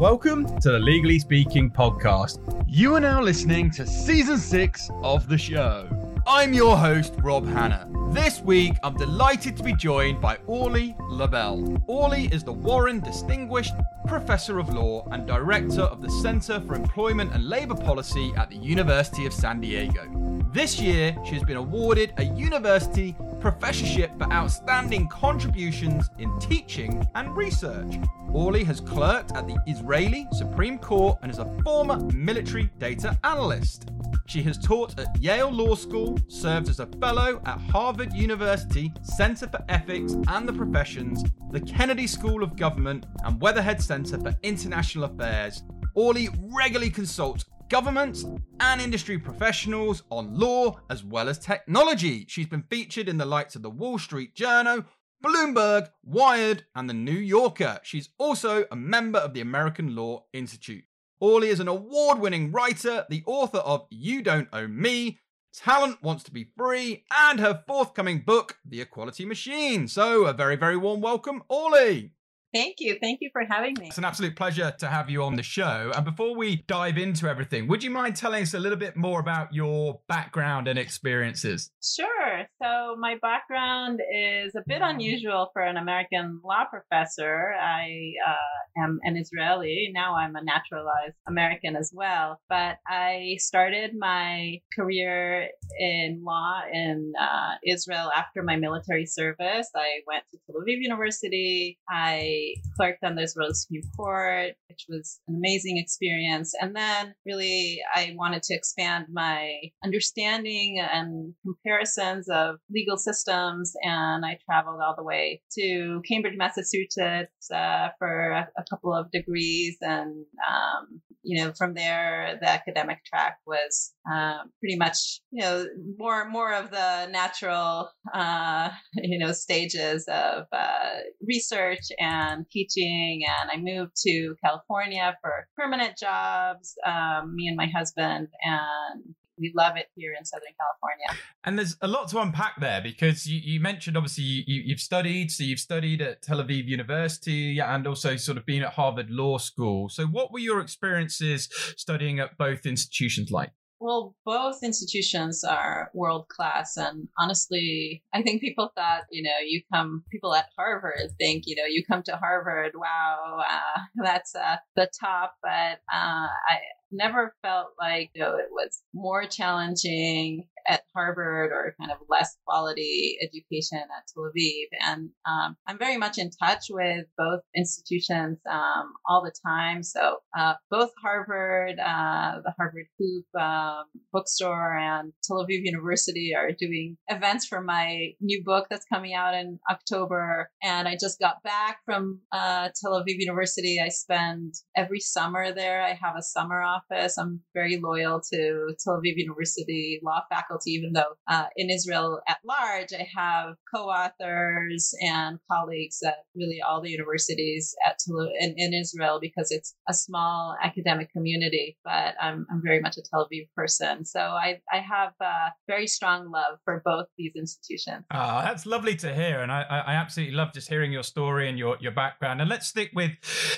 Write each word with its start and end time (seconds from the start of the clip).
Welcome 0.00 0.58
to 0.60 0.70
the 0.70 0.78
Legally 0.78 1.18
Speaking 1.18 1.70
podcast. 1.70 2.38
You 2.66 2.94
are 2.94 3.00
now 3.00 3.20
listening 3.20 3.70
to 3.72 3.86
season 3.86 4.38
six 4.38 4.90
of 5.02 5.28
the 5.28 5.36
show. 5.36 5.86
I'm 6.26 6.54
your 6.54 6.74
host, 6.74 7.12
Rob 7.18 7.46
Hanna. 7.46 7.86
This 8.10 8.40
week, 8.40 8.78
I'm 8.82 8.96
delighted 8.96 9.58
to 9.58 9.62
be 9.62 9.74
joined 9.74 10.18
by 10.18 10.38
Orly 10.46 10.96
Lobel. 11.00 11.82
Orly 11.86 12.30
is 12.32 12.42
the 12.42 12.52
Warren 12.52 13.00
Distinguished 13.00 13.74
Professor 14.06 14.58
of 14.58 14.70
Law 14.70 15.06
and 15.10 15.26
Director 15.26 15.82
of 15.82 16.00
the 16.00 16.10
Center 16.10 16.60
for 16.60 16.76
Employment 16.76 17.34
and 17.34 17.46
Labor 17.46 17.74
Policy 17.74 18.32
at 18.38 18.48
the 18.48 18.56
University 18.56 19.26
of 19.26 19.34
San 19.34 19.60
Diego. 19.60 20.08
This 20.50 20.80
year, 20.80 21.14
she 21.26 21.34
has 21.34 21.44
been 21.44 21.58
awarded 21.58 22.14
a 22.16 22.24
university 22.24 23.14
professorship 23.40 24.16
for 24.18 24.30
outstanding 24.32 25.08
contributions 25.08 26.10
in 26.18 26.38
teaching 26.38 27.06
and 27.14 27.34
research. 27.36 27.96
Orly 28.32 28.62
has 28.64 28.80
clerked 28.80 29.32
at 29.32 29.46
the 29.46 29.56
Israeli 29.66 30.26
Supreme 30.32 30.78
Court 30.78 31.18
and 31.22 31.32
is 31.32 31.38
a 31.38 31.46
former 31.64 31.98
military 32.12 32.70
data 32.78 33.18
analyst. 33.24 33.90
She 34.26 34.42
has 34.42 34.58
taught 34.58 34.98
at 35.00 35.20
Yale 35.20 35.50
Law 35.50 35.74
School, 35.74 36.16
served 36.28 36.68
as 36.68 36.78
a 36.78 36.86
fellow 36.86 37.42
at 37.46 37.58
Harvard 37.58 38.12
University 38.12 38.92
Center 39.02 39.48
for 39.48 39.64
Ethics 39.68 40.14
and 40.28 40.48
the 40.48 40.52
Professions, 40.52 41.24
the 41.50 41.60
Kennedy 41.60 42.06
School 42.06 42.44
of 42.44 42.56
Government, 42.56 43.06
and 43.24 43.40
Weatherhead 43.40 43.82
Center 43.82 44.18
for 44.20 44.34
International 44.42 45.04
Affairs. 45.04 45.64
Orly 45.94 46.28
regularly 46.38 46.90
consults 46.90 47.46
governments 47.70 48.26
and 48.58 48.80
industry 48.80 49.16
professionals 49.16 50.02
on 50.10 50.36
law 50.36 50.78
as 50.90 51.04
well 51.04 51.28
as 51.28 51.38
technology. 51.38 52.26
She's 52.28 52.48
been 52.48 52.64
featured 52.64 53.08
in 53.08 53.16
the 53.16 53.24
likes 53.24 53.54
of 53.54 53.62
the 53.62 53.70
Wall 53.70 53.96
Street 53.96 54.34
Journal, 54.34 54.84
Bloomberg, 55.24 55.88
Wired, 56.02 56.64
and 56.74 56.90
the 56.90 56.94
New 56.94 57.12
Yorker. 57.12 57.78
She's 57.84 58.08
also 58.18 58.64
a 58.72 58.76
member 58.76 59.20
of 59.20 59.34
the 59.34 59.40
American 59.40 59.94
Law 59.94 60.24
Institute. 60.32 60.84
Orly 61.20 61.48
is 61.48 61.60
an 61.60 61.68
award 61.68 62.18
winning 62.18 62.50
writer, 62.50 63.06
the 63.08 63.22
author 63.24 63.58
of 63.58 63.86
You 63.90 64.20
Don't 64.20 64.48
Own 64.52 64.80
Me, 64.80 65.20
Talent 65.54 66.02
Wants 66.02 66.24
to 66.24 66.32
Be 66.32 66.48
Free, 66.56 67.04
and 67.16 67.38
her 67.38 67.62
forthcoming 67.68 68.20
book, 68.20 68.58
The 68.64 68.80
Equality 68.80 69.24
Machine. 69.24 69.86
So, 69.86 70.26
a 70.26 70.32
very, 70.32 70.56
very 70.56 70.76
warm 70.76 71.00
welcome, 71.00 71.44
Orly. 71.48 72.14
Thank 72.52 72.76
you. 72.80 72.96
Thank 73.00 73.20
you 73.20 73.30
for 73.32 73.42
having 73.48 73.74
me. 73.78 73.86
It's 73.88 73.98
an 73.98 74.04
absolute 74.04 74.34
pleasure 74.34 74.74
to 74.78 74.86
have 74.88 75.08
you 75.08 75.22
on 75.22 75.36
the 75.36 75.42
show. 75.42 75.92
And 75.94 76.04
before 76.04 76.36
we 76.36 76.64
dive 76.66 76.98
into 76.98 77.28
everything, 77.28 77.68
would 77.68 77.84
you 77.84 77.90
mind 77.90 78.16
telling 78.16 78.42
us 78.42 78.54
a 78.54 78.58
little 78.58 78.78
bit 78.78 78.96
more 78.96 79.20
about 79.20 79.54
your 79.54 80.00
background 80.08 80.66
and 80.66 80.78
experiences? 80.78 81.70
Sure. 81.82 82.46
So, 82.60 82.96
my 82.98 83.16
background 83.22 84.00
is 84.12 84.54
a 84.56 84.62
bit 84.66 84.80
unusual 84.82 85.50
for 85.52 85.62
an 85.62 85.76
American 85.76 86.40
law 86.44 86.64
professor. 86.64 87.54
I 87.60 88.12
uh, 88.26 88.82
am 88.82 88.98
an 89.04 89.16
Israeli. 89.16 89.90
Now 89.94 90.16
I'm 90.16 90.34
a 90.34 90.42
naturalized 90.42 91.16
American 91.28 91.76
as 91.76 91.92
well. 91.94 92.40
But 92.48 92.76
I 92.88 93.36
started 93.38 93.92
my 93.96 94.60
career 94.74 95.48
in 95.78 96.22
law 96.24 96.62
in 96.72 97.12
uh, 97.20 97.54
Israel 97.64 98.10
after 98.14 98.42
my 98.42 98.56
military 98.56 99.06
service. 99.06 99.68
I 99.76 100.00
went 100.06 100.24
to 100.32 100.38
Tel 100.46 100.62
Aviv 100.62 100.78
University. 100.80 101.78
I 101.88 102.39
clerked 102.76 103.04
on 103.04 103.14
the 103.14 103.22
Israeli 103.22 103.54
Supreme 103.54 103.82
Court, 103.96 104.52
which 104.68 104.86
was 104.88 105.20
an 105.28 105.36
amazing 105.36 105.78
experience. 105.78 106.54
And 106.60 106.74
then 106.74 107.14
really, 107.26 107.80
I 107.94 108.14
wanted 108.16 108.42
to 108.44 108.54
expand 108.54 109.06
my 109.12 109.60
understanding 109.84 110.80
and 110.80 111.34
comparisons 111.44 112.28
of 112.28 112.56
legal 112.70 112.96
systems. 112.96 113.72
And 113.82 114.24
I 114.24 114.38
traveled 114.44 114.80
all 114.80 114.94
the 114.96 115.04
way 115.04 115.42
to 115.58 116.02
Cambridge, 116.08 116.36
Massachusetts 116.36 117.50
uh, 117.52 117.88
for 117.98 118.30
a, 118.30 118.48
a, 118.58 118.64
couple 118.70 118.94
of 118.94 119.10
degrees. 119.10 119.76
And, 119.80 120.24
um, 120.48 121.00
you 121.22 121.42
know, 121.42 121.52
from 121.52 121.74
there, 121.74 122.38
the 122.40 122.48
academic 122.48 123.04
track 123.04 123.38
was 123.46 123.92
um, 124.10 124.50
pretty 124.60 124.76
much, 124.76 125.20
you 125.30 125.42
know, 125.42 125.66
more, 125.98 126.28
more 126.28 126.54
of 126.54 126.70
the 126.70 127.06
natural, 127.10 127.90
uh, 128.14 128.70
you 128.94 129.18
know, 129.18 129.32
stages 129.32 130.06
of 130.08 130.46
uh, 130.52 131.00
research 131.26 131.86
and 131.98 132.29
and 132.30 132.46
teaching. 132.50 133.22
And 133.40 133.50
I 133.50 133.56
moved 133.56 133.92
to 134.06 134.34
California 134.44 135.16
for 135.20 135.46
permanent 135.56 135.96
jobs, 135.98 136.74
um, 136.86 137.34
me 137.34 137.48
and 137.48 137.56
my 137.56 137.66
husband, 137.66 138.28
and 138.42 139.14
we 139.40 139.52
love 139.56 139.76
it 139.76 139.86
here 139.94 140.12
in 140.16 140.24
Southern 140.24 140.52
California. 140.60 141.24
And 141.44 141.58
there's 141.58 141.76
a 141.80 141.88
lot 141.88 142.08
to 142.10 142.20
unpack 142.20 142.60
there 142.60 142.80
because 142.82 143.26
you, 143.26 143.40
you 143.42 143.60
mentioned 143.60 143.96
obviously 143.96 144.44
you, 144.46 144.74
have 144.74 144.80
studied, 144.80 145.30
so 145.30 145.42
you've 145.42 145.58
studied 145.58 146.02
at 146.02 146.22
Tel 146.22 146.38
Aviv 146.38 146.66
University 146.66 147.58
and 147.58 147.86
also 147.86 148.16
sort 148.16 148.36
of 148.36 148.44
been 148.44 148.62
at 148.62 148.74
Harvard 148.74 149.10
Law 149.10 149.38
School. 149.38 149.88
So, 149.88 150.06
what 150.06 150.32
were 150.32 150.38
your 150.38 150.60
experiences 150.60 151.48
studying 151.76 152.20
at 152.20 152.36
both 152.36 152.66
institutions 152.66 153.30
like? 153.30 153.50
Well, 153.80 154.14
both 154.26 154.62
institutions 154.62 155.42
are 155.42 155.90
world 155.94 156.28
class. 156.28 156.76
And 156.76 157.08
honestly, 157.18 158.02
I 158.12 158.22
think 158.22 158.42
people 158.42 158.70
thought, 158.76 159.04
you 159.10 159.22
know, 159.22 159.38
you 159.42 159.62
come, 159.72 160.04
people 160.10 160.34
at 160.34 160.50
Harvard 160.56 161.10
think, 161.18 161.44
you 161.46 161.56
know, 161.56 161.64
you 161.64 161.82
come 161.84 162.02
to 162.02 162.16
Harvard, 162.16 162.72
wow, 162.74 163.40
uh, 163.40 163.80
that's 164.04 164.34
uh, 164.34 164.56
the 164.76 164.90
top. 165.00 165.36
But 165.42 165.80
uh, 165.92 166.28
I, 166.50 166.58
never 166.92 167.34
felt 167.42 167.68
like 167.78 168.10
you 168.14 168.22
know, 168.22 168.36
it 168.36 168.48
was 168.50 168.82
more 168.94 169.24
challenging 169.24 170.46
at 170.68 170.82
Harvard 170.94 171.50
or 171.52 171.74
kind 171.80 171.90
of 171.90 171.98
less 172.08 172.36
quality 172.46 173.18
education 173.22 173.78
at 173.78 174.04
Tel 174.12 174.24
Aviv. 174.24 174.66
And 174.80 175.10
um, 175.26 175.56
I'm 175.66 175.78
very 175.78 175.96
much 175.96 176.18
in 176.18 176.30
touch 176.30 176.66
with 176.70 177.06
both 177.16 177.40
institutions 177.56 178.38
um, 178.50 178.92
all 179.08 179.22
the 179.22 179.32
time. 179.46 179.82
So 179.82 180.18
uh, 180.38 180.54
both 180.70 180.90
Harvard, 181.02 181.78
uh, 181.78 182.40
the 182.44 182.54
Harvard 182.56 182.86
Coop 182.98 183.42
um, 183.42 183.84
bookstore, 184.12 184.76
and 184.76 185.12
Tel 185.24 185.44
Aviv 185.44 185.60
University 185.62 186.34
are 186.36 186.52
doing 186.52 186.96
events 187.08 187.46
for 187.46 187.60
my 187.60 188.10
new 188.20 188.42
book 188.44 188.66
that's 188.70 188.86
coming 188.92 189.14
out 189.14 189.34
in 189.34 189.58
October. 189.70 190.50
And 190.62 190.86
I 190.86 190.96
just 191.00 191.18
got 191.18 191.42
back 191.42 191.78
from 191.84 192.20
uh, 192.32 192.68
Tel 192.80 192.92
Aviv 192.92 193.16
University. 193.18 193.80
I 193.84 193.88
spend 193.88 194.54
every 194.76 195.00
summer 195.00 195.52
there. 195.52 195.82
I 195.82 195.94
have 195.94 196.16
a 196.16 196.22
summer 196.22 196.62
office. 196.80 197.18
I'm 197.18 197.40
very 197.54 197.78
loyal 197.78 198.20
to 198.32 198.74
Tel 198.82 198.98
Aviv 198.98 199.16
University 199.16 200.00
law 200.02 200.22
faculty 200.30 200.70
even 200.70 200.92
though 200.92 201.14
uh, 201.28 201.46
in 201.56 201.70
Israel 201.70 202.20
at 202.28 202.38
large, 202.44 202.92
I 202.92 203.06
have 203.16 203.54
co-authors 203.74 204.94
and 205.02 205.38
colleagues 205.50 206.02
at 206.04 206.18
really 206.34 206.60
all 206.62 206.80
the 206.80 206.90
universities 206.90 207.74
at 207.86 207.98
Tel- 207.98 208.30
in, 208.38 208.54
in 208.56 208.74
Israel 208.74 209.18
because 209.20 209.50
it's 209.50 209.74
a 209.88 209.94
small 209.94 210.56
academic 210.62 211.12
community. 211.12 211.76
But 211.84 212.14
I'm, 212.20 212.46
I'm 212.50 212.62
very 212.62 212.80
much 212.80 212.96
a 212.96 213.02
Tel 213.02 213.28
Aviv 213.30 213.48
person, 213.56 214.04
so 214.04 214.20
I 214.20 214.60
I 214.72 214.78
have 214.78 215.12
a 215.20 215.52
very 215.66 215.86
strong 215.86 216.30
love 216.30 216.58
for 216.64 216.82
both 216.84 217.06
these 217.18 217.32
institutions. 217.36 218.04
Oh, 218.12 218.42
that's 218.42 218.66
lovely 218.66 218.96
to 218.96 219.14
hear, 219.14 219.40
and 219.40 219.52
I, 219.52 219.62
I 219.62 219.94
absolutely 219.94 220.34
love 220.34 220.52
just 220.52 220.68
hearing 220.68 220.92
your 220.92 221.02
story 221.02 221.48
and 221.48 221.58
your 221.58 221.76
your 221.80 221.92
background. 221.92 222.40
And 222.40 222.48
let's 222.48 222.66
stick 222.66 222.90
with 222.94 223.12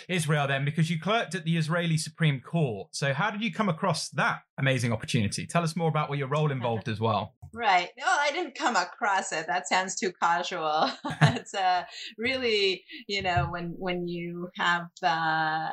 Israel 0.08 0.46
then, 0.46 0.64
because 0.64 0.90
you 0.90 0.98
clerked 1.00 1.34
at 1.34 1.44
the 1.44 1.56
Israeli 1.56 1.96
Supreme 1.96 2.40
Court. 2.40 2.88
So 2.92 3.11
how 3.12 3.30
did 3.30 3.42
you 3.42 3.52
come 3.52 3.68
across 3.68 4.08
that 4.10 4.40
amazing 4.58 4.92
opportunity? 4.92 5.46
Tell 5.46 5.62
us 5.62 5.76
more 5.76 5.88
about 5.88 6.08
what 6.08 6.18
your 6.18 6.28
role 6.28 6.50
involved 6.58 6.88
as 6.88 7.00
well. 7.00 7.34
Right. 7.54 7.90
Well, 7.98 8.18
I 8.18 8.30
didn't 8.32 8.54
come 8.54 8.76
across 8.76 9.30
it. 9.32 9.46
That 9.46 9.68
sounds 9.68 9.94
too 9.94 10.12
casual. 10.22 10.90
it's 11.22 11.54
uh, 11.54 11.84
really, 12.16 12.84
you 13.08 13.22
know, 13.22 13.48
when 13.50 13.74
when 13.78 14.08
you 14.08 14.48
have 14.56 14.88
uh, 15.02 15.70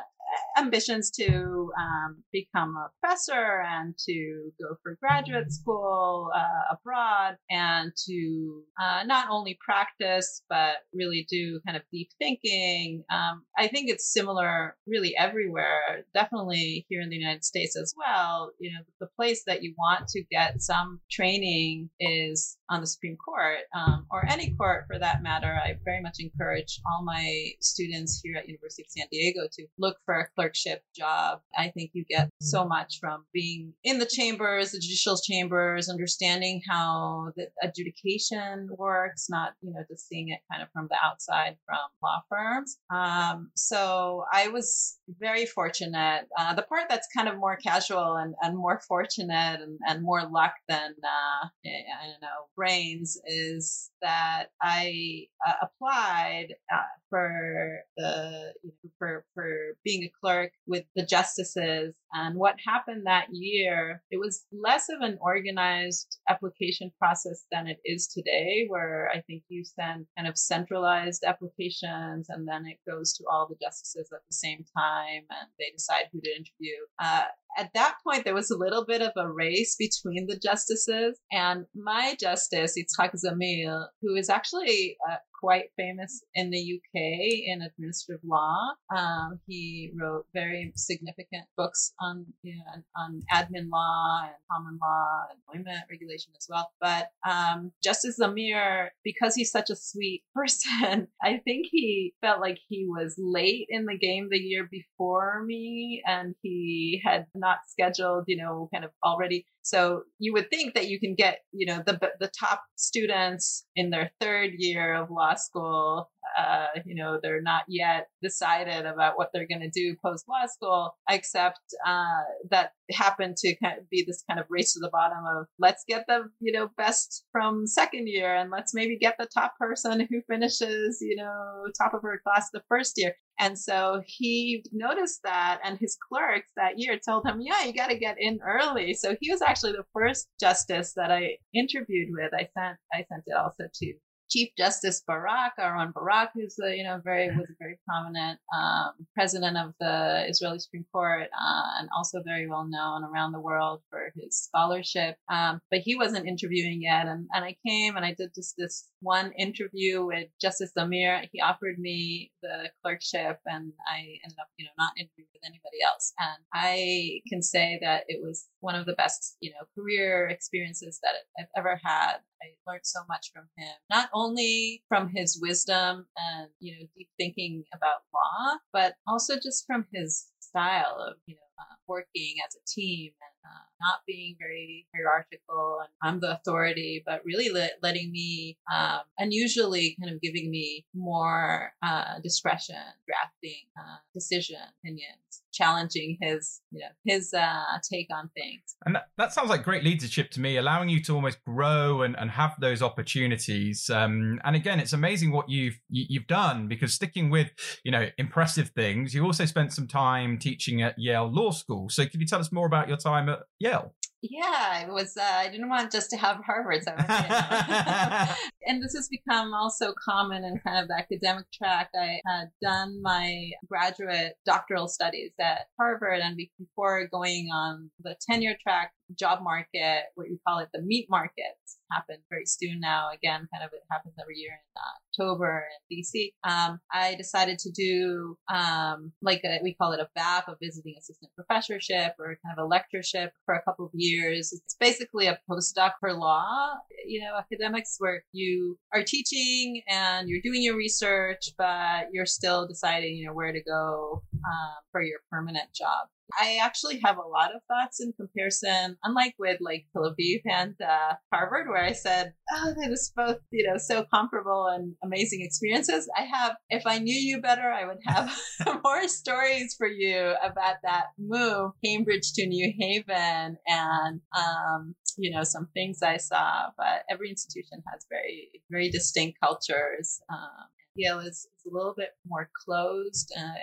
ambitions 0.58 1.10
to 1.10 1.72
um, 1.78 2.22
become 2.32 2.76
a 2.76 2.90
professor 3.00 3.62
and 3.66 3.94
to 3.98 4.50
go 4.60 4.76
for 4.82 4.96
graduate 5.00 5.52
school 5.52 6.30
uh, 6.34 6.74
abroad 6.74 7.36
and 7.50 7.92
to 8.08 8.62
uh, 8.80 9.02
not 9.04 9.28
only 9.30 9.58
practice 9.64 10.42
but 10.48 10.76
really 10.94 11.26
do 11.28 11.60
kind 11.66 11.76
of 11.76 11.82
deep 11.92 12.08
thinking. 12.18 13.04
Um, 13.10 13.44
I 13.58 13.68
think 13.68 13.90
it's 13.90 14.12
similar 14.12 14.76
really 14.86 15.14
everywhere, 15.16 16.04
definitely 16.14 16.86
here 16.88 17.00
in 17.00 17.10
the 17.10 17.16
United 17.16 17.44
States 17.44 17.76
as 17.76 17.94
well. 17.96 18.52
You 18.58 18.72
know, 18.72 18.80
the 19.00 19.08
place 19.16 19.42
that 19.46 19.62
you 19.62 19.74
want 19.78 20.08
to 20.08 20.22
get 20.30 20.62
some 20.62 21.00
training 21.10 21.90
is 21.98 22.56
on 22.68 22.80
the 22.80 22.86
Supreme 22.86 23.16
Court 23.16 23.58
um, 23.74 24.06
or 24.10 24.24
any 24.28 24.54
court 24.54 24.84
for 24.86 24.98
that 24.98 25.22
matter. 25.22 25.52
I 25.52 25.76
very 25.84 26.00
much 26.00 26.18
encourage 26.20 26.80
all 26.86 27.04
my 27.04 27.50
students 27.60 28.20
here 28.22 28.36
at 28.36 28.48
University 28.48 28.82
of 28.82 28.90
San 28.90 29.06
Diego 29.10 29.48
to 29.52 29.66
look 29.78 29.96
for 30.04 30.19
a 30.20 30.28
clerkship 30.34 30.82
job. 30.96 31.40
I 31.56 31.68
think 31.68 31.90
you 31.94 32.04
get 32.08 32.30
so 32.40 32.64
much 32.64 32.98
from 33.00 33.24
being 33.32 33.72
in 33.84 33.98
the 33.98 34.06
chambers, 34.06 34.72
the 34.72 34.78
judicial 34.78 35.18
chambers, 35.18 35.88
understanding 35.88 36.62
how 36.68 37.32
the 37.36 37.48
adjudication 37.62 38.68
works, 38.76 39.28
not, 39.28 39.54
you 39.62 39.72
know, 39.72 39.82
just 39.88 40.08
seeing 40.08 40.28
it 40.28 40.40
kind 40.50 40.62
of 40.62 40.68
from 40.72 40.88
the 40.90 40.96
outside 41.02 41.56
from 41.66 41.78
law 42.02 42.20
firms. 42.28 42.78
Um, 42.90 43.50
so 43.56 44.24
I 44.32 44.48
was 44.48 44.98
very 45.18 45.46
fortunate. 45.46 46.26
Uh, 46.38 46.54
the 46.54 46.62
part 46.62 46.84
that's 46.88 47.08
kind 47.16 47.28
of 47.28 47.38
more 47.38 47.56
casual 47.56 48.16
and, 48.16 48.34
and 48.42 48.56
more 48.56 48.80
fortunate 48.86 49.60
and, 49.60 49.78
and 49.86 50.02
more 50.02 50.28
luck 50.28 50.54
than, 50.68 50.94
uh, 51.02 51.46
I 51.66 52.06
don't 52.06 52.22
know, 52.22 52.46
brains 52.56 53.18
is 53.26 53.90
that 54.02 54.46
I 54.62 55.26
uh, 55.46 55.52
applied 55.62 56.48
uh, 56.72 56.78
for 57.08 57.80
the 57.96 58.52
you 58.62 58.72
know, 58.84 58.90
for 58.98 59.24
for 59.34 59.76
being 59.84 60.04
a 60.04 60.09
clerk 60.20 60.52
with 60.66 60.84
the 60.96 61.04
justices 61.04 61.94
and 62.12 62.36
what 62.36 62.56
happened 62.66 63.02
that 63.06 63.26
year 63.32 64.02
it 64.10 64.18
was 64.18 64.44
less 64.52 64.86
of 64.88 65.00
an 65.00 65.18
organized 65.20 66.18
application 66.28 66.90
process 66.98 67.44
than 67.52 67.66
it 67.66 67.78
is 67.84 68.06
today 68.06 68.64
where 68.68 69.10
i 69.14 69.20
think 69.22 69.42
you 69.48 69.64
send 69.64 70.06
kind 70.16 70.28
of 70.28 70.36
centralized 70.38 71.24
applications 71.24 72.28
and 72.28 72.46
then 72.48 72.64
it 72.66 72.78
goes 72.88 73.12
to 73.12 73.24
all 73.30 73.46
the 73.48 73.56
justices 73.62 74.08
at 74.12 74.20
the 74.28 74.34
same 74.34 74.64
time 74.76 75.22
and 75.30 75.48
they 75.58 75.70
decide 75.74 76.04
who 76.12 76.20
to 76.20 76.30
interview. 76.30 76.76
Uh, 77.02 77.24
at 77.58 77.70
that 77.74 77.96
point, 78.04 78.24
there 78.24 78.34
was 78.34 78.50
a 78.50 78.56
little 78.56 78.84
bit 78.86 79.02
of 79.02 79.12
a 79.16 79.30
race 79.30 79.76
between 79.76 80.26
the 80.26 80.38
justices, 80.38 81.18
and 81.32 81.66
my 81.74 82.16
justice, 82.20 82.76
Yitzhak 82.78 83.12
Zamir, 83.14 83.86
who 84.00 84.14
is 84.14 84.30
actually 84.30 84.96
uh, 85.10 85.16
quite 85.40 85.70
famous 85.76 86.22
in 86.34 86.50
the 86.50 86.58
UK 86.58 87.00
in 87.46 87.62
administrative 87.62 88.22
law. 88.24 88.72
Um, 88.94 89.40
he 89.46 89.90
wrote 89.98 90.26
very 90.34 90.72
significant 90.76 91.44
books 91.56 91.92
on 92.00 92.26
you 92.42 92.56
know, 92.56 92.82
on 92.96 93.22
admin 93.32 93.70
law 93.72 94.22
and 94.24 94.34
common 94.50 94.78
law 94.80 95.24
and 95.30 95.38
employment 95.64 95.86
regulation 95.90 96.32
as 96.36 96.46
well. 96.48 96.70
But 96.80 97.08
um, 97.28 97.72
Justice 97.82 98.18
Zamir, 98.20 98.88
because 99.04 99.34
he's 99.34 99.50
such 99.50 99.70
a 99.70 99.76
sweet 99.76 100.22
person, 100.34 101.08
I 101.22 101.38
think 101.44 101.66
he 101.70 102.14
felt 102.20 102.40
like 102.40 102.58
he 102.68 102.86
was 102.86 103.14
late 103.18 103.66
in 103.68 103.86
the 103.86 103.98
game 103.98 104.28
the 104.30 104.38
year 104.38 104.68
before 104.70 105.42
me, 105.44 106.02
and 106.06 106.34
he 106.42 107.00
had 107.04 107.26
not 107.34 107.58
scheduled, 107.68 108.24
you 108.26 108.36
know, 108.36 108.68
kind 108.72 108.84
of 108.84 108.90
already 109.04 109.46
so 109.62 110.02
you 110.18 110.32
would 110.32 110.50
think 110.50 110.74
that 110.74 110.88
you 110.88 110.98
can 110.98 111.14
get, 111.14 111.40
you 111.52 111.66
know, 111.66 111.82
the 111.84 111.98
the 112.18 112.30
top 112.38 112.62
students 112.76 113.66
in 113.76 113.90
their 113.90 114.10
third 114.20 114.52
year 114.56 114.94
of 114.94 115.10
law 115.10 115.34
school. 115.34 116.10
Uh, 116.38 116.66
you 116.84 116.94
know, 116.94 117.18
they're 117.20 117.42
not 117.42 117.64
yet 117.68 118.08
decided 118.22 118.86
about 118.86 119.18
what 119.18 119.30
they're 119.32 119.48
going 119.48 119.60
to 119.60 119.70
do 119.70 119.96
post 120.04 120.24
law 120.28 120.46
school, 120.46 120.94
except 121.08 121.58
uh, 121.86 122.22
that 122.50 122.72
happened 122.92 123.36
to 123.36 123.54
kind 123.56 123.78
of 123.78 123.88
be 123.90 124.04
this 124.06 124.22
kind 124.28 124.40
of 124.40 124.46
race 124.48 124.72
to 124.72 124.80
the 124.80 124.90
bottom 124.90 125.18
of 125.36 125.46
let's 125.58 125.84
get 125.88 126.04
the 126.08 126.24
you 126.40 126.52
know 126.52 126.70
best 126.76 127.24
from 127.32 127.66
second 127.66 128.08
year 128.08 128.34
and 128.34 128.50
let's 128.50 128.74
maybe 128.74 128.98
get 128.98 129.16
the 129.18 129.28
top 129.32 129.54
person 129.58 130.06
who 130.10 130.20
finishes 130.28 130.98
you 131.00 131.16
know 131.16 131.66
top 131.78 131.94
of 131.94 132.02
her 132.02 132.20
class 132.24 132.48
the 132.52 132.62
first 132.68 132.94
year 132.96 133.14
and 133.40 133.58
so 133.58 134.02
he 134.06 134.62
noticed 134.70 135.20
that, 135.24 135.60
and 135.64 135.78
his 135.78 135.96
clerks 136.08 136.50
that 136.56 136.78
year 136.78 136.98
told 136.98 137.26
him, 137.26 137.40
Yeah, 137.40 137.64
you 137.64 137.72
got 137.72 137.88
to 137.88 137.98
get 137.98 138.16
in 138.18 138.38
early. 138.46 138.92
So 138.92 139.16
he 139.18 139.32
was 139.32 139.40
actually 139.40 139.72
the 139.72 139.86
first 139.94 140.28
justice 140.38 140.92
that 140.94 141.10
I 141.10 141.38
interviewed 141.54 142.10
with. 142.10 142.32
I 142.34 142.48
sent, 142.54 142.76
I 142.92 143.04
sent 143.08 143.24
it 143.26 143.34
also 143.34 143.64
to 143.72 143.94
Chief 144.30 144.50
Justice 144.56 145.02
Barak, 145.06 145.54
Aaron 145.58 145.90
Barak, 145.92 146.30
who's 146.34 146.56
a, 146.62 146.76
you 146.76 146.84
know 146.84 147.00
very 147.02 147.34
was 147.34 147.48
a 147.50 147.54
very 147.58 147.78
prominent 147.86 148.38
um, 148.54 148.92
president 149.14 149.56
of 149.56 149.72
the 149.80 150.26
Israeli 150.28 150.58
Supreme 150.58 150.86
Court 150.92 151.28
uh, 151.32 151.80
and 151.80 151.88
also 151.96 152.22
very 152.22 152.46
well 152.46 152.66
known 152.68 153.04
around 153.04 153.32
the 153.32 153.40
world 153.40 153.80
for 153.90 154.12
his 154.14 154.36
scholarship. 154.36 155.16
Um, 155.32 155.60
but 155.70 155.80
he 155.80 155.96
wasn't 155.96 156.28
interviewing 156.28 156.82
yet, 156.82 157.06
and, 157.06 157.26
and 157.32 157.44
I 157.44 157.56
came 157.66 157.96
and 157.96 158.04
I 158.04 158.14
did 158.14 158.30
just 158.34 158.54
this 158.56 158.86
one 159.00 159.32
interview 159.32 160.04
with 160.04 160.28
Justice 160.40 160.72
Zamir. 160.76 161.28
He 161.32 161.40
offered 161.40 161.78
me 161.78 162.32
the 162.42 162.70
clerkship, 162.82 163.40
and 163.46 163.72
I 163.88 164.18
ended 164.24 164.38
up 164.40 164.48
you 164.56 164.66
know 164.66 164.72
not 164.78 164.92
interviewing 164.96 165.28
with 165.32 165.44
anybody 165.44 165.82
else. 165.84 166.12
And 166.18 166.38
I 166.52 167.20
can 167.28 167.42
say 167.42 167.78
that 167.82 168.04
it 168.08 168.20
was 168.22 168.48
one 168.60 168.74
of 168.74 168.86
the 168.86 168.94
best 168.94 169.36
you 169.40 169.50
know 169.50 169.66
career 169.74 170.28
experiences 170.28 171.00
that 171.02 171.14
I've 171.38 171.48
ever 171.56 171.80
had. 171.82 172.18
I 172.42 172.56
learned 172.66 172.84
so 172.84 173.00
much 173.08 173.30
from 173.32 173.48
him, 173.56 173.72
not 173.90 174.08
only 174.14 174.82
from 174.88 175.10
his 175.14 175.38
wisdom 175.40 176.06
and, 176.16 176.48
you 176.58 176.72
know, 176.72 176.86
deep 176.96 177.08
thinking 177.18 177.64
about 177.74 178.00
law, 178.14 178.56
but 178.72 178.94
also 179.06 179.34
just 179.36 179.66
from 179.66 179.86
his 179.92 180.26
style 180.40 180.96
of, 181.06 181.16
you 181.26 181.34
know, 181.34 181.50
uh, 181.60 181.76
working 181.86 182.36
as 182.46 182.54
a 182.54 182.64
team 182.66 183.12
and 183.20 183.29
uh, 183.44 183.64
not 183.80 184.00
being 184.06 184.36
very 184.38 184.86
hierarchical 184.94 185.80
and 185.80 185.88
I'm 186.02 186.20
the 186.20 186.34
authority, 186.36 187.02
but 187.04 187.22
really 187.24 187.50
let, 187.50 187.78
letting 187.82 188.10
me, 188.12 188.58
um, 188.72 189.00
unusually 189.18 189.96
kind 190.00 190.14
of 190.14 190.20
giving 190.20 190.50
me 190.50 190.84
more 190.94 191.72
uh, 191.82 192.20
discretion, 192.22 192.76
drafting 193.06 193.66
uh, 193.78 193.98
decision 194.14 194.60
opinions, 194.82 195.42
challenging 195.52 196.16
his, 196.20 196.60
you 196.70 196.80
know, 196.80 196.86
his 197.04 197.32
uh, 197.34 197.78
take 197.90 198.08
on 198.12 198.30
things. 198.36 198.76
And 198.84 198.94
that, 198.94 199.08
that 199.18 199.32
sounds 199.32 199.50
like 199.50 199.62
great 199.62 199.84
leadership 199.84 200.30
to 200.32 200.40
me, 200.40 200.56
allowing 200.56 200.88
you 200.88 201.02
to 201.04 201.14
almost 201.14 201.42
grow 201.44 202.02
and, 202.02 202.16
and 202.18 202.30
have 202.30 202.54
those 202.60 202.82
opportunities. 202.82 203.90
Um, 203.90 204.40
and 204.44 204.56
again, 204.56 204.80
it's 204.80 204.92
amazing 204.92 205.32
what 205.32 205.48
you've 205.48 205.78
you, 205.88 206.02
have 206.02 206.10
you 206.10 206.20
have 206.20 206.26
done 206.26 206.68
because 206.68 206.94
sticking 206.94 207.30
with, 207.30 207.50
you 207.84 207.90
know, 207.90 208.08
impressive 208.18 208.70
things, 208.70 209.14
you 209.14 209.24
also 209.24 209.44
spent 209.44 209.72
some 209.72 209.86
time 209.86 210.38
teaching 210.38 210.82
at 210.82 210.94
Yale 210.98 211.30
Law 211.30 211.50
School. 211.50 211.88
So 211.88 212.06
can 212.06 212.20
you 212.20 212.26
tell 212.26 212.40
us 212.40 212.52
more 212.52 212.66
about 212.66 212.88
your 212.88 212.96
time 212.96 213.28
at 213.28 213.40
Yale? 213.58 213.94
Yeah, 214.22 214.80
it 214.86 214.92
was. 214.92 215.16
Uh, 215.16 215.22
I 215.22 215.48
didn't 215.48 215.70
want 215.70 215.90
just 215.90 216.10
to 216.10 216.16
have 216.18 216.44
Harvard, 216.44 216.84
so 216.84 216.92
and 218.66 218.82
this 218.82 218.94
has 218.94 219.08
become 219.08 219.54
also 219.54 219.94
common 220.04 220.44
in 220.44 220.58
kind 220.58 220.82
of 220.82 220.88
the 220.88 220.94
academic 220.94 221.46
track. 221.52 221.88
I 221.94 222.20
had 222.26 222.50
done 222.60 223.00
my 223.00 223.50
graduate 223.66 224.34
doctoral 224.44 224.88
studies 224.88 225.32
at 225.40 225.68
Harvard, 225.78 226.20
and 226.20 226.36
before 226.36 227.08
going 227.10 227.48
on 227.52 227.90
the 228.02 228.14
tenure 228.28 228.56
track, 228.62 228.92
job 229.18 229.40
market, 229.42 230.04
what 230.14 230.28
you 230.28 230.38
call 230.46 230.58
it, 230.58 230.68
the 230.72 230.82
meat 230.82 231.06
market 231.10 231.56
happen 231.92 232.16
very 232.30 232.46
soon 232.46 232.80
now. 232.80 233.08
Again, 233.12 233.48
kind 233.52 233.64
of 233.64 233.70
it 233.72 233.82
happens 233.90 234.14
every 234.20 234.36
year 234.36 234.52
in 234.52 234.82
October 235.18 235.64
in 235.90 235.98
DC. 235.98 236.32
Um, 236.44 236.80
I 236.92 237.14
decided 237.16 237.58
to 237.60 237.70
do 237.70 238.36
um, 238.52 239.12
like 239.22 239.42
a, 239.44 239.58
we 239.62 239.74
call 239.74 239.92
it 239.92 240.00
a 240.00 240.08
VAP, 240.16 240.48
a 240.48 240.56
visiting 240.62 240.94
assistant 240.98 241.32
professorship, 241.34 242.14
or 242.18 242.36
kind 242.44 242.56
of 242.56 242.64
a 242.64 242.66
lectureship 242.66 243.32
for 243.44 243.54
a 243.54 243.62
couple 243.62 243.86
of 243.86 243.90
years. 243.94 244.52
It's 244.52 244.76
basically 244.78 245.26
a 245.26 245.38
postdoc 245.50 245.92
for 246.00 246.12
law, 246.12 246.74
you 247.06 247.20
know, 247.20 247.36
academics 247.38 247.96
where 247.98 248.22
you 248.32 248.78
are 248.94 249.02
teaching 249.02 249.82
and 249.88 250.28
you're 250.28 250.42
doing 250.42 250.62
your 250.62 250.76
research, 250.76 251.50
but 251.58 252.06
you're 252.12 252.26
still 252.26 252.66
deciding, 252.66 253.16
you 253.16 253.26
know, 253.26 253.34
where 253.34 253.52
to 253.52 253.62
go 253.62 254.22
um, 254.34 254.74
for 254.92 255.02
your 255.02 255.18
permanent 255.30 255.72
job. 255.74 256.08
I 256.38 256.58
actually 256.62 257.00
have 257.04 257.18
a 257.18 257.28
lot 257.28 257.54
of 257.54 257.62
thoughts 257.68 258.00
in 258.00 258.12
comparison, 258.12 258.96
unlike 259.04 259.34
with 259.38 259.58
like 259.60 259.86
Tel 259.92 260.14
and 260.46 260.74
uh, 260.80 261.14
Harvard, 261.32 261.68
where 261.68 261.82
I 261.82 261.92
said, 261.92 262.34
oh, 262.52 262.74
they 262.80 262.88
was 262.88 263.12
both, 263.14 263.38
you 263.50 263.66
know, 263.68 263.78
so 263.78 264.04
comparable 264.12 264.66
and 264.66 264.94
amazing 265.02 265.42
experiences. 265.42 266.08
I 266.16 266.22
have, 266.22 266.56
if 266.68 266.86
I 266.86 266.98
knew 266.98 267.18
you 267.18 267.40
better, 267.40 267.70
I 267.70 267.86
would 267.86 267.98
have 268.06 268.30
more 268.84 269.08
stories 269.08 269.74
for 269.76 269.86
you 269.86 270.34
about 270.42 270.76
that 270.82 271.06
move, 271.18 271.72
Cambridge 271.84 272.32
to 272.34 272.46
New 272.46 272.72
Haven 272.78 273.56
and, 273.66 274.20
um, 274.36 274.94
you 275.16 275.30
know, 275.30 275.44
some 275.44 275.68
things 275.74 276.02
I 276.02 276.16
saw, 276.16 276.68
but 276.76 277.04
every 277.10 277.30
institution 277.30 277.82
has 277.92 278.06
very, 278.08 278.50
very 278.70 278.90
distinct 278.90 279.38
cultures. 279.40 280.20
Um, 280.30 280.68
Yale 280.96 281.20
is, 281.20 281.46
is 281.56 281.66
a 281.66 281.74
little 281.74 281.94
bit 281.96 282.10
more 282.26 282.50
closed. 282.64 283.32
Uh, 283.36 283.54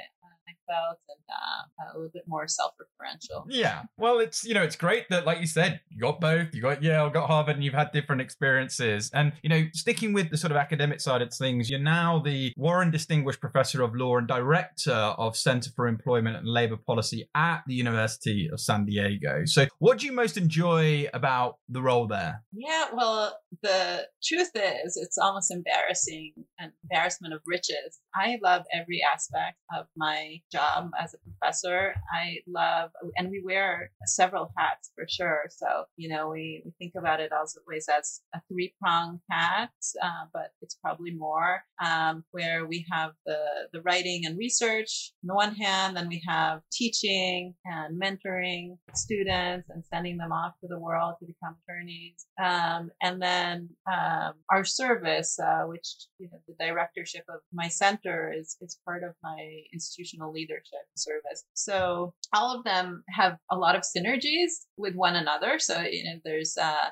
Felt, 0.68 1.00
and 1.10 1.20
uh, 1.30 1.94
a 1.94 1.98
little 1.98 2.12
bit 2.14 2.24
more 2.28 2.48
self-referential. 2.48 3.46
Yeah, 3.50 3.84
well, 3.98 4.20
it's 4.20 4.46
you 4.46 4.54
know 4.54 4.64
it's 4.64 4.76
great 4.76 5.08
that, 5.10 5.26
like 5.26 5.40
you 5.40 5.48
said, 5.48 5.80
you 5.90 6.00
got 6.00 6.20
both. 6.20 6.54
You 6.54 6.62
got 6.62 6.84
Yale, 6.84 7.10
got 7.10 7.28
Harvard, 7.28 7.56
and 7.56 7.64
you've 7.64 7.74
had 7.74 7.92
different 7.92 8.22
experiences. 8.22 9.10
And 9.14 9.34
you 9.42 9.50
know, 9.50 9.64
sticking 9.74 10.14
with 10.14 10.30
the 10.30 10.38
sort 10.38 10.52
of 10.52 10.58
academic 10.58 11.00
side 11.00 11.22
of 11.22 11.34
things, 11.34 11.70
you're 11.70 11.80
now 11.80 12.20
the 12.20 12.54
Warren 12.58 12.92
Distinguished 12.92 13.40
Professor 13.40 13.82
of 13.82 13.96
Law 13.96 14.18
and 14.18 14.28
Director 14.28 14.92
of 14.92 15.38
Center 15.38 15.70
for 15.76 15.88
Employment 15.88 16.38
and 16.38 16.48
Labor 16.48 16.78
Policy 16.78 17.30
at 17.34 17.64
the 17.68 17.74
University 17.74 18.50
of 18.52 18.60
San 18.60 18.86
Diego. 18.86 19.46
So, 19.46 19.68
what 19.80 20.00
do 20.00 20.06
you 20.06 20.12
most 20.12 20.38
enjoy 20.38 21.08
about 21.14 21.58
the 21.70 21.82
role 21.82 22.08
there? 22.08 22.44
Yeah, 22.52 22.88
well, 22.94 23.38
the 23.64 24.08
truth 24.24 24.52
is, 24.56 24.98
it's 24.98 25.18
almost 25.18 25.52
embarrassing, 25.52 26.34
an 26.60 26.74
embarrassment 26.84 27.34
of 27.34 27.42
riches. 27.46 28.00
I 28.14 28.38
love 28.44 28.64
every 28.74 29.02
aspect 29.14 29.58
of 29.78 29.86
my 29.96 30.40
job 30.52 30.57
as 31.00 31.14
a 31.14 31.18
professor. 31.18 31.94
I 32.14 32.38
love, 32.48 32.92
and 33.18 33.30
we 33.30 33.42
wear 33.46 33.92
several 34.06 34.52
hats 34.58 34.92
for 34.96 35.06
sure. 35.08 35.46
So, 35.50 35.86
you 35.96 36.10
know, 36.10 36.30
we, 36.30 36.64
we 36.66 36.72
think 36.78 36.94
about 36.98 37.20
it 37.20 37.32
always 37.32 37.88
as 37.90 38.22
a 38.36 38.42
three 38.48 38.74
pronged 38.82 39.20
hat, 39.32 39.72
uh, 40.04 40.26
but 40.34 40.52
it's 40.62 40.76
probably 40.76 41.12
more, 41.12 41.64
um, 41.84 42.24
where 42.32 42.66
we 42.66 42.86
have 42.92 43.12
the, 43.26 43.40
the 43.74 43.82
writing 43.82 44.26
and 44.26 44.38
research 44.38 45.14
on 45.24 45.28
the 45.28 45.36
one 45.36 45.56
hand, 45.56 45.96
then 45.96 46.08
we 46.08 46.22
have 46.28 46.62
teaching 46.72 47.56
and 47.66 48.02
mentoring 48.02 48.78
students 48.94 49.70
and 49.70 49.84
sending 49.86 50.18
them 50.18 50.32
off 50.32 50.54
to 50.62 50.68
the 50.68 50.80
world 50.80 51.16
to 51.20 51.26
become 51.26 51.56
attorneys. 51.68 52.26
Um, 52.44 52.92
and 53.02 53.22
then 53.22 53.38
then 53.48 53.70
um, 53.92 54.34
our 54.50 54.64
service, 54.64 55.40
uh, 55.40 55.64
which 55.64 55.88
you 56.20 56.28
know, 56.32 56.40
the 56.48 56.56
directorship 56.66 57.24
of 57.30 57.42
my 57.54 57.68
center 57.68 58.34
is 58.36 58.58
is 58.62 58.80
part 58.86 59.04
of 59.04 59.14
my 59.24 59.62
institutional 59.74 60.32
leadership 60.32 60.47
service. 60.96 61.44
So 61.54 62.13
all 62.34 62.56
of 62.56 62.63
them 62.63 63.04
have 63.10 63.38
a 63.51 63.58
lot 63.58 63.75
of 63.75 63.84
synergies 63.84 64.51
with 64.77 64.96
one 64.96 65.16
another. 65.16 65.60
So 65.60 65.82
you 65.82 66.04
know, 66.04 66.20
there's 66.24 66.58
uh, 66.58 66.89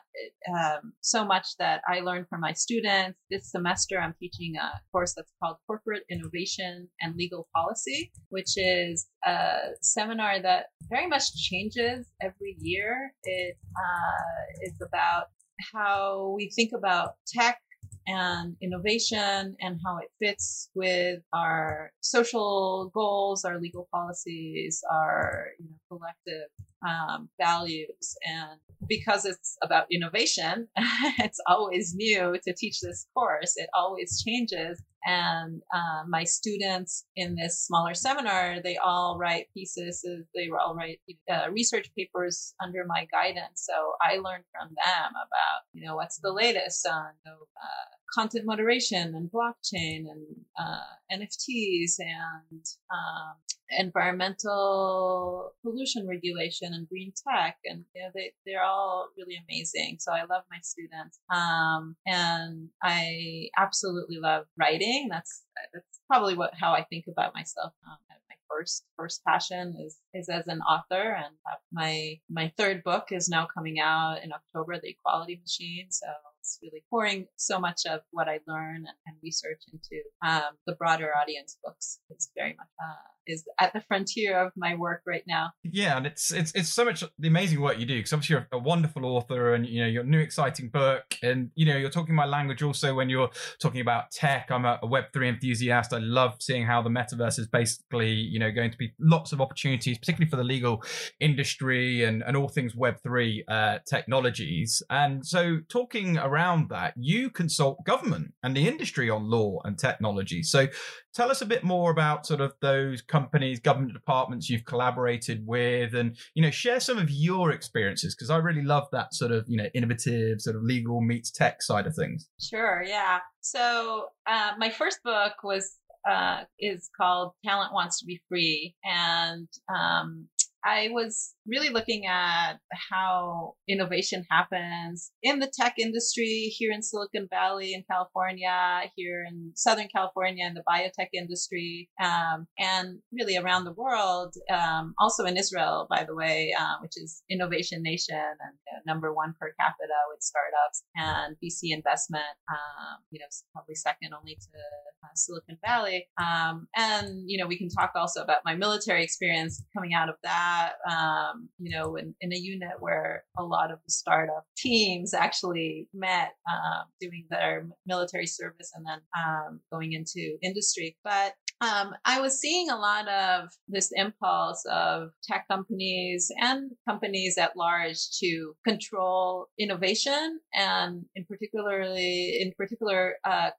um, 0.53 0.93
so 1.01 1.25
much 1.25 1.47
that 1.59 1.81
I 1.87 1.99
learned 1.99 2.27
from 2.29 2.41
my 2.41 2.53
students. 2.53 3.19
This 3.29 3.51
semester, 3.51 3.99
I'm 3.99 4.15
teaching 4.19 4.55
a 4.57 4.79
course 4.91 5.13
that's 5.15 5.31
called 5.41 5.57
Corporate 5.67 6.03
Innovation 6.09 6.87
and 7.01 7.15
Legal 7.15 7.47
Policy, 7.55 8.11
which 8.29 8.57
is 8.57 9.07
a 9.25 9.57
seminar 9.81 10.41
that 10.41 10.67
very 10.89 11.07
much 11.07 11.35
changes 11.35 12.07
every 12.21 12.55
year. 12.59 13.13
It 13.23 13.57
uh, 13.77 14.67
is 14.67 14.81
about 14.81 15.25
how 15.73 16.33
we 16.35 16.51
think 16.55 16.71
about 16.75 17.15
tech 17.27 17.59
and 18.07 18.55
innovation 18.61 19.55
and 19.59 19.79
how 19.85 19.97
it 19.97 20.09
fits 20.19 20.69
with 20.75 21.19
our 21.33 21.91
social 22.01 22.91
goals, 22.93 23.43
our 23.45 23.59
legal 23.59 23.87
policies, 23.91 24.83
our 24.91 25.47
you 25.59 25.65
know, 25.65 25.77
collective 25.89 26.49
um, 26.87 27.29
values. 27.39 28.15
And 28.25 28.59
because 28.87 29.25
it's 29.25 29.57
about 29.63 29.87
innovation, 29.91 30.67
it's 31.19 31.39
always 31.47 31.93
new 31.95 32.37
to 32.45 32.53
teach 32.53 32.81
this 32.81 33.07
course. 33.13 33.53
It 33.57 33.69
always 33.73 34.23
changes. 34.23 34.81
And 35.05 35.61
uh, 35.73 36.03
my 36.07 36.23
students 36.23 37.05
in 37.15 37.35
this 37.35 37.63
smaller 37.65 37.93
seminar, 37.93 38.57
they 38.63 38.77
all 38.77 39.17
write 39.19 39.47
pieces. 39.53 40.03
They 40.33 40.49
all 40.49 40.75
write 40.75 40.99
uh, 41.31 41.51
research 41.51 41.91
papers 41.95 42.55
under 42.63 42.85
my 42.87 43.07
guidance. 43.11 43.67
So 43.69 43.93
I 44.01 44.15
learned 44.17 44.45
from 44.51 44.69
them 44.69 45.11
about, 45.11 45.61
you 45.73 45.85
know, 45.85 45.95
what's 45.95 46.19
the 46.19 46.33
latest 46.33 46.87
on 46.87 47.11
uh, 47.27 47.85
content 48.15 48.45
moderation 48.45 49.13
and 49.15 49.29
blockchain 49.29 50.05
and 50.09 50.25
uh, 50.57 50.79
NFTs 51.11 51.95
and 51.99 52.65
um, 52.91 53.35
environmental 53.77 55.53
pollution 55.61 56.07
regulation 56.07 56.73
and 56.73 56.87
green 56.87 57.11
tech. 57.27 57.57
And 57.65 57.83
you 57.93 58.03
know, 58.03 58.09
they, 58.15 58.33
they're 58.45 58.63
all 58.63 59.09
really 59.17 59.37
amazing. 59.49 59.97
So 59.99 60.13
i 60.13 60.21
love 60.21 60.43
my 60.49 60.59
students. 60.61 61.19
Um, 61.29 61.95
and 62.05 62.69
i 62.81 63.49
absolutely 63.57 64.17
love 64.17 64.45
writing. 64.57 65.07
That's 65.09 65.43
that's 65.73 65.99
probably 66.07 66.35
what 66.35 66.53
how 66.53 66.73
i 66.73 66.83
think 66.83 67.05
about 67.07 67.33
myself. 67.33 67.73
Um, 67.87 67.97
my 68.09 68.35
first 68.49 68.85
first 68.97 69.21
passion 69.27 69.75
is 69.85 69.97
is 70.13 70.29
as 70.29 70.47
an 70.47 70.61
author. 70.61 71.15
And 71.15 71.35
my 71.71 72.19
my 72.29 72.51
third 72.57 72.83
book 72.83 73.07
is 73.11 73.29
now 73.29 73.47
coming 73.53 73.79
out 73.79 74.23
in 74.23 74.31
october 74.31 74.79
the 74.79 74.89
equality 74.89 75.39
machine. 75.41 75.87
So 75.89 76.07
it's 76.45 76.59
really 76.61 76.83
pouring 76.91 77.25
so 77.37 77.59
much 77.59 77.81
of 77.89 78.01
what 78.11 78.29
I 78.29 78.39
learn 78.47 78.85
and, 79.07 79.15
research 79.23 79.63
into 79.73 80.03
um, 80.23 80.53
the 80.67 80.75
broader 80.75 81.11
audience 81.19 81.57
books. 81.63 81.99
It's 82.11 82.29
very 82.35 82.53
much 82.53 82.67
uh, 82.79 83.09
is 83.27 83.43
at 83.59 83.73
the 83.73 83.81
frontier 83.81 84.39
of 84.39 84.51
my 84.55 84.75
work 84.75 85.01
right 85.05 85.23
now. 85.27 85.51
Yeah, 85.63 85.97
and 85.97 86.05
it's 86.05 86.31
it's 86.31 86.51
it's 86.55 86.69
so 86.69 86.85
much 86.85 87.03
the 87.19 87.27
amazing 87.27 87.61
work 87.61 87.79
you 87.79 87.85
do 87.85 87.97
because 87.97 88.13
obviously 88.13 88.35
you're 88.35 88.47
a 88.51 88.59
wonderful 88.59 89.05
author 89.05 89.53
and 89.53 89.65
you 89.65 89.81
know 89.81 89.87
your 89.87 90.03
new 90.03 90.19
exciting 90.19 90.69
book 90.69 91.17
and 91.23 91.49
you 91.55 91.65
know 91.65 91.77
you're 91.77 91.89
talking 91.89 92.15
my 92.15 92.25
language 92.25 92.63
also 92.63 92.93
when 92.95 93.09
you're 93.09 93.29
talking 93.59 93.81
about 93.81 94.11
tech. 94.11 94.49
I'm 94.49 94.65
a, 94.65 94.79
a 94.81 94.87
Web 94.87 95.05
three 95.13 95.29
enthusiast. 95.29 95.93
I 95.93 95.99
love 95.99 96.35
seeing 96.39 96.65
how 96.65 96.81
the 96.81 96.89
metaverse 96.89 97.39
is 97.39 97.47
basically 97.47 98.11
you 98.11 98.39
know 98.39 98.51
going 98.51 98.71
to 98.71 98.77
be 98.77 98.93
lots 98.99 99.31
of 99.31 99.41
opportunities, 99.41 99.97
particularly 99.97 100.29
for 100.29 100.37
the 100.37 100.43
legal 100.43 100.83
industry 101.19 102.03
and 102.03 102.23
and 102.23 102.37
all 102.37 102.47
things 102.47 102.75
Web 102.75 102.97
three 103.03 103.43
uh, 103.47 103.79
technologies. 103.87 104.81
And 104.89 105.25
so 105.25 105.59
talking 105.69 106.17
around 106.17 106.69
that, 106.69 106.93
you 106.97 107.29
consult 107.29 107.83
government 107.85 108.33
and 108.43 108.55
the 108.55 108.67
industry 108.67 109.09
on 109.09 109.29
law 109.29 109.59
and 109.63 109.77
technology. 109.77 110.43
So 110.43 110.67
tell 111.13 111.31
us 111.31 111.41
a 111.41 111.45
bit 111.45 111.63
more 111.63 111.91
about 111.91 112.25
sort 112.25 112.41
of 112.41 112.53
those 112.61 113.01
companies, 113.15 113.61
government 113.61 113.93
departments 113.93 114.49
you've 114.49 114.65
collaborated 114.65 115.41
with, 115.45 115.95
and 115.95 116.17
you 116.33 116.41
know, 116.41 116.51
share 116.51 116.81
some 116.81 116.97
of 116.97 117.09
your 117.09 117.51
experiences 117.51 118.13
because 118.13 118.29
I 118.29 118.37
really 118.37 118.61
love 118.61 118.87
that 118.91 119.13
sort 119.13 119.31
of 119.31 119.45
you 119.47 119.57
know 119.57 119.69
innovative 119.73 120.41
sort 120.41 120.57
of 120.57 120.63
legal 120.63 120.99
meets 121.01 121.31
tech 121.31 121.61
side 121.61 121.87
of 121.87 121.95
things. 121.95 122.27
Sure, 122.41 122.83
yeah. 122.85 123.19
So 123.39 124.07
uh, 124.27 124.51
my 124.57 124.69
first 124.69 124.99
book 125.03 125.33
was 125.43 125.77
uh, 126.09 126.41
is 126.59 126.89
called 126.97 127.31
Talent 127.45 127.73
Wants 127.73 127.99
to 127.99 128.05
Be 128.05 128.21
Free, 128.27 128.75
and 128.83 129.47
um, 129.73 130.27
I 130.65 130.89
was 130.91 131.35
really 131.47 131.69
looking 131.69 132.07
at 132.07 132.53
how 132.89 133.53
innovation 133.69 134.25
happens 134.31 135.11
in 135.21 135.37
the 135.37 135.51
tech 135.55 135.75
industry 135.77 136.51
here 136.57 136.71
in 136.71 136.81
Silicon 136.81 137.27
Valley 137.29 137.73
in 137.75 137.83
California, 137.89 138.81
here 138.95 139.23
in 139.29 139.51
Southern 139.55 139.87
California 139.95 140.43
in 140.47 140.55
the 140.55 140.63
biotech 140.67 141.09
industry, 141.13 141.87
um, 142.03 142.47
and 142.57 142.97
really 143.13 143.37
around 143.37 143.65
the 143.65 143.73
world. 143.73 144.33
Um, 144.51 144.95
also 144.99 145.25
in 145.25 145.37
Israel, 145.37 145.85
by 145.87 146.03
the 146.03 146.15
way, 146.15 146.51
uh, 146.59 146.77
which 146.81 146.93
is 146.95 147.21
innovation 147.29 147.83
nation 147.83 148.15
and 148.15 148.57
uh, 148.73 148.79
number 148.87 149.13
one 149.13 149.35
per 149.39 149.53
capita 149.59 149.99
with 150.11 150.23
startups 150.23 150.83
and 150.95 151.35
VC 151.43 151.75
investment. 151.75 152.23
Um, 152.49 153.03
you 153.11 153.19
know, 153.19 153.27
probably 153.53 153.75
second 153.75 154.13
only 154.17 154.33
to 154.33 154.57
uh, 154.57 155.13
Silicon 155.13 155.57
Valley. 155.63 156.07
Um, 156.17 156.67
and 156.75 157.23
you 157.27 157.37
know, 157.37 157.45
we 157.45 157.57
can 157.57 157.69
talk 157.69 157.91
also 157.95 158.23
about 158.23 158.39
my 158.43 158.55
military 158.55 159.03
experience 159.03 159.63
coming 159.75 159.93
out 159.93 160.09
of 160.09 160.15
that 160.23 160.54
um, 160.89 161.49
you 161.59 161.75
know, 161.75 161.95
in, 161.95 162.15
in, 162.21 162.33
a 162.33 162.37
unit 162.37 162.73
where 162.79 163.23
a 163.37 163.43
lot 163.43 163.71
of 163.71 163.79
the 163.85 163.91
startup 163.91 164.45
teams 164.57 165.13
actually 165.13 165.87
met 165.93 166.31
um, 166.49 166.85
doing 166.99 167.25
their 167.29 167.67
military 167.85 168.27
service 168.27 168.71
and 168.75 168.85
then 168.85 168.99
um, 169.17 169.59
going 169.71 169.93
into 169.93 170.37
industry. 170.41 170.97
But 171.03 171.33
um, 171.61 171.93
I 172.03 172.19
was 172.19 172.39
seeing 172.39 172.69
a 172.69 172.75
lot 172.75 173.07
of 173.07 173.49
this 173.67 173.91
impulse 173.95 174.65
of 174.69 175.09
tech 175.23 175.45
companies 175.49 176.29
and 176.37 176.71
companies 176.87 177.37
at 177.37 177.55
large 177.55 178.09
to 178.19 178.53
control 178.67 179.47
innovation 179.57 180.39
and 180.53 181.05
in 181.15 181.25
particularly 181.25 182.41
in 182.41 182.51
particular 182.57 183.15
uh, 183.23 183.51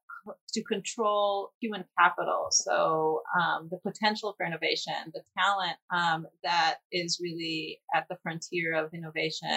to 0.57 0.63
control 0.75 1.53
human 1.61 1.85
capital. 1.99 2.43
So 2.51 3.23
um, 3.39 3.69
the 3.71 3.81
potential 3.89 4.35
for 4.37 4.47
innovation, 4.51 4.99
the 5.17 5.25
talent 5.39 5.77
um, 6.01 6.21
that 6.43 6.77
is 6.91 7.11
really 7.27 7.81
at 7.95 8.05
the 8.09 8.17
frontier 8.23 8.69
of 8.81 8.93
innovation, 8.99 9.49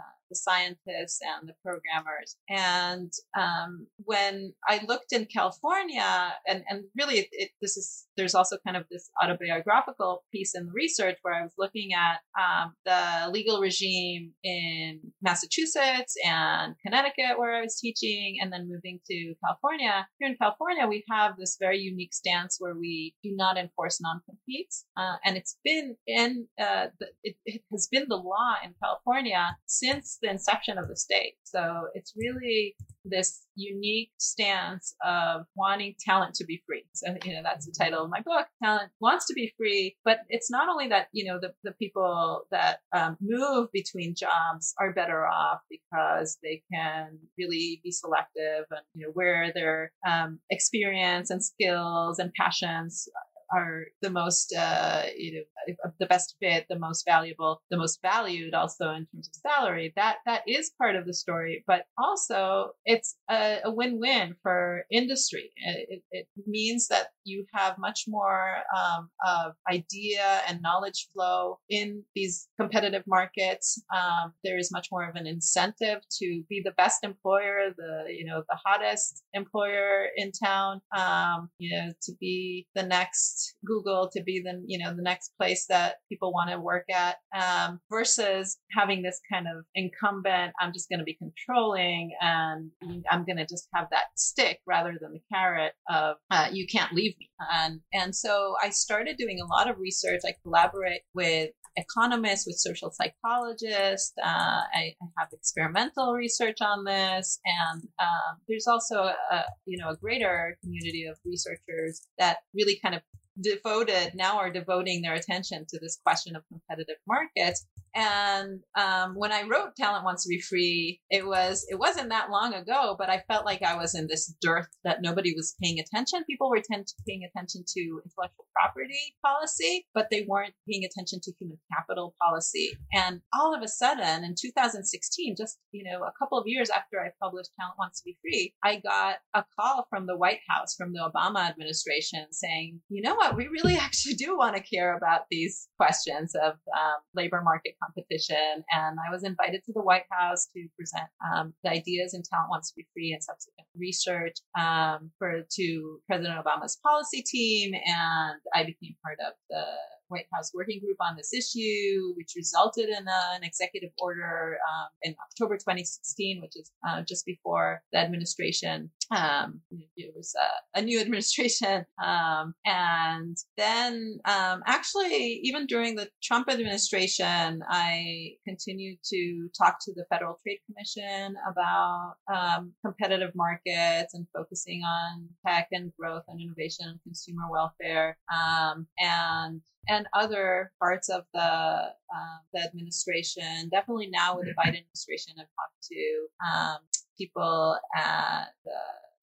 uh, 0.00 0.14
the 0.32 0.36
scientists 0.36 1.18
and 1.30 1.48
the 1.48 1.56
programmers. 1.66 2.36
And 2.48 3.10
um, 3.44 3.86
when 4.10 4.54
I 4.68 4.80
looked 4.90 5.12
in 5.12 5.26
California, 5.26 6.34
and, 6.46 6.64
and 6.68 6.84
really 6.98 7.16
it, 7.22 7.28
it, 7.32 7.50
this 7.62 7.76
is, 7.76 7.88
there's 8.16 8.34
also 8.34 8.56
kind 8.66 8.76
of 8.76 8.84
this 8.90 9.10
autobiographical 9.22 10.24
piece 10.32 10.52
in 10.54 10.66
the 10.66 10.72
research 10.72 11.18
where 11.22 11.34
I 11.34 11.42
was 11.42 11.56
looking 11.58 11.90
at 12.06 12.18
um, 12.42 12.74
the 12.84 13.30
legal 13.30 13.60
regime 13.60 14.32
in 14.42 15.00
Massachusetts 15.22 16.14
and 16.24 16.74
Connecticut 16.84 17.38
where 17.38 17.54
I 17.54 17.62
was 17.62 17.78
teaching, 17.78 18.38
and 18.40 18.52
then 18.52 18.70
moving 18.74 19.00
to 19.10 19.34
California. 19.44 20.06
Here 20.18 20.28
in 20.30 20.36
California, 20.42 20.86
we 20.88 21.04
have 21.08 21.36
this 21.38 21.56
very 21.60 21.78
unique 21.78 22.12
stance 22.12 22.56
where 22.58 22.74
we 22.74 23.14
do 23.22 23.30
not 23.36 23.56
enforce 23.56 24.00
non-competes. 24.00 24.86
Uh, 24.96 25.16
and 25.24 25.36
it's 25.36 25.56
been 25.64 25.96
in, 26.06 26.48
uh, 26.60 26.86
the, 26.98 27.06
it, 27.22 27.36
it 27.44 27.62
has 27.70 27.88
been 27.92 28.06
the 28.08 28.16
law 28.16 28.54
in 28.64 28.74
California 28.82 29.56
since 29.66 30.18
the 30.20 30.28
inception 30.28 30.78
of 30.78 30.88
the 30.88 30.96
state. 30.96 31.34
So 31.44 31.60
it's 31.94 32.12
really 32.16 32.74
this 33.04 33.46
unique 33.54 34.10
stance 34.18 34.94
of 35.04 35.42
wanting 35.56 35.94
talent 36.00 36.34
to 36.34 36.44
be 36.44 36.62
free. 36.66 36.84
So, 36.94 37.14
you 37.24 37.34
know, 37.34 37.42
that's 37.42 37.66
the 37.66 37.74
title 37.76 38.04
of 38.04 38.10
my 38.10 38.20
book. 38.20 38.46
Talent 38.62 38.90
wants 39.00 39.26
to 39.26 39.34
be 39.34 39.52
free, 39.56 39.96
but 40.04 40.18
it's 40.28 40.50
not 40.50 40.68
only 40.68 40.88
that, 40.88 41.08
you 41.12 41.24
know, 41.24 41.38
the, 41.40 41.52
the 41.64 41.72
people 41.72 42.46
that 42.50 42.78
um, 42.94 43.16
move 43.20 43.68
between 43.72 44.14
jobs 44.14 44.74
are 44.78 44.92
better 44.92 45.26
off 45.26 45.60
because 45.70 46.38
they 46.42 46.62
can 46.72 47.18
really 47.38 47.80
be 47.82 47.90
selective 47.90 48.64
and, 48.70 48.80
you 48.94 49.06
know, 49.06 49.12
where 49.12 49.52
their 49.52 49.92
um, 50.06 50.38
experience 50.50 51.30
and 51.30 51.44
skills 51.44 52.18
and 52.18 52.32
passions 52.34 53.08
are 53.52 53.84
the 54.00 54.10
most, 54.10 54.54
uh, 54.54 55.02
you 55.16 55.44
know, 55.68 55.90
the 55.98 56.06
best 56.06 56.36
fit, 56.40 56.66
the 56.68 56.78
most 56.78 57.04
valuable, 57.06 57.62
the 57.70 57.76
most 57.76 58.00
valued 58.02 58.54
also 58.54 58.90
in 58.90 59.06
terms 59.06 59.28
of 59.28 59.50
salary. 59.50 59.92
That, 59.96 60.16
that 60.26 60.42
is 60.46 60.72
part 60.78 60.96
of 60.96 61.06
the 61.06 61.14
story, 61.14 61.64
but 61.66 61.84
also 61.98 62.70
it's 62.84 63.16
a, 63.30 63.58
a 63.64 63.70
win-win 63.70 64.36
for 64.42 64.84
industry. 64.90 65.50
It, 65.56 66.02
it, 66.10 66.26
means 66.46 66.88
that 66.88 67.08
you 67.24 67.44
have 67.54 67.76
much 67.78 68.04
more 68.08 68.56
um, 68.76 69.10
of 69.26 69.52
idea 69.70 70.40
and 70.48 70.60
knowledge 70.62 71.08
flow 71.12 71.58
in 71.68 72.02
these 72.14 72.48
competitive 72.60 73.04
markets. 73.06 73.82
Um, 73.94 74.32
there 74.44 74.58
is 74.58 74.70
much 74.72 74.88
more 74.90 75.08
of 75.08 75.16
an 75.16 75.26
incentive 75.26 76.00
to 76.18 76.42
be 76.48 76.62
the 76.64 76.72
best 76.72 77.04
employer, 77.04 77.72
the 77.76 78.04
you 78.08 78.24
know 78.24 78.42
the 78.48 78.58
hottest 78.64 79.22
employer 79.34 80.06
in 80.16 80.32
town. 80.32 80.80
Um, 80.96 81.50
you 81.58 81.76
know 81.76 81.92
to 82.02 82.12
be 82.20 82.66
the 82.74 82.82
next 82.82 83.54
Google, 83.64 84.10
to 84.12 84.22
be 84.22 84.40
the 84.40 84.62
you 84.66 84.78
know 84.78 84.94
the 84.94 85.02
next 85.02 85.32
place 85.38 85.66
that 85.68 85.96
people 86.08 86.32
want 86.32 86.50
to 86.50 86.60
work 86.60 86.84
at, 86.90 87.16
um, 87.36 87.80
versus 87.90 88.58
having 88.70 89.02
this 89.02 89.20
kind 89.32 89.46
of 89.46 89.64
incumbent. 89.74 90.52
I'm 90.60 90.72
just 90.72 90.88
going 90.88 91.00
to 91.00 91.04
be 91.04 91.16
controlling, 91.16 92.10
and 92.20 92.70
I'm 93.10 93.24
going 93.24 93.38
to 93.38 93.46
just 93.46 93.68
have 93.74 93.88
that 93.90 94.06
stick 94.16 94.60
rather 94.66 94.96
than 95.00 95.12
the 95.12 95.20
carrot 95.32 95.72
of 95.88 96.16
uh, 96.30 96.48
you 96.52 96.66
can't 96.66 96.92
leave 96.92 97.11
me. 97.18 97.30
And 97.52 97.80
and 97.92 98.14
so 98.14 98.54
I 98.62 98.70
started 98.70 99.16
doing 99.16 99.40
a 99.40 99.46
lot 99.46 99.68
of 99.68 99.78
research. 99.78 100.20
I 100.24 100.34
collaborate 100.42 101.02
with 101.14 101.50
economists, 101.76 102.46
with 102.46 102.56
social 102.56 102.90
psychologists. 102.90 104.12
Uh, 104.22 104.26
I, 104.26 104.94
I, 105.00 105.06
have 105.18 105.28
experimental 105.32 106.12
research 106.12 106.58
on 106.60 106.84
this, 106.84 107.40
and 107.44 107.82
um, 107.98 108.38
there's 108.48 108.66
also 108.66 109.04
a, 109.30 109.44
you 109.66 109.78
know 109.78 109.90
a 109.90 109.96
greater 109.96 110.58
community 110.62 111.06
of 111.06 111.18
researchers 111.24 112.06
that 112.18 112.38
really 112.54 112.78
kind 112.82 112.94
of 112.94 113.02
devoted 113.40 114.14
now 114.14 114.36
are 114.36 114.50
devoting 114.50 115.00
their 115.00 115.14
attention 115.14 115.64
to 115.68 115.78
this 115.80 115.98
question 116.04 116.36
of 116.36 116.42
competitive 116.48 116.96
markets 117.08 117.66
and 117.94 118.60
um, 118.78 119.14
when 119.14 119.32
I 119.32 119.42
wrote 119.42 119.76
Talent 119.76 120.04
Wants 120.04 120.22
to 120.24 120.28
Be 120.28 120.40
Free, 120.40 121.00
it 121.10 121.26
was 121.26 121.66
it 121.68 121.78
wasn't 121.78 122.08
that 122.08 122.30
long 122.30 122.54
ago, 122.54 122.96
but 122.98 123.10
I 123.10 123.22
felt 123.28 123.44
like 123.44 123.62
I 123.62 123.76
was 123.76 123.94
in 123.94 124.06
this 124.06 124.34
dearth 124.40 124.68
that 124.84 125.02
nobody 125.02 125.34
was 125.36 125.54
paying 125.62 125.78
attention. 125.78 126.24
People 126.24 126.48
were 126.48 126.62
paying 127.06 127.24
attention 127.24 127.64
to 127.66 127.80
intellectual 128.04 128.46
property 128.54 129.16
policy, 129.24 129.86
but 129.94 130.08
they 130.10 130.24
weren't 130.26 130.54
paying 130.68 130.84
attention 130.84 131.20
to 131.22 131.32
human 131.38 131.58
capital 131.70 132.14
policy. 132.20 132.70
And 132.92 133.20
all 133.34 133.54
of 133.54 133.62
a 133.62 133.68
sudden, 133.68 134.24
in 134.24 134.34
2016, 134.40 135.36
just 135.36 135.58
you 135.72 135.84
know 135.84 136.04
a 136.04 136.12
couple 136.18 136.38
of 136.38 136.46
years 136.46 136.70
after 136.70 137.00
I 137.00 137.10
published 137.22 137.50
Talent 137.60 137.78
Wants 137.78 138.00
to 138.00 138.04
Be 138.06 138.16
Free, 138.22 138.54
I 138.64 138.76
got 138.76 139.16
a 139.34 139.44
call 139.58 139.86
from 139.90 140.06
the 140.06 140.16
White 140.16 140.40
House, 140.48 140.74
from 140.76 140.92
the 140.92 141.00
Obama 141.00 141.48
administration, 141.48 142.26
saying, 142.30 142.80
you 142.88 143.02
know 143.02 143.14
what, 143.14 143.36
we 143.36 143.48
really 143.48 143.76
actually 143.80 144.14
do 144.14 144.36
want 144.38 144.56
to 144.56 144.62
care 144.62 144.96
about 144.96 145.26
these 145.30 145.68
questions 145.76 146.34
of 146.34 146.52
um, 146.52 147.00
labor 147.14 147.42
market 147.42 147.74
competition. 147.82 148.64
And 148.72 148.98
I 149.06 149.10
was 149.10 149.24
invited 149.24 149.62
to 149.64 149.72
the 149.72 149.82
White 149.82 150.04
House 150.10 150.46
to 150.54 150.66
present 150.78 151.08
um, 151.34 151.54
the 151.64 151.70
ideas 151.70 152.14
and 152.14 152.24
Talent 152.24 152.50
Wants 152.50 152.70
to 152.70 152.74
Be 152.76 152.86
Free 152.92 153.12
and 153.12 153.22
subsequent 153.22 153.68
research 153.76 154.36
um, 154.58 155.10
for 155.18 155.42
to 155.58 155.98
President 156.06 156.38
Obama's 156.38 156.78
policy 156.82 157.22
team. 157.22 157.74
And 157.74 158.40
I 158.54 158.64
became 158.64 158.96
part 159.04 159.18
of 159.26 159.34
the 159.50 159.64
White 160.12 160.26
House 160.32 160.52
working 160.54 160.80
group 160.80 160.98
on 161.00 161.16
this 161.16 161.32
issue, 161.32 162.12
which 162.16 162.34
resulted 162.36 162.88
in 162.88 163.06
an 163.08 163.42
executive 163.42 163.90
order 163.98 164.58
um, 164.70 164.88
in 165.02 165.14
October 165.30 165.56
2016, 165.56 166.40
which 166.40 166.52
is 166.56 166.70
uh, 166.88 167.02
just 167.02 167.24
before 167.26 167.82
the 167.92 167.98
administration. 167.98 168.90
Um, 169.10 169.60
it 169.96 170.12
was 170.14 170.34
a, 170.74 170.78
a 170.78 170.82
new 170.82 171.00
administration. 171.04 171.84
Um, 172.02 172.54
and 172.64 173.36
then, 173.56 174.18
um, 174.26 174.62
actually, 174.66 175.40
even 175.42 175.66
during 175.66 175.96
the 175.96 176.08
Trump 176.22 176.48
administration, 176.50 177.62
I 177.68 178.32
continued 178.46 178.98
to 179.12 179.48
talk 179.58 179.78
to 179.82 179.92
the 179.94 180.04
Federal 180.10 180.38
Trade 180.42 180.58
Commission 180.66 181.34
about 181.50 182.14
um, 182.32 182.72
competitive 182.84 183.32
markets 183.34 184.14
and 184.14 184.26
focusing 184.34 184.82
on 184.82 185.28
tech 185.46 185.68
and 185.72 185.92
growth 185.98 186.24
and 186.28 186.40
innovation 186.40 186.86
and 186.88 187.02
consumer 187.02 187.50
welfare. 187.50 188.18
Um, 188.32 188.86
and 188.98 189.60
and 189.88 190.06
other 190.14 190.72
parts 190.80 191.08
of 191.08 191.24
the 191.34 191.40
um, 191.42 192.40
the 192.52 192.62
administration. 192.62 193.68
Definitely 193.70 194.08
now 194.10 194.36
with 194.36 194.46
the 194.46 194.52
Biden 194.52 194.78
administration, 194.78 195.34
I've 195.38 195.46
talked 195.46 195.82
to 195.90 196.26
um, 196.46 196.78
people 197.18 197.78
at 197.96 198.46
the 198.64 198.72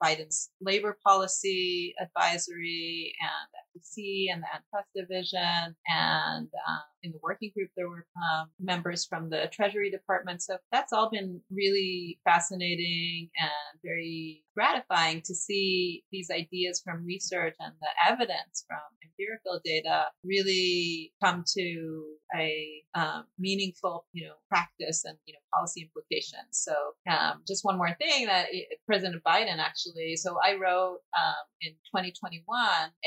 Biden's 0.03 0.49
labor 0.61 0.97
policy 1.05 1.93
advisory 1.99 3.13
and 3.21 3.83
FTC 3.83 4.33
and 4.33 4.43
the 4.43 4.47
antitrust 4.53 4.89
division. 4.95 5.75
And 5.87 6.47
um, 6.67 6.81
in 7.03 7.11
the 7.11 7.19
working 7.21 7.51
group, 7.55 7.69
there 7.75 7.89
were 7.89 8.05
um, 8.17 8.49
members 8.59 9.05
from 9.05 9.29
the 9.29 9.49
Treasury 9.51 9.89
Department. 9.89 10.41
So 10.41 10.57
that's 10.71 10.93
all 10.93 11.09
been 11.09 11.41
really 11.51 12.19
fascinating 12.23 13.29
and 13.39 13.79
very 13.83 14.43
gratifying 14.55 15.21
to 15.25 15.33
see 15.33 16.03
these 16.11 16.29
ideas 16.29 16.81
from 16.83 17.05
research 17.05 17.55
and 17.59 17.73
the 17.81 18.11
evidence 18.11 18.65
from 18.67 18.79
empirical 19.19 19.59
data 19.63 20.05
really 20.23 21.13
come 21.23 21.43
to 21.57 22.03
a 22.35 22.83
um, 22.95 23.25
meaningful, 23.37 24.05
you 24.13 24.25
know, 24.27 24.33
practice 24.49 25.03
and 25.05 25.17
you 25.25 25.33
know 25.33 25.39
policy 25.53 25.81
implications. 25.81 26.51
So 26.51 26.73
um, 27.09 27.41
just 27.47 27.65
one 27.65 27.77
more 27.77 27.95
thing 27.99 28.27
that 28.27 28.47
President 28.85 29.23
Biden 29.23 29.57
actually. 29.57 30.15
So 30.15 30.37
I 30.43 30.55
wrote 30.55 30.99
um, 31.17 31.45
in 31.61 31.71
2021 31.95 32.43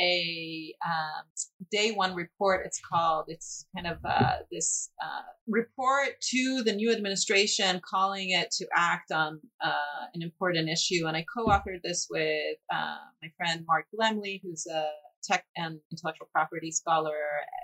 a 0.00 0.74
um, 0.84 1.24
day 1.70 1.92
one 1.92 2.14
report. 2.14 2.66
It's 2.66 2.80
called. 2.80 3.26
It's 3.28 3.66
kind 3.74 3.81
of 3.86 3.98
uh, 4.04 4.36
this 4.50 4.90
uh, 5.02 5.22
report 5.46 6.20
to 6.30 6.62
the 6.64 6.72
new 6.72 6.92
administration, 6.92 7.80
calling 7.88 8.30
it 8.30 8.50
to 8.52 8.66
act 8.76 9.12
on 9.12 9.40
uh, 9.64 10.06
an 10.14 10.22
important 10.22 10.68
issue. 10.68 11.06
And 11.06 11.16
I 11.16 11.24
co-authored 11.34 11.82
this 11.82 12.06
with 12.10 12.58
uh, 12.72 12.96
my 13.22 13.30
friend 13.36 13.64
Mark 13.66 13.86
Lemley, 13.98 14.40
who's 14.42 14.66
a 14.66 14.88
tech 15.22 15.44
and 15.56 15.78
intellectual 15.90 16.28
property 16.32 16.70
scholar 16.70 17.16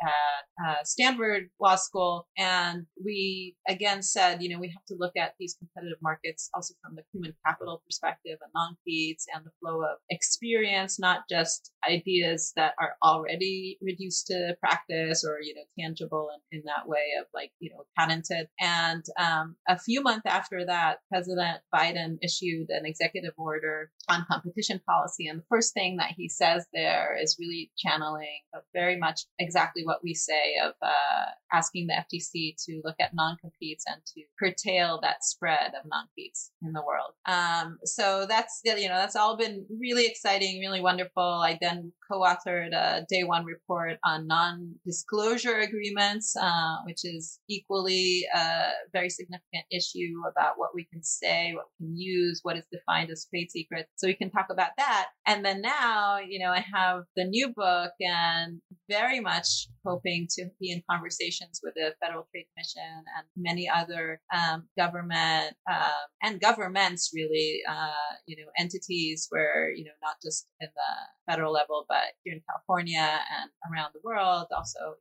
at 0.02 0.68
uh, 0.68 0.84
Stanford 0.84 1.50
Law 1.60 1.76
School. 1.76 2.26
And 2.36 2.86
we 3.02 3.56
again 3.68 4.02
said, 4.02 4.42
you 4.42 4.48
know, 4.48 4.60
we 4.60 4.68
have 4.68 4.84
to 4.86 4.96
look 4.98 5.16
at 5.16 5.34
these 5.38 5.56
competitive 5.58 5.98
markets 6.02 6.50
also 6.54 6.74
from 6.82 6.96
the 6.96 7.02
human 7.12 7.34
capital 7.46 7.82
perspective 7.86 8.38
and 8.42 8.50
non-competes 8.54 9.26
and 9.34 9.44
the 9.44 9.50
flow 9.60 9.82
of 9.82 9.98
experience, 10.10 10.98
not 10.98 11.22
just 11.30 11.72
ideas 11.88 12.52
that 12.56 12.74
are 12.80 12.94
already 13.02 13.78
reduced 13.82 14.26
to 14.28 14.56
practice 14.60 15.24
or, 15.26 15.38
you 15.42 15.54
know, 15.54 15.62
tangible 15.78 16.28
in, 16.52 16.58
in 16.58 16.64
that 16.66 16.88
way 16.88 17.06
of 17.20 17.26
like, 17.34 17.52
you 17.60 17.70
know, 17.70 17.84
patented. 17.98 18.48
And 18.60 19.04
um, 19.18 19.56
a 19.68 19.78
few 19.78 20.02
months 20.02 20.26
after 20.26 20.64
that, 20.66 20.98
President 21.10 21.60
Biden 21.74 22.18
issued 22.22 22.68
an 22.70 22.84
executive 22.84 23.34
order 23.36 23.90
on 24.08 24.26
competition 24.30 24.80
policy. 24.86 25.28
And 25.28 25.40
the 25.40 25.46
first 25.48 25.74
thing 25.74 25.96
that 25.96 26.12
he 26.16 26.28
says 26.28 26.66
there 26.72 27.16
is 27.20 27.36
really 27.38 27.47
really 27.48 27.70
channeling 27.76 28.40
very 28.74 28.98
much 28.98 29.22
exactly 29.38 29.82
what 29.84 29.98
we 30.02 30.14
say 30.14 30.54
of 30.64 30.72
uh, 30.82 31.26
asking 31.52 31.86
the 31.86 31.94
FTC 31.94 32.54
to 32.66 32.80
look 32.84 32.96
at 33.00 33.14
non-competes 33.14 33.84
and 33.86 34.00
to 34.06 34.22
curtail 34.38 35.00
that 35.02 35.24
spread 35.24 35.72
of 35.74 35.88
non-competes 35.88 36.52
in 36.62 36.72
the 36.72 36.82
world. 36.82 37.12
Um, 37.26 37.78
so 37.84 38.26
that's 38.28 38.60
you 38.64 38.88
know 38.88 38.96
that's 38.96 39.16
all 39.16 39.36
been 39.36 39.66
really 39.80 40.06
exciting, 40.06 40.60
really 40.60 40.80
wonderful. 40.80 41.22
I 41.22 41.58
then 41.60 41.92
co-authored 42.10 42.72
a 42.72 43.04
day 43.08 43.24
one 43.24 43.44
report 43.44 43.98
on 44.04 44.26
non-disclosure 44.26 45.58
agreements, 45.58 46.34
uh, 46.40 46.76
which 46.84 47.04
is 47.04 47.40
equally 47.48 48.26
a 48.34 48.70
very 48.92 49.10
significant 49.10 49.64
issue 49.70 50.22
about 50.30 50.54
what 50.56 50.70
we 50.74 50.84
can 50.92 51.02
say, 51.02 51.52
what 51.54 51.66
we 51.78 51.86
can 51.86 51.96
use, 51.96 52.40
what 52.42 52.56
is 52.56 52.64
defined 52.72 53.10
as 53.10 53.26
trade 53.30 53.50
secrets. 53.50 53.88
So 53.96 54.06
we 54.06 54.14
can 54.14 54.30
talk 54.30 54.46
about 54.50 54.70
that. 54.78 55.08
And 55.26 55.44
then 55.44 55.60
now, 55.60 56.18
you 56.18 56.38
know, 56.38 56.50
I 56.50 56.64
have 56.74 57.02
the 57.16 57.24
new 57.24 57.37
book 57.48 57.92
and 58.00 58.60
very 58.88 59.20
much 59.20 59.68
hoping 59.84 60.26
to 60.30 60.46
be 60.60 60.72
in 60.72 60.82
conversations 60.90 61.60
with 61.62 61.74
the 61.74 61.94
Federal 62.02 62.26
Trade 62.30 62.46
Commission 62.54 63.04
and 63.16 63.26
many 63.36 63.68
other 63.68 64.20
um, 64.34 64.68
government 64.76 65.54
um, 65.70 66.06
and 66.22 66.40
governments, 66.40 67.10
really, 67.14 67.60
uh, 67.68 68.14
you 68.26 68.36
know, 68.36 68.50
entities 68.58 69.26
where 69.30 69.72
you 69.72 69.84
know 69.84 69.96
not 70.02 70.16
just 70.22 70.46
in 70.60 70.68
the 70.74 71.32
federal 71.32 71.52
level, 71.52 71.84
but 71.88 72.14
here 72.24 72.34
in 72.34 72.42
California 72.48 73.20
and 73.40 73.50
around 73.72 73.90
the 73.94 74.00
world. 74.02 74.46
Also, 74.54 74.96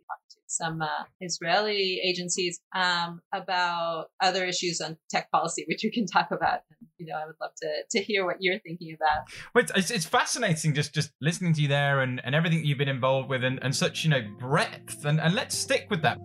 some 0.47 0.82
uh, 0.82 1.04
Israeli 1.21 2.00
agencies 2.04 2.60
um, 2.76 3.21
about 3.34 4.08
other 4.21 4.45
issues 4.45 4.82
on 4.82 4.97
tech 5.10 5.30
policy, 5.32 5.65
which 5.67 5.82
we 5.84 5.91
can 5.91 6.06
talk 6.06 6.30
about. 6.32 6.62
You 6.97 7.08
know, 7.08 7.15
I 7.15 7.26
would 7.26 7.36
love 7.39 7.52
to 7.62 7.69
to 7.91 8.04
hear 8.04 8.26
what 8.26 8.38
you're 8.39 8.60
thinking 8.60 8.95
about. 8.95 9.28
Well, 9.54 9.65
it's, 9.76 9.91
it's 9.91 10.06
fascinating 10.06 10.73
just 10.73 10.93
just 10.93 11.12
listening 11.21 11.54
to 11.54 11.62
you 11.62 11.67
there 11.67 12.02
and, 12.02 12.21
and 12.27 12.35
everything 12.35 12.63
you've 12.65 12.77
been 12.77 12.89
involved 12.89 13.29
with 13.29 13.45
and, 13.45 13.57
and 13.63 13.73
such 13.73 14.03
you 14.03 14.09
know 14.09 14.21
breadth. 14.37 15.05
And, 15.05 15.21
and 15.21 15.33
let's 15.33 15.57
stick 15.57 15.87
with 15.89 16.01
that. 16.01 16.19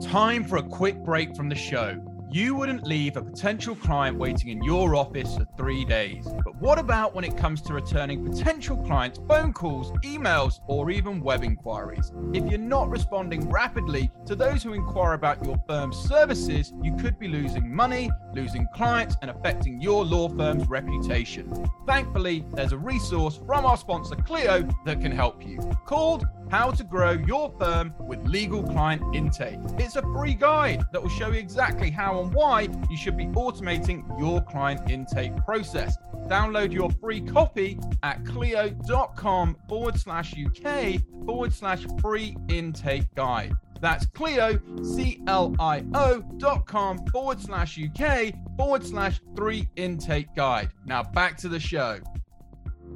Time 0.00 0.44
for 0.44 0.58
a 0.58 0.62
quick 0.62 0.96
break 1.04 1.34
from 1.36 1.48
the 1.48 1.56
show. 1.56 2.00
You 2.32 2.54
wouldn't 2.54 2.84
leave 2.84 3.16
a 3.16 3.22
potential 3.22 3.74
client 3.74 4.16
waiting 4.16 4.50
in 4.50 4.62
your 4.62 4.94
office 4.94 5.36
for 5.36 5.46
three 5.56 5.84
days. 5.84 6.28
But 6.44 6.54
what 6.60 6.78
about 6.78 7.12
when 7.12 7.24
it 7.24 7.36
comes 7.36 7.60
to 7.62 7.74
returning 7.74 8.24
potential 8.24 8.76
clients' 8.76 9.18
phone 9.26 9.52
calls, 9.52 9.90
emails, 10.04 10.60
or 10.68 10.90
even 10.90 11.20
web 11.20 11.42
inquiries? 11.42 12.12
If 12.32 12.48
you're 12.48 12.60
not 12.60 12.88
responding 12.88 13.50
rapidly 13.50 14.10
to 14.26 14.36
those 14.36 14.62
who 14.62 14.74
inquire 14.74 15.14
about 15.14 15.44
your 15.44 15.60
firm's 15.66 15.96
services, 15.96 16.72
you 16.82 16.94
could 16.96 17.18
be 17.18 17.26
losing 17.26 17.74
money, 17.74 18.10
losing 18.32 18.68
clients, 18.74 19.16
and 19.22 19.30
affecting 19.30 19.80
your 19.80 20.04
law 20.04 20.28
firm's 20.28 20.68
reputation. 20.68 21.52
Thankfully, 21.84 22.44
there's 22.52 22.72
a 22.72 22.78
resource 22.78 23.40
from 23.44 23.66
our 23.66 23.76
sponsor 23.76 24.14
Clio 24.14 24.68
that 24.84 25.00
can 25.00 25.10
help 25.10 25.44
you 25.44 25.58
called 25.84 26.28
How 26.48 26.70
to 26.70 26.84
Grow 26.84 27.12
Your 27.12 27.52
Firm 27.58 27.92
with 27.98 28.24
Legal 28.24 28.62
Client 28.62 29.02
Intake. 29.14 29.58
It's 29.78 29.96
a 29.96 30.02
free 30.02 30.34
guide 30.34 30.84
that 30.92 31.02
will 31.02 31.10
show 31.10 31.28
you 31.28 31.40
exactly 31.40 31.90
how 31.90 32.19
and 32.20 32.34
why 32.34 32.68
you 32.88 32.96
should 32.96 33.16
be 33.16 33.26
automating 33.26 34.04
your 34.18 34.40
client 34.42 34.90
intake 34.90 35.36
process. 35.44 35.96
Download 36.28 36.72
your 36.72 36.90
free 37.00 37.20
copy 37.20 37.78
at 38.02 38.24
clio.com 38.24 39.56
forward 39.68 39.98
slash 39.98 40.34
UK 40.34 41.00
forward 41.26 41.52
slash 41.52 41.86
free 42.00 42.36
intake 42.48 43.12
guide. 43.14 43.52
That's 43.80 44.06
Clio, 44.06 44.60
C 44.82 45.22
L 45.26 45.54
I 45.58 45.84
O 45.94 46.20
dot 46.36 46.66
com 46.66 47.04
forward 47.06 47.40
slash 47.40 47.78
UK 47.78 48.34
forward 48.56 48.84
slash 48.84 49.20
three 49.34 49.68
intake 49.76 50.34
guide. 50.36 50.70
Now 50.84 51.02
back 51.02 51.38
to 51.38 51.48
the 51.48 51.58
show. 51.58 51.98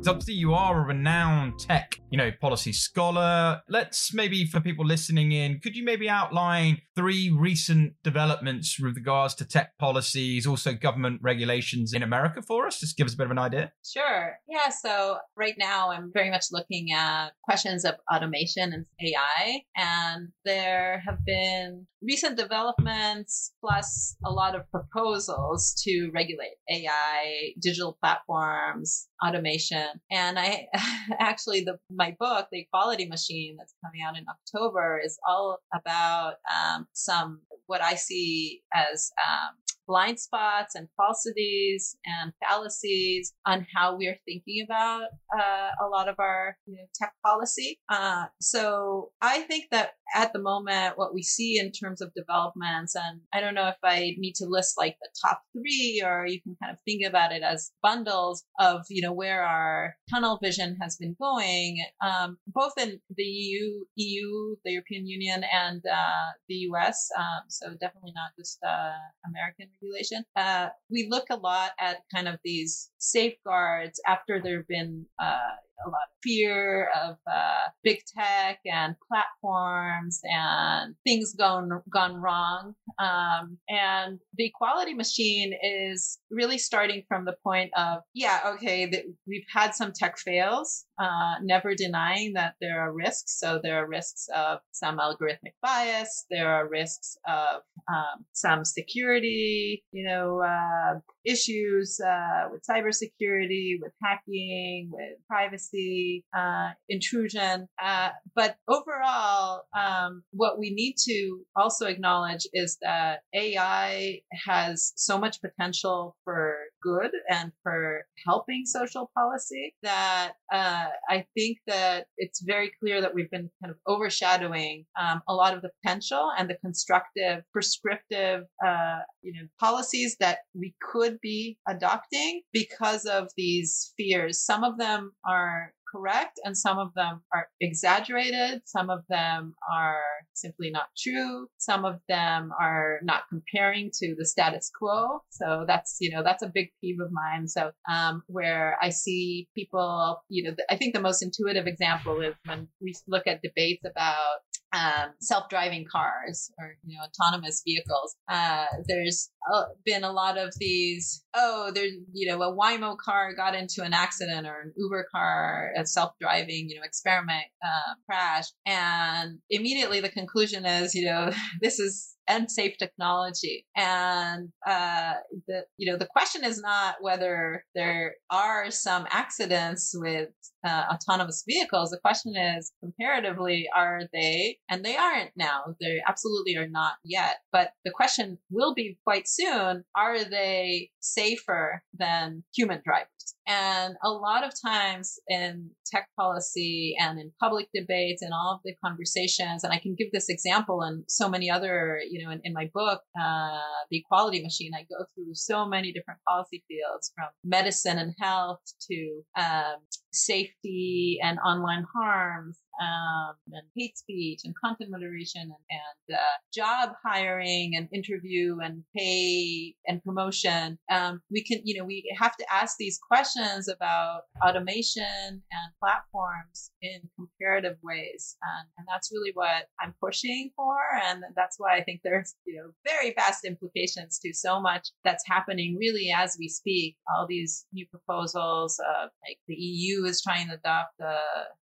So 0.04 0.10
obviously 0.10 0.34
you 0.34 0.52
are 0.52 0.82
a 0.82 0.84
renowned 0.84 1.58
tech, 1.58 1.98
you 2.10 2.18
know, 2.18 2.30
policy 2.38 2.74
scholar. 2.74 3.62
Let's 3.70 4.12
maybe 4.12 4.44
for 4.44 4.60
people 4.60 4.84
listening 4.84 5.32
in, 5.32 5.60
could 5.60 5.74
you 5.74 5.82
maybe 5.82 6.10
outline 6.10 6.82
three 6.94 7.30
recent 7.34 7.94
developments 8.02 8.78
with 8.78 8.96
regards 8.96 9.34
to 9.36 9.46
tech 9.46 9.78
policies, 9.78 10.46
also 10.46 10.74
government 10.74 11.20
regulations 11.22 11.94
in 11.94 12.02
America 12.02 12.42
for 12.42 12.66
us? 12.66 12.80
Just 12.80 12.98
give 12.98 13.06
us 13.06 13.14
a 13.14 13.16
bit 13.16 13.24
of 13.24 13.30
an 13.30 13.38
idea. 13.38 13.72
Sure. 13.82 14.34
Yeah. 14.46 14.68
So 14.68 15.16
right 15.38 15.54
now 15.56 15.90
I'm 15.90 16.10
very 16.12 16.28
much 16.28 16.48
looking 16.52 16.92
at 16.92 17.30
questions 17.42 17.86
of 17.86 17.94
automation 18.14 18.74
and 18.74 18.84
AI. 19.00 19.62
And 19.74 20.28
there 20.44 21.02
have 21.06 21.24
been 21.24 21.86
recent 22.02 22.36
developments 22.36 23.52
plus 23.58 24.16
a 24.22 24.30
lot 24.30 24.54
of 24.54 24.70
proposals 24.70 25.74
to 25.84 26.10
regulate 26.12 26.58
AI, 26.70 27.54
digital 27.58 27.96
platforms, 28.02 29.08
automation. 29.26 29.93
And 30.10 30.38
I 30.38 30.66
actually, 31.18 31.62
the 31.62 31.78
my 31.90 32.16
book, 32.18 32.48
The 32.50 32.60
Equality 32.60 33.06
Machine, 33.06 33.56
that's 33.58 33.74
coming 33.84 34.00
out 34.06 34.16
in 34.16 34.24
October, 34.28 35.00
is 35.04 35.18
all 35.26 35.58
about 35.74 36.34
um, 36.52 36.86
some 36.92 37.40
what 37.66 37.82
I 37.82 37.94
see 37.94 38.62
as 38.74 39.10
um, 39.24 39.54
blind 39.86 40.18
spots 40.18 40.74
and 40.74 40.88
falsities 40.96 41.96
and 42.06 42.32
fallacies 42.40 43.34
on 43.46 43.66
how 43.74 43.96
we're 43.96 44.18
thinking 44.24 44.64
about 44.64 45.04
uh, 45.36 45.70
a 45.84 45.88
lot 45.88 46.08
of 46.08 46.16
our 46.18 46.56
you 46.66 46.74
know, 46.74 46.84
tech 46.94 47.12
policy. 47.24 47.78
Uh, 47.88 48.24
so 48.40 49.10
I 49.20 49.40
think 49.40 49.66
that 49.70 49.92
at 50.14 50.32
the 50.32 50.38
moment, 50.38 50.98
what 50.98 51.14
we 51.14 51.22
see 51.22 51.58
in 51.58 51.72
terms 51.72 52.00
of 52.00 52.12
developments, 52.14 52.94
and 52.94 53.20
I 53.32 53.40
don't 53.40 53.54
know 53.54 53.68
if 53.68 53.76
I 53.82 54.14
need 54.18 54.34
to 54.36 54.46
list 54.46 54.74
like 54.78 54.96
the 55.00 55.08
top 55.26 55.42
three, 55.52 56.02
or 56.04 56.26
you 56.26 56.40
can 56.40 56.56
kind 56.62 56.72
of 56.72 56.78
think 56.84 57.06
about 57.06 57.32
it 57.32 57.42
as 57.42 57.72
bundles 57.82 58.44
of 58.58 58.82
you 58.88 59.02
know 59.02 59.12
where 59.12 59.44
our 59.44 59.73
tunnel 60.12 60.38
vision 60.42 60.76
has 60.80 60.96
been 60.96 61.16
going, 61.20 61.84
um, 62.04 62.38
both 62.46 62.72
in 62.78 63.00
the 63.16 63.22
EU, 63.22 63.84
EU, 63.96 64.56
the 64.64 64.72
European 64.72 65.06
Union, 65.06 65.44
and 65.52 65.82
uh, 65.86 66.30
the 66.48 66.56
US. 66.70 67.08
Um, 67.16 67.42
so 67.48 67.66
definitely 67.80 68.12
not 68.14 68.30
just 68.38 68.58
uh, 68.62 68.98
American 69.26 69.68
regulation. 69.74 70.24
Uh, 70.36 70.68
we 70.90 71.08
look 71.10 71.26
a 71.30 71.36
lot 71.36 71.72
at 71.78 71.98
kind 72.14 72.28
of 72.28 72.36
these 72.44 72.90
safeguards 72.98 74.00
after 74.06 74.40
there 74.40 74.58
have 74.58 74.68
been 74.68 75.06
uh, 75.18 75.56
a 75.84 75.88
lot 75.88 75.96
of 75.96 76.16
fear 76.22 76.88
of 77.04 77.16
uh, 77.30 77.68
big 77.82 77.98
tech 78.16 78.58
and 78.64 78.94
platforms 79.08 80.20
and 80.24 80.94
things 81.04 81.34
gone 81.34 81.70
gone 81.92 82.16
wrong. 82.16 82.74
Um, 82.98 83.58
and 83.68 84.18
the 84.36 84.46
equality 84.46 84.94
machine 84.94 85.54
is 85.62 86.18
really 86.30 86.58
starting 86.58 87.02
from 87.08 87.24
the 87.24 87.36
point 87.42 87.70
of 87.76 87.98
yeah, 88.14 88.40
okay, 88.54 88.90
we've 89.26 89.46
had 89.52 89.74
some 89.74 89.92
tech 89.92 90.18
fails, 90.18 90.86
uh, 90.98 91.34
never 91.42 91.74
denying 91.74 92.34
that 92.34 92.54
there 92.60 92.80
are 92.80 92.92
risks. 92.92 93.38
So 93.38 93.60
there 93.62 93.82
are 93.82 93.88
risks 93.88 94.28
of 94.34 94.58
some 94.72 94.98
algorithmic 94.98 95.54
bias. 95.62 96.26
There 96.30 96.48
are 96.48 96.68
risks 96.68 97.16
of 97.26 97.62
um, 97.88 98.24
some 98.32 98.64
security, 98.64 99.84
you 99.92 100.06
know, 100.06 100.42
uh, 100.42 100.98
issues 101.24 101.98
uh, 102.04 102.48
with 102.52 102.62
cybersecurity, 102.68 103.76
with 103.80 103.92
hacking, 104.02 104.90
with 104.92 105.18
privacy, 105.28 106.24
uh, 106.36 106.70
intrusion. 106.88 107.66
Uh, 107.82 108.10
but 108.34 108.56
overall, 108.68 109.62
um, 109.76 110.22
what 110.32 110.58
we 110.58 110.70
need 110.70 110.94
to 111.08 111.40
also 111.56 111.86
acknowledge 111.86 112.46
is 112.52 112.76
that 112.82 113.20
AI 113.34 114.20
has 114.46 114.92
so 114.96 115.18
much 115.18 115.40
potential 115.40 116.16
for 116.24 116.56
good 116.84 117.10
and 117.30 117.50
for 117.62 118.04
helping 118.26 118.64
social 118.66 119.10
policy 119.16 119.74
that 119.82 120.32
uh, 120.52 120.86
I 121.08 121.24
think 121.34 121.58
that 121.66 122.06
it's 122.18 122.42
very 122.42 122.70
clear 122.80 123.00
that 123.00 123.14
we've 123.14 123.30
been 123.30 123.50
kind 123.62 123.70
of 123.70 123.76
overshadowing 123.86 124.84
um, 125.00 125.22
a 125.26 125.34
lot 125.34 125.54
of 125.54 125.62
the 125.62 125.70
potential 125.82 126.30
and 126.38 126.48
the 126.48 126.56
constructive, 126.56 127.42
prescriptive, 127.52 128.42
uh, 128.64 128.98
you 129.22 129.32
know, 129.32 129.48
policies 129.58 130.16
that 130.20 130.38
we 130.54 130.74
could 130.92 131.18
be 131.20 131.58
adopting 131.66 132.42
because 132.52 133.06
of 133.06 133.28
these 133.36 133.92
fears. 133.96 134.44
Some 134.44 134.62
of 134.62 134.78
them 134.78 135.12
are 135.26 135.72
correct 135.94 136.40
and 136.44 136.56
some 136.56 136.78
of 136.78 136.92
them 136.94 137.22
are 137.32 137.46
exaggerated. 137.60 138.62
Some 138.64 138.90
of 138.90 139.00
them 139.08 139.54
are 139.72 140.02
simply 140.34 140.70
not 140.70 140.86
true. 140.98 141.46
Some 141.58 141.84
of 141.84 142.00
them 142.08 142.52
are 142.60 142.98
not 143.02 143.22
comparing 143.28 143.90
to 144.00 144.14
the 144.18 144.26
status 144.26 144.70
quo. 144.76 145.20
So 145.30 145.64
that's, 145.66 145.96
you 146.00 146.10
know, 146.10 146.22
that's 146.22 146.42
a 146.42 146.50
big 146.52 146.68
peeve 146.80 147.00
of 147.00 147.10
mine. 147.12 147.48
So, 147.48 147.70
um, 147.90 148.22
where 148.26 148.76
I 148.80 148.90
see 148.90 149.48
people, 149.54 150.20
you 150.28 150.44
know, 150.44 150.56
I 150.70 150.76
think 150.76 150.94
the 150.94 151.00
most 151.00 151.22
intuitive 151.22 151.66
example 151.66 152.20
is 152.20 152.34
when 152.46 152.68
we 152.80 152.94
look 153.06 153.26
at 153.26 153.42
debates 153.42 153.84
about 153.84 154.40
um, 154.74 155.10
self-driving 155.20 155.86
cars 155.90 156.50
or 156.58 156.76
you 156.84 156.96
know 156.96 157.04
autonomous 157.04 157.62
vehicles. 157.64 158.16
Uh, 158.28 158.66
there's 158.88 159.30
uh, 159.52 159.64
been 159.84 160.04
a 160.04 160.12
lot 160.12 160.36
of 160.36 160.52
these. 160.58 161.24
Oh, 161.34 161.70
there's 161.74 161.92
you 162.12 162.28
know 162.28 162.42
a 162.42 162.54
Waymo 162.54 162.96
car 162.98 163.34
got 163.34 163.54
into 163.54 163.82
an 163.82 163.92
accident 163.92 164.46
or 164.46 164.60
an 164.62 164.72
Uber 164.76 165.06
car, 165.12 165.70
a 165.76 165.86
self-driving 165.86 166.68
you 166.68 166.76
know 166.76 166.82
experiment 166.84 167.46
uh, 167.64 167.94
crash, 168.06 168.46
and 168.66 169.38
immediately 169.50 170.00
the 170.00 170.08
conclusion 170.08 170.66
is 170.66 170.94
you 170.94 171.06
know 171.06 171.30
this 171.60 171.78
is 171.78 172.13
unsafe 172.28 172.76
technology. 172.78 173.66
And 173.76 174.50
uh, 174.66 175.14
the 175.46 175.64
you 175.76 175.90
know 175.90 175.98
the 175.98 176.06
question 176.06 176.44
is 176.44 176.60
not 176.60 176.96
whether 177.00 177.64
there 177.74 178.14
are 178.30 178.70
some 178.70 179.06
accidents 179.10 179.92
with 179.94 180.30
uh, 180.66 180.84
autonomous 180.92 181.44
vehicles. 181.46 181.90
The 181.90 181.98
question 181.98 182.36
is 182.36 182.72
comparatively, 182.80 183.68
are 183.74 184.02
they? 184.12 184.58
And 184.68 184.84
they 184.84 184.96
aren't 184.96 185.30
now. 185.36 185.74
They 185.80 186.02
absolutely 186.06 186.56
are 186.56 186.68
not 186.68 186.94
yet. 187.04 187.36
But 187.52 187.72
the 187.84 187.90
question 187.90 188.38
will 188.50 188.74
be 188.74 188.98
quite 189.04 189.28
soon: 189.28 189.84
Are 189.96 190.24
they 190.24 190.90
safer 191.00 191.82
than 191.98 192.44
human 192.54 192.80
drivers? 192.84 193.08
And 193.46 193.94
a 194.02 194.10
lot 194.10 194.44
of 194.44 194.52
times 194.60 195.18
in 195.28 195.70
tech 195.86 196.08
policy 196.18 196.96
and 196.98 197.18
in 197.18 197.32
public 197.40 197.68
debates 197.74 198.22
and 198.22 198.32
all 198.32 198.54
of 198.54 198.60
the 198.64 198.74
conversations, 198.84 199.64
and 199.64 199.72
I 199.72 199.78
can 199.78 199.94
give 199.94 200.08
this 200.12 200.28
example 200.28 200.82
and 200.82 201.04
so 201.08 201.28
many 201.28 201.50
other, 201.50 202.00
you 202.08 202.24
know, 202.24 202.30
in, 202.30 202.40
in 202.44 202.52
my 202.52 202.70
book, 202.72 203.00
uh, 203.20 203.60
The 203.90 203.98
Equality 203.98 204.42
Machine, 204.42 204.72
I 204.74 204.82
go 204.82 205.04
through 205.14 205.34
so 205.34 205.66
many 205.66 205.92
different 205.92 206.20
policy 206.26 206.64
fields 206.68 207.12
from 207.14 207.28
medicine 207.44 207.98
and 207.98 208.14
health 208.20 208.60
to 208.90 209.22
um, 209.36 209.76
safety 210.12 211.18
and 211.22 211.38
online 211.38 211.84
harms 211.94 212.58
um, 212.80 213.34
and 213.52 213.62
hate 213.76 213.96
speech 213.96 214.40
and 214.44 214.54
content 214.62 214.90
moderation 214.90 215.42
and, 215.42 215.52
and 215.52 216.16
uh, 216.16 216.36
job 216.52 216.94
hiring 217.04 217.72
and 217.76 217.88
interview 217.92 218.58
and 218.62 218.82
pay 218.96 219.74
and 219.86 220.02
promotion. 220.04 220.78
Um, 220.90 221.20
we 221.30 221.44
can, 221.44 221.60
you 221.64 221.78
know, 221.78 221.84
we 221.84 222.04
have 222.18 222.36
to 222.36 222.44
ask 222.52 222.76
these 222.78 222.98
questions 222.98 223.68
about 223.68 224.22
automation 224.46 225.04
and 225.30 225.72
platforms 225.80 226.70
in 226.82 227.00
comparative 227.16 227.76
ways. 227.82 228.36
And, 228.42 228.68
and 228.78 228.86
that's 228.90 229.10
really 229.12 229.32
what 229.34 229.66
I'm 229.80 229.94
pushing 230.02 230.50
for. 230.56 230.76
And 231.06 231.22
that's 231.36 231.56
why 231.58 231.76
I 231.76 231.84
think 231.84 232.00
there's, 232.02 232.34
you 232.46 232.56
know, 232.56 232.70
very 232.86 233.14
vast 233.14 233.44
implications 233.44 234.18
to 234.20 234.32
so 234.32 234.60
much 234.60 234.88
that's 235.04 235.24
happening 235.26 235.76
really 235.78 236.10
as 236.14 236.36
we 236.38 236.48
speak. 236.48 236.96
All 237.14 237.26
these 237.28 237.66
new 237.72 237.86
proposals, 237.86 238.78
uh, 238.80 239.06
like 239.26 239.38
the 239.46 239.54
EU 239.54 240.04
is 240.04 240.22
trying 240.22 240.48
to 240.48 240.54
adopt 240.54 240.94
the 240.98 241.16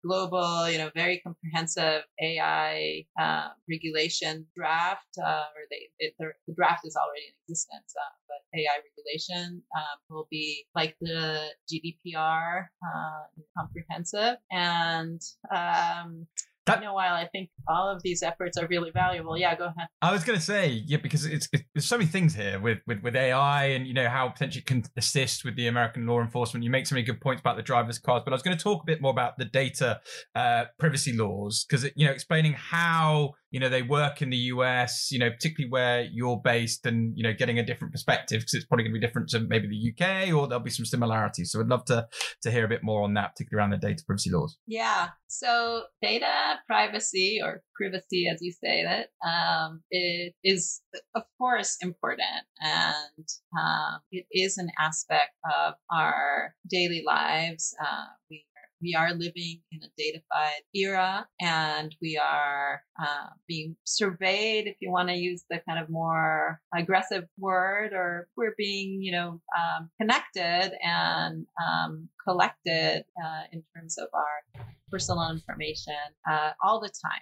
global, 0.06 0.69
you 0.69 0.78
know, 0.78 0.91
very 1.02 1.18
comprehensive 1.26 2.04
AI 2.22 3.06
uh, 3.20 3.50
regulation 3.70 4.46
draft, 4.56 5.14
uh, 5.24 5.46
or 5.56 5.62
they, 5.72 5.90
it, 6.00 6.14
the 6.20 6.54
draft 6.54 6.84
is 6.86 6.96
already 6.96 7.26
in 7.30 7.36
existence, 7.44 7.92
uh, 8.04 8.14
but 8.30 8.42
AI 8.60 8.78
regulation 8.90 9.64
um, 9.80 9.98
will 10.10 10.28
be 10.30 10.66
like 10.76 10.96
the 11.02 11.50
GDPR, 11.70 12.68
uh, 12.88 13.24
comprehensive, 13.58 14.38
and 14.52 15.22
um, 15.54 16.28
that, 16.67 16.80
you 16.80 16.86
know, 16.86 16.93
while 16.93 17.13
I 17.13 17.28
think 17.28 17.50
all 17.67 17.89
of 17.89 18.02
these 18.04 18.21
efforts 18.21 18.58
are 18.58 18.67
really 18.67 18.91
valuable, 18.91 19.38
yeah, 19.38 19.56
go 19.56 19.65
ahead. 19.65 19.88
I 20.02 20.12
was 20.12 20.24
going 20.24 20.38
to 20.38 20.43
say, 20.43 20.84
yeah, 20.86 20.97
because 21.02 21.26
it's, 21.26 21.47
it's 21.52 21.63
there's 21.74 21.86
so 21.86 21.97
many 21.97 22.10
things 22.10 22.36
here 22.36 22.60
with, 22.60 22.80
with 22.86 23.02
with 23.02 23.15
AI 23.15 23.65
and 23.65 23.88
you 23.88 23.93
know 23.93 24.08
how 24.08 24.30
potentially 24.30 24.62
can 24.62 24.84
assist 24.97 25.43
with 25.43 25.56
the 25.56 25.67
American 25.67 26.06
law 26.06 26.21
enforcement. 26.21 26.63
You 26.63 26.69
make 26.69 26.86
so 26.86 26.95
many 26.95 27.06
good 27.06 27.19
points 27.19 27.39
about 27.39 27.58
the 27.58 27.63
driver's 27.63 28.00
cars, 28.00 28.21
but 28.24 28.32
I 28.32 28.36
was 28.36 28.43
going 28.43 28.58
to 28.58 28.63
talk 28.63 28.84
a 28.84 28.86
bit 28.86 29.02
more 29.02 29.12
about 29.12 29.38
the 29.38 29.45
data 29.45 30.02
uh, 30.36 30.65
privacy 30.78 31.13
laws 31.13 31.65
because 31.67 31.89
you 31.95 32.06
know 32.06 32.12
explaining 32.12 32.54
how 32.54 33.34
you 33.52 33.60
know 33.60 33.68
they 33.68 33.82
work 33.82 34.22
in 34.22 34.30
the 34.30 34.38
US, 34.38 35.12
you 35.12 35.20
know, 35.20 35.30
particularly 35.30 35.70
where 35.70 36.02
you're 36.04 36.42
based, 36.44 36.86
and 36.86 37.16
you 37.18 37.24
know, 37.24 37.34
getting 37.34 37.60
a 37.60 37.66
different 37.66 37.92
perspective 37.92 38.40
because 38.40 38.54
it's 38.54 38.66
probably 38.66 38.86
going 38.86 38.94
to 38.94 39.00
be 39.00 39.06
different 39.06 39.30
to 39.30 39.42
maybe 39.42 39.68
the 39.68 39.92
UK, 39.92 40.34
or 40.34 40.48
there'll 40.48 40.64
be 40.64 40.70
some 40.70 40.86
similarities. 40.86 41.52
So 41.52 41.60
I'd 41.60 41.68
love 41.68 41.86
to 41.86 42.08
to 42.44 42.52
hear 42.52 42.66
a 42.66 42.70
bit 42.70 42.82
more 42.82 43.04
on 43.04 43.14
that, 43.16 43.34
particularly 43.34 43.62
around 43.62 43.72
the 43.72 43.86
data 43.86 44.04
privacy 44.08 44.32
laws. 44.32 44.58
Yeah. 44.66 45.10
So 45.28 45.84
data 46.02 46.60
privacy 46.66 47.40
or 47.44 47.62
privacy, 47.76 48.28
as 48.32 48.42
you 48.42 48.54
say 48.54 48.84
that, 48.84 49.10
um, 49.28 49.82
it 49.92 50.34
is 50.44 50.82
of 51.14 51.24
course 51.38 51.78
important, 51.82 52.46
and 52.62 53.28
um, 53.60 54.00
it 54.12 54.26
is 54.32 54.58
an 54.58 54.70
aspect 54.80 55.32
of 55.54 55.74
our 55.94 56.56
daily 56.70 57.04
lives. 57.06 57.76
Uh, 57.82 58.06
we 58.30 58.46
we 58.82 58.96
are 58.96 59.13
living 59.13 59.62
in 59.72 59.80
a 59.84 60.02
datafied 60.02 60.62
era 60.74 61.28
and 61.39 61.96
we 62.02 62.17
are 62.17 62.82
uh, 63.02 63.28
being 63.48 63.76
surveyed, 63.84 64.67
if 64.67 64.76
you 64.80 64.91
want 64.91 65.10
to 65.10 65.15
use 65.15 65.44
the 65.50 65.62
kind 65.67 65.80
of 65.80 65.89
more 65.89 66.60
aggressive 66.76 67.26
word, 67.38 67.94
or 67.94 68.28
we're 68.36 68.56
being, 68.58 69.02
you 69.02 69.12
know, 69.12 69.41
um, 69.58 69.89
connected 70.00 70.74
and 70.84 71.46
um, 71.63 72.10
collected 72.28 73.04
uh, 73.24 73.44
in 73.52 73.63
terms 73.76 73.98
of 73.98 74.08
our 74.13 74.65
personal 74.89 75.32
information 75.32 75.94
uh, 76.30 76.52
all 76.63 76.80
the 76.80 76.89
time. 76.89 77.22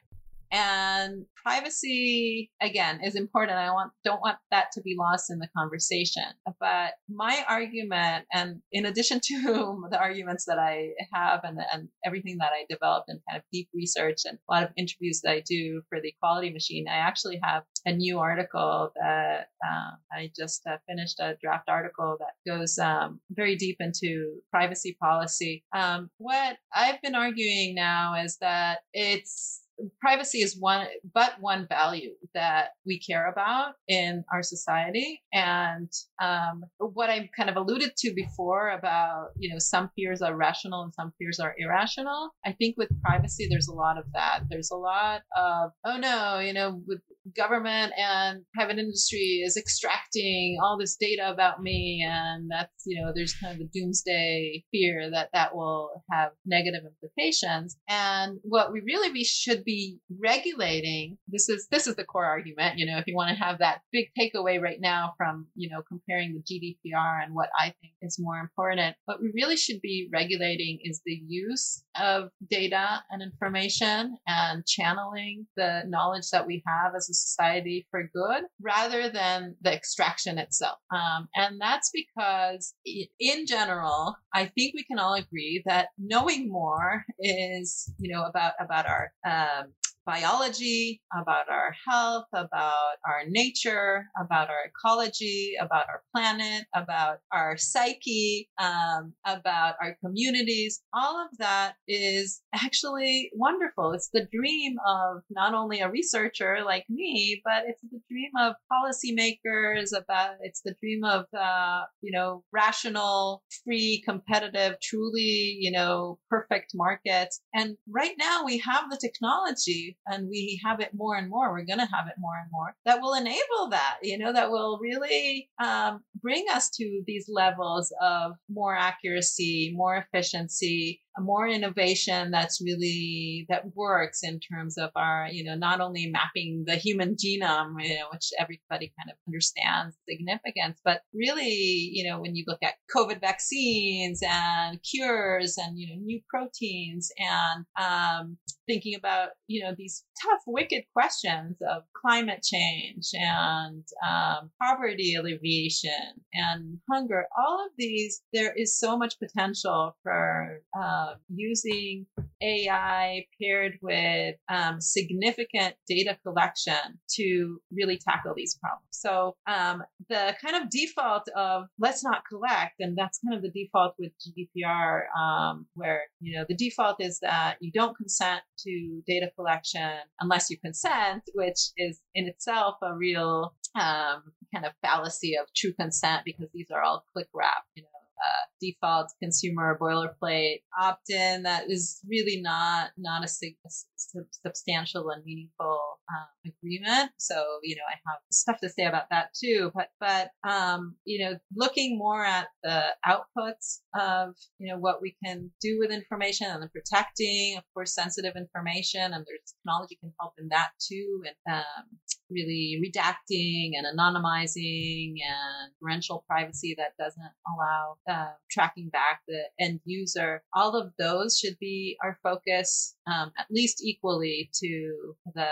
And 0.51 1.25
privacy, 1.43 2.51
again, 2.61 3.01
is 3.03 3.15
important. 3.15 3.57
I 3.57 3.71
want, 3.71 3.91
don't 4.03 4.21
want 4.21 4.37
that 4.51 4.71
to 4.73 4.81
be 4.81 4.95
lost 4.97 5.29
in 5.29 5.39
the 5.39 5.47
conversation. 5.55 6.23
But 6.59 6.93
my 7.07 7.43
argument, 7.47 8.25
and 8.33 8.61
in 8.71 8.85
addition 8.85 9.19
to 9.23 9.87
the 9.89 9.99
arguments 9.99 10.45
that 10.45 10.59
I 10.59 10.89
have 11.13 11.41
and, 11.43 11.59
and 11.71 11.89
everything 12.05 12.37
that 12.39 12.51
I 12.53 12.65
developed 12.69 13.09
and 13.09 13.19
kind 13.29 13.37
of 13.39 13.43
deep 13.51 13.69
research 13.73 14.21
and 14.25 14.37
a 14.49 14.53
lot 14.53 14.63
of 14.63 14.69
interviews 14.77 15.21
that 15.23 15.31
I 15.31 15.43
do 15.47 15.81
for 15.89 16.01
the 16.01 16.09
Equality 16.09 16.51
Machine, 16.51 16.87
I 16.87 16.97
actually 16.97 17.39
have 17.43 17.63
a 17.85 17.93
new 17.93 18.19
article 18.19 18.91
that 18.95 19.47
uh, 19.65 19.91
I 20.11 20.31
just 20.35 20.61
uh, 20.67 20.77
finished 20.87 21.19
a 21.19 21.37
draft 21.41 21.69
article 21.69 22.17
that 22.19 22.51
goes 22.51 22.77
um, 22.77 23.19
very 23.31 23.55
deep 23.55 23.77
into 23.79 24.39
privacy 24.51 24.97
policy. 24.99 25.63
Um, 25.75 26.09
what 26.17 26.57
I've 26.73 27.01
been 27.01 27.15
arguing 27.15 27.75
now 27.75 28.15
is 28.15 28.37
that 28.41 28.79
it's 28.93 29.61
privacy 29.99 30.39
is 30.39 30.57
one 30.59 30.87
but 31.13 31.33
one 31.39 31.67
value 31.67 32.11
that 32.33 32.69
we 32.85 32.99
care 32.99 33.29
about 33.29 33.73
in 33.87 34.23
our 34.33 34.43
society. 34.43 35.21
And 35.33 35.91
um, 36.21 36.63
what 36.79 37.09
i 37.09 37.29
kind 37.35 37.49
of 37.49 37.55
alluded 37.55 37.95
to 37.97 38.13
before 38.13 38.69
about 38.69 39.29
you 39.37 39.51
know 39.51 39.59
some 39.59 39.89
fears 39.95 40.21
are 40.21 40.35
rational 40.35 40.83
and 40.83 40.93
some 40.93 41.11
fears 41.17 41.39
are 41.39 41.55
irrational 41.57 42.31
i 42.45 42.51
think 42.51 42.75
with 42.77 42.89
privacy 43.01 43.47
there's 43.49 43.67
a 43.67 43.73
lot 43.73 43.97
of 43.97 44.05
that. 44.13 44.41
There's 44.49 44.71
a 44.71 44.75
lot 44.75 45.21
of 45.35 45.71
oh 45.85 45.97
no 45.97 46.39
you 46.39 46.53
know 46.53 46.81
with 46.87 47.01
government 47.35 47.93
and 47.97 48.43
private 48.53 48.77
industry 48.77 49.41
is 49.45 49.57
extracting 49.57 50.57
all 50.63 50.77
this 50.77 50.95
data 50.99 51.29
about 51.31 51.61
me 51.61 52.05
and 52.07 52.49
that's 52.49 52.83
you 52.85 53.01
know 53.01 53.11
there's 53.13 53.35
kind 53.41 53.55
of 53.55 53.61
a 53.61 53.69
doomsday 53.73 54.63
fear 54.71 55.09
that 55.11 55.29
that 55.33 55.55
will 55.55 56.03
have 56.11 56.31
negative 56.45 56.83
implications. 56.85 57.77
And 57.87 58.39
what 58.43 58.71
we 58.71 58.81
really 58.81 59.11
we 59.11 59.23
should 59.23 59.63
be 59.63 59.99
regulating 60.21 61.17
this 61.27 61.49
is 61.49 61.67
this 61.71 61.87
is 61.87 61.95
the 61.95 62.03
core 62.03 62.25
argument 62.25 62.77
you 62.77 62.85
know 62.85 62.97
if 62.97 63.07
you 63.07 63.15
want 63.15 63.29
to 63.29 63.43
have 63.43 63.59
that 63.59 63.81
big 63.91 64.07
takeaway 64.19 64.61
right 64.61 64.79
now 64.79 65.13
from 65.17 65.47
you 65.55 65.69
know 65.69 65.81
comparing 65.87 66.33
the 66.33 66.41
GDPR 66.41 67.23
and 67.23 67.33
what 67.33 67.49
I 67.57 67.73
think 67.81 67.93
is 68.01 68.17
more 68.19 68.37
important 68.37 68.95
what 69.05 69.21
we 69.21 69.31
really 69.33 69.57
should 69.57 69.81
be 69.81 70.09
regulating 70.11 70.79
is 70.83 71.01
the 71.05 71.19
use 71.27 71.83
of 71.99 72.29
data 72.49 73.01
and 73.09 73.21
information 73.21 74.17
and 74.27 74.65
channeling 74.65 75.47
the 75.55 75.83
knowledge 75.87 76.29
that 76.31 76.47
we 76.47 76.63
have 76.65 76.93
as 76.95 77.09
a 77.09 77.13
society 77.27 77.87
for 77.91 78.09
good 78.13 78.43
rather 78.61 79.09
than 79.09 79.55
the 79.61 79.73
extraction 79.73 80.37
itself. 80.37 80.77
Um, 80.93 81.27
and 81.35 81.59
that's 81.59 81.91
because, 81.93 82.73
in 82.85 83.45
general, 83.45 84.15
I 84.33 84.45
think 84.45 84.73
we 84.73 84.83
can 84.83 84.99
all 84.99 85.15
agree 85.15 85.63
that 85.65 85.89
knowing 85.97 86.49
more 86.49 87.05
is, 87.19 87.91
you 87.97 88.13
know, 88.13 88.23
about 88.23 88.53
about 88.59 88.85
our 88.85 89.11
um, 89.25 89.73
biology, 90.09 91.01
about 91.13 91.49
our 91.51 91.75
health, 91.87 92.25
about 92.33 92.95
our 93.05 93.21
nature, 93.27 94.05
about 94.19 94.49
our 94.49 94.65
ecology, 94.65 95.53
about 95.61 95.85
our 95.87 96.01
planet, 96.15 96.65
about 96.73 97.19
our 97.31 97.57
psyche, 97.57 98.49
um, 98.57 99.13
about 99.23 99.75
our 99.79 99.95
communities. 100.03 100.81
All 100.95 101.23
of 101.23 101.37
that 101.37 101.73
is 101.87 102.41
actually 102.55 103.29
wonderful. 103.35 103.91
It's 103.91 104.09
the 104.11 104.27
dream 104.33 104.77
of 104.87 105.21
not 105.29 105.53
only 105.53 105.79
a 105.79 105.91
researcher 105.91 106.57
like 106.65 106.85
me, 106.89 107.39
but 107.45 107.65
it's 107.67 107.81
the 107.81 108.01
dream 108.09 108.31
of 108.39 108.55
policymakers. 108.73 109.89
About 109.95 110.37
it's 110.41 110.61
the 110.65 110.73
dream 110.81 111.03
of 111.03 111.25
uh, 111.37 111.83
you 112.01 112.11
know 112.11 112.43
rational, 112.51 113.43
free, 113.63 114.01
competitive, 114.03 114.77
truly 114.81 115.57
you 115.59 115.71
know 115.71 116.17
perfect 116.31 116.71
markets. 116.73 117.41
And 117.53 117.77
right 117.87 118.15
now 118.17 118.43
we 118.43 118.57
have 118.57 118.89
the 118.89 118.97
technology 118.97 119.97
and 120.07 120.27
we 120.29 120.59
have 120.63 120.79
it 120.79 120.89
more 120.93 121.15
and 121.15 121.29
more, 121.29 121.51
we're 121.51 121.65
going 121.65 121.79
to 121.79 121.85
have 121.85 122.07
it 122.07 122.15
more 122.17 122.35
and 122.41 122.49
more 122.51 122.75
that 122.85 123.01
will 123.01 123.13
enable 123.13 123.69
that, 123.69 123.97
you 124.01 124.17
know, 124.17 124.33
that 124.33 124.49
will 124.49 124.79
really 124.81 125.49
um, 125.63 126.01
bring 126.21 126.45
us 126.51 126.69
to 126.69 127.01
these 127.05 127.27
levels 127.29 127.93
of 128.01 128.33
more 128.49 128.75
accuracy, 128.75 129.73
more 129.75 129.95
efficiency, 129.97 131.01
more 131.19 131.47
innovation 131.47 132.31
that's 132.31 132.61
really 132.61 133.45
that 133.49 133.63
works 133.75 134.19
in 134.23 134.39
terms 134.39 134.77
of 134.77 134.89
our 134.95 135.27
you 135.31 135.43
know 135.43 135.55
not 135.55 135.81
only 135.81 136.07
mapping 136.07 136.63
the 136.65 136.75
human 136.75 137.15
genome 137.15 137.73
you 137.79 137.95
know 137.95 138.05
which 138.11 138.29
everybody 138.39 138.91
kind 138.99 139.11
of 139.11 139.17
understands 139.27 139.97
significance 140.07 140.79
but 140.83 141.01
really 141.13 141.49
you 141.93 142.09
know 142.09 142.19
when 142.19 142.35
you 142.35 142.43
look 142.47 142.59
at 142.63 142.75
covid 142.95 143.19
vaccines 143.19 144.21
and 144.23 144.79
cures 144.83 145.57
and 145.57 145.77
you 145.77 145.87
know 145.87 146.01
new 146.01 146.19
proteins 146.29 147.11
and 147.17 147.65
um, 147.79 148.37
thinking 148.67 148.95
about 148.95 149.29
you 149.47 149.63
know 149.63 149.73
these 149.77 150.03
tough 150.21 150.41
wicked 150.47 150.83
questions 150.93 151.57
of 151.69 151.83
climate 151.99 152.43
change 152.43 153.09
and 153.13 153.83
um, 154.07 154.51
poverty 154.61 155.15
alleviation 155.15 155.91
and 156.33 156.77
hunger 156.89 157.25
all 157.37 157.65
of 157.65 157.71
these 157.77 158.21
there 158.33 158.53
is 158.55 158.77
so 158.77 158.97
much 158.97 159.15
potential 159.19 159.95
for 160.03 160.61
uh, 160.99 161.15
using 161.29 162.05
AI 162.41 163.25
paired 163.41 163.77
with 163.81 164.35
um, 164.49 164.79
significant 164.79 165.75
data 165.87 166.17
collection 166.23 166.99
to 167.15 167.59
really 167.71 167.97
tackle 167.97 168.33
these 168.35 168.57
problems. 168.61 168.87
So 168.91 169.35
um, 169.47 169.83
the 170.09 170.35
kind 170.43 170.61
of 170.61 170.69
default 170.69 171.27
of 171.35 171.65
let's 171.79 172.03
not 172.03 172.23
collect, 172.29 172.75
and 172.79 172.97
that's 172.97 173.19
kind 173.19 173.35
of 173.35 173.41
the 173.41 173.51
default 173.51 173.95
with 173.99 174.11
GDPR, 174.19 175.01
um, 175.17 175.67
where 175.73 176.03
you 176.19 176.37
know 176.37 176.45
the 176.47 176.55
default 176.55 177.01
is 177.01 177.19
that 177.19 177.57
you 177.59 177.71
don't 177.71 177.95
consent 177.95 178.41
to 178.59 179.01
data 179.07 179.31
collection 179.35 179.97
unless 180.19 180.49
you 180.49 180.57
consent, 180.57 181.23
which 181.33 181.59
is 181.77 181.99
in 182.15 182.27
itself 182.27 182.75
a 182.81 182.95
real 182.95 183.53
um, 183.75 184.23
kind 184.53 184.65
of 184.65 184.73
fallacy 184.81 185.35
of 185.35 185.47
true 185.55 185.73
consent 185.73 186.23
because 186.25 186.47
these 186.53 186.71
are 186.71 186.81
all 186.81 187.05
click 187.13 187.27
wrap, 187.33 187.63
you 187.75 187.83
know 187.83 187.98
uh, 188.25 188.45
default 188.61 189.11
consumer 189.21 189.77
boilerplate 189.79 190.61
opt-in 190.79 191.43
that 191.43 191.69
is 191.69 192.01
really 192.09 192.41
not 192.41 192.89
not 192.97 193.23
a, 193.23 193.47
a 193.65 194.21
substantial 194.31 195.09
and 195.09 195.23
meaningful 195.25 195.79
um, 196.09 196.51
agreement. 196.51 197.11
So 197.17 197.35
you 197.63 197.75
know 197.75 197.83
I 197.87 197.95
have 198.09 198.19
stuff 198.31 198.59
to 198.61 198.69
say 198.69 198.85
about 198.85 199.09
that 199.11 199.29
too. 199.33 199.71
But 199.73 199.89
but 199.99 200.31
um, 200.49 200.95
you 201.05 201.23
know 201.23 201.37
looking 201.55 201.97
more 201.97 202.25
at 202.25 202.47
the 202.63 202.83
outputs 203.05 203.79
of 203.95 204.35
you 204.57 204.71
know 204.71 204.79
what 204.79 205.01
we 205.01 205.15
can 205.23 205.51
do 205.61 205.77
with 205.79 205.91
information 205.91 206.47
and 206.49 206.61
the 206.61 206.69
protecting, 206.69 207.57
of 207.57 207.63
course, 207.73 207.93
sensitive 207.93 208.35
information, 208.35 209.01
and 209.01 209.25
there's 209.25 209.53
technology 209.57 209.97
can 210.01 210.13
help 210.19 210.33
in 210.37 210.49
that 210.49 210.69
too, 210.79 211.23
and 211.25 211.57
um, 211.57 211.85
really 212.29 212.79
redacting 212.83 213.71
and 213.75 213.85
anonymizing 213.85 215.15
and 215.25 215.71
parental 215.81 216.23
privacy 216.27 216.75
that 216.77 216.93
doesn't 216.97 217.31
allow 217.47 217.95
uh, 218.09 218.29
tracking 218.49 218.89
back 218.89 219.21
the 219.27 219.43
end 219.59 219.79
user. 219.85 220.43
All 220.53 220.75
of 220.75 220.91
those 220.97 221.37
should 221.37 221.57
be 221.59 221.97
our 222.03 222.17
focus, 222.23 222.95
um, 223.07 223.31
at 223.37 223.45
least 223.49 223.83
equally 223.83 224.49
to 224.55 225.15
the 225.35 225.49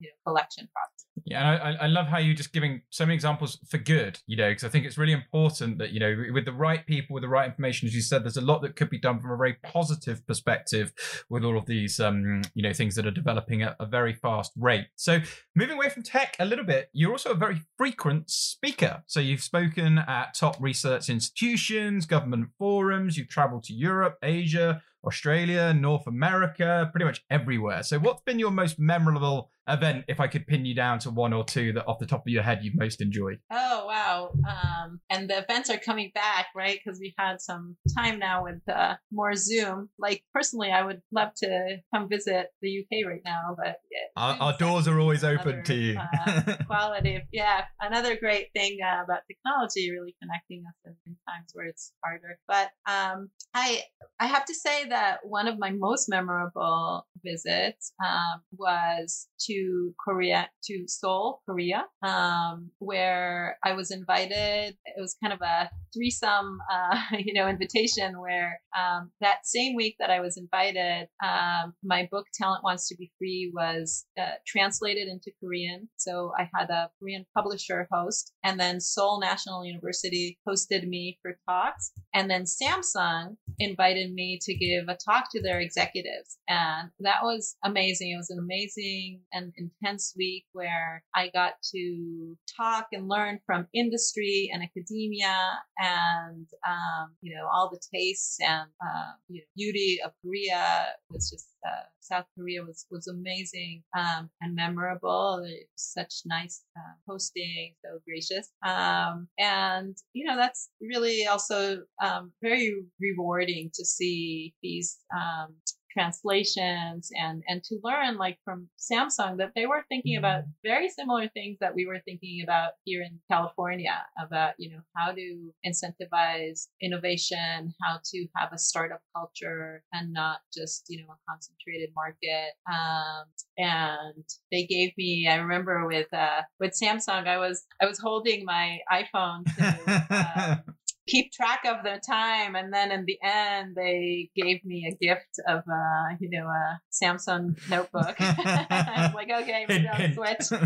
you 0.00 0.08
know, 0.08 0.14
collection 0.26 0.68
process. 0.74 1.06
Yeah, 1.24 1.52
and 1.52 1.78
I, 1.78 1.84
I 1.84 1.86
love 1.86 2.06
how 2.06 2.18
you're 2.18 2.34
just 2.34 2.52
giving 2.52 2.82
so 2.90 3.04
many 3.04 3.14
examples 3.14 3.58
for 3.68 3.78
good, 3.78 4.18
you 4.26 4.36
know, 4.36 4.50
because 4.50 4.64
I 4.64 4.68
think 4.68 4.86
it's 4.86 4.98
really 4.98 5.12
important 5.12 5.78
that, 5.78 5.90
you 5.90 6.00
know, 6.00 6.24
with 6.32 6.44
the 6.44 6.52
right 6.52 6.84
people, 6.86 7.14
with 7.14 7.22
the 7.22 7.28
right 7.28 7.48
information, 7.48 7.86
as 7.86 7.94
you 7.94 8.00
said, 8.00 8.24
there's 8.24 8.36
a 8.36 8.42
lot 8.42 8.62
that 8.62 8.76
could 8.76 8.90
be 8.90 8.98
done 8.98 9.20
from 9.20 9.30
a 9.30 9.36
very 9.36 9.54
positive 9.62 10.26
perspective 10.26 10.92
with 11.28 11.44
all 11.44 11.58
of 11.58 11.66
these, 11.66 12.00
um, 12.00 12.42
you 12.54 12.62
know, 12.62 12.72
things 12.72 12.94
that 12.94 13.06
are 13.06 13.10
developing 13.10 13.62
at 13.62 13.76
a 13.80 13.86
very 13.86 14.12
fast 14.12 14.52
rate. 14.56 14.86
So 14.96 15.20
moving 15.54 15.76
away 15.76 15.88
from 15.88 16.02
tech 16.02 16.36
a 16.38 16.44
little 16.44 16.64
bit, 16.64 16.88
you're 16.92 17.12
also 17.12 17.30
a 17.30 17.34
very 17.34 17.60
frequent 17.76 18.30
speaker. 18.30 19.02
So 19.06 19.20
you've 19.20 19.42
spoken 19.42 19.98
at 19.98 20.34
top 20.34 20.56
research 20.60 21.08
institutions, 21.08 22.06
government 22.06 22.50
forums, 22.58 23.16
you've 23.16 23.28
traveled 23.28 23.64
to 23.64 23.74
Europe, 23.74 24.16
Asia, 24.22 24.82
Australia, 25.04 25.72
North 25.72 26.06
America, 26.06 26.88
pretty 26.92 27.04
much 27.04 27.24
everywhere. 27.30 27.82
So, 27.82 27.98
what's 27.98 28.22
been 28.22 28.38
your 28.38 28.50
most 28.50 28.78
memorable 28.78 29.50
event? 29.68 30.04
If 30.08 30.20
I 30.20 30.26
could 30.26 30.46
pin 30.46 30.64
you 30.64 30.74
down 30.74 30.98
to 31.00 31.10
one 31.10 31.32
or 31.32 31.44
two 31.44 31.72
that, 31.74 31.86
off 31.86 31.98
the 31.98 32.06
top 32.06 32.20
of 32.20 32.32
your 32.32 32.42
head, 32.42 32.60
you've 32.62 32.76
most 32.76 33.00
enjoyed. 33.00 33.38
Oh 33.50 33.86
wow! 33.86 34.32
Um, 34.48 35.00
and 35.08 35.28
the 35.28 35.38
events 35.38 35.70
are 35.70 35.78
coming 35.78 36.10
back, 36.14 36.46
right? 36.54 36.78
Because 36.84 37.00
we've 37.00 37.14
had 37.18 37.40
some 37.40 37.76
time 37.96 38.18
now 38.18 38.44
with 38.44 38.60
uh, 38.68 38.94
more 39.12 39.34
Zoom. 39.34 39.88
Like 39.98 40.22
personally, 40.34 40.70
I 40.70 40.84
would 40.84 41.00
love 41.12 41.30
to 41.38 41.76
come 41.94 42.08
visit 42.08 42.48
the 42.62 42.80
UK 42.80 43.06
right 43.06 43.22
now, 43.24 43.56
but 43.56 43.76
our, 44.16 44.36
our 44.40 44.58
doors 44.58 44.86
are 44.86 44.98
always 45.00 45.24
open 45.24 45.64
to 45.64 45.74
you. 45.74 45.98
uh, 45.98 46.56
quality, 46.66 47.22
yeah. 47.32 47.64
Another 47.80 48.16
great 48.16 48.48
thing 48.54 48.78
uh, 48.84 49.04
about 49.04 49.20
technology, 49.26 49.90
really 49.90 50.14
connecting 50.22 50.64
us 50.66 50.74
in, 50.84 50.94
in 51.06 51.16
times 51.28 51.50
where 51.54 51.66
it's 51.66 51.92
harder. 52.04 52.38
But 52.46 52.70
um, 52.86 53.30
I 53.54 53.82
I 54.18 54.26
have 54.26 54.44
to 54.46 54.54
say 54.54 54.88
that 54.90 55.18
one 55.24 55.48
of 55.48 55.58
my 55.58 55.70
most 55.70 56.08
memorable 56.08 57.06
visits 57.24 57.92
um, 58.04 58.42
was 58.52 59.28
to 59.46 59.94
Korea, 60.04 60.48
to 60.64 60.84
Seoul, 60.86 61.40
Korea, 61.46 61.84
um, 62.02 62.70
where 62.78 63.56
I 63.64 63.72
was 63.72 63.90
invited. 63.90 64.76
It 64.84 65.00
was 65.00 65.16
kind 65.22 65.32
of 65.32 65.40
a 65.40 65.70
threesome, 65.94 66.58
uh, 66.72 67.00
you 67.18 67.32
know, 67.32 67.48
invitation 67.48 68.20
where 68.20 68.60
um, 68.78 69.10
that 69.20 69.46
same 69.46 69.74
week 69.76 69.96
that 69.98 70.10
I 70.10 70.20
was 70.20 70.36
invited, 70.36 71.08
um, 71.24 71.74
my 71.82 72.08
book 72.10 72.26
Talent 72.34 72.64
Wants 72.64 72.88
to 72.88 72.96
Be 72.96 73.10
Free 73.18 73.52
was 73.54 74.04
uh, 74.20 74.34
translated 74.46 75.08
into 75.08 75.32
Korean. 75.42 75.88
So 75.96 76.32
I 76.38 76.48
had 76.54 76.70
a 76.70 76.90
Korean 76.98 77.26
publisher 77.36 77.88
host, 77.90 78.32
and 78.44 78.58
then 78.58 78.80
Seoul 78.80 79.20
National 79.20 79.64
University 79.64 80.38
hosted 80.48 80.86
me 80.86 81.18
for 81.22 81.38
talks, 81.48 81.92
and 82.14 82.30
then 82.30 82.44
Samsung 82.44 83.36
invited 83.58 84.12
me 84.12 84.38
to 84.42 84.54
give 84.54 84.79
a 84.88 84.96
talk 84.96 85.30
to 85.32 85.42
their 85.42 85.60
executives. 85.60 86.38
And 86.48 86.90
that 87.00 87.22
was 87.22 87.56
amazing. 87.64 88.12
It 88.12 88.16
was 88.16 88.30
an 88.30 88.38
amazing 88.38 89.20
and 89.32 89.52
intense 89.56 90.14
week 90.16 90.44
where 90.52 91.02
I 91.14 91.28
got 91.28 91.54
to 91.74 92.36
talk 92.56 92.88
and 92.92 93.08
learn 93.08 93.40
from 93.46 93.66
industry 93.74 94.50
and 94.52 94.62
academia 94.62 95.58
and, 95.78 96.46
um, 96.66 97.14
you 97.20 97.34
know, 97.34 97.46
all 97.52 97.70
the 97.70 97.80
tastes 97.94 98.38
and 98.40 98.68
uh, 98.84 99.12
you 99.28 99.40
know, 99.40 99.46
beauty 99.56 100.00
of 100.04 100.12
Korea 100.24 100.86
was 101.10 101.30
just 101.30 101.48
uh, 101.66 101.84
South 102.00 102.26
Korea 102.36 102.62
was 102.62 102.86
was 102.90 103.06
amazing 103.06 103.82
um, 103.96 104.30
and 104.40 104.54
memorable. 104.54 105.46
Such 105.76 106.22
nice 106.26 106.62
uh, 106.76 106.94
hosting, 107.06 107.74
so 107.84 107.98
gracious, 108.06 108.50
um, 108.64 109.28
and 109.38 109.96
you 110.12 110.24
know 110.24 110.36
that's 110.36 110.70
really 110.80 111.26
also 111.26 111.82
um, 112.02 112.32
very 112.42 112.74
rewarding 113.00 113.70
to 113.74 113.84
see 113.84 114.54
these 114.62 114.98
um, 115.14 115.54
translations 115.92 117.10
and 117.14 117.42
and 117.48 117.62
to 117.64 117.78
learn 117.82 118.16
like 118.16 118.38
from 118.44 118.68
Samsung 118.78 119.38
that 119.38 119.52
they 119.54 119.66
were 119.66 119.84
thinking 119.88 120.16
about 120.16 120.42
mm-hmm. 120.42 120.50
very 120.68 120.88
similar 120.88 121.28
things 121.28 121.58
that 121.60 121.74
we 121.74 121.86
were 121.86 122.00
thinking 122.04 122.40
about 122.42 122.72
here 122.84 123.02
in 123.02 123.18
California 123.30 124.02
about 124.20 124.54
you 124.58 124.70
know 124.70 124.80
how 124.96 125.12
to 125.12 125.52
incentivize 125.66 126.68
innovation 126.82 127.74
how 127.82 127.98
to 128.04 128.26
have 128.36 128.52
a 128.52 128.58
startup 128.58 129.00
culture 129.16 129.82
and 129.92 130.12
not 130.12 130.40
just 130.54 130.84
you 130.88 130.98
know 130.98 131.12
a 131.12 131.30
concentrated 131.30 131.90
market 131.94 132.52
um, 132.70 133.24
and 133.58 134.24
they 134.52 134.64
gave 134.66 134.92
me 134.96 135.28
I 135.30 135.36
remember 135.36 135.86
with 135.86 136.12
uh, 136.12 136.42
with 136.58 136.78
Samsung 136.80 137.26
I 137.26 137.38
was 137.38 137.64
I 137.80 137.86
was 137.86 137.98
holding 137.98 138.44
my 138.44 138.78
iPhone 138.90 139.44
to 139.56 140.62
um, 140.66 140.74
keep 141.06 141.32
track 141.32 141.60
of 141.66 141.82
the 141.82 142.00
time. 142.06 142.54
And 142.54 142.72
then 142.72 142.90
in 142.90 143.04
the 143.04 143.18
end, 143.22 143.74
they 143.76 144.30
gave 144.36 144.64
me 144.64 144.86
a 144.86 145.04
gift 145.04 145.40
of, 145.46 145.60
uh, 145.60 146.16
you 146.20 146.30
know, 146.30 146.46
a 146.46 146.80
Samsung 146.92 147.58
notebook. 147.68 148.16
I'm 148.20 149.14
like, 149.14 149.30
okay, 149.30 149.66
maybe 149.68 149.88
I'll 149.88 150.12
switch. 150.14 150.60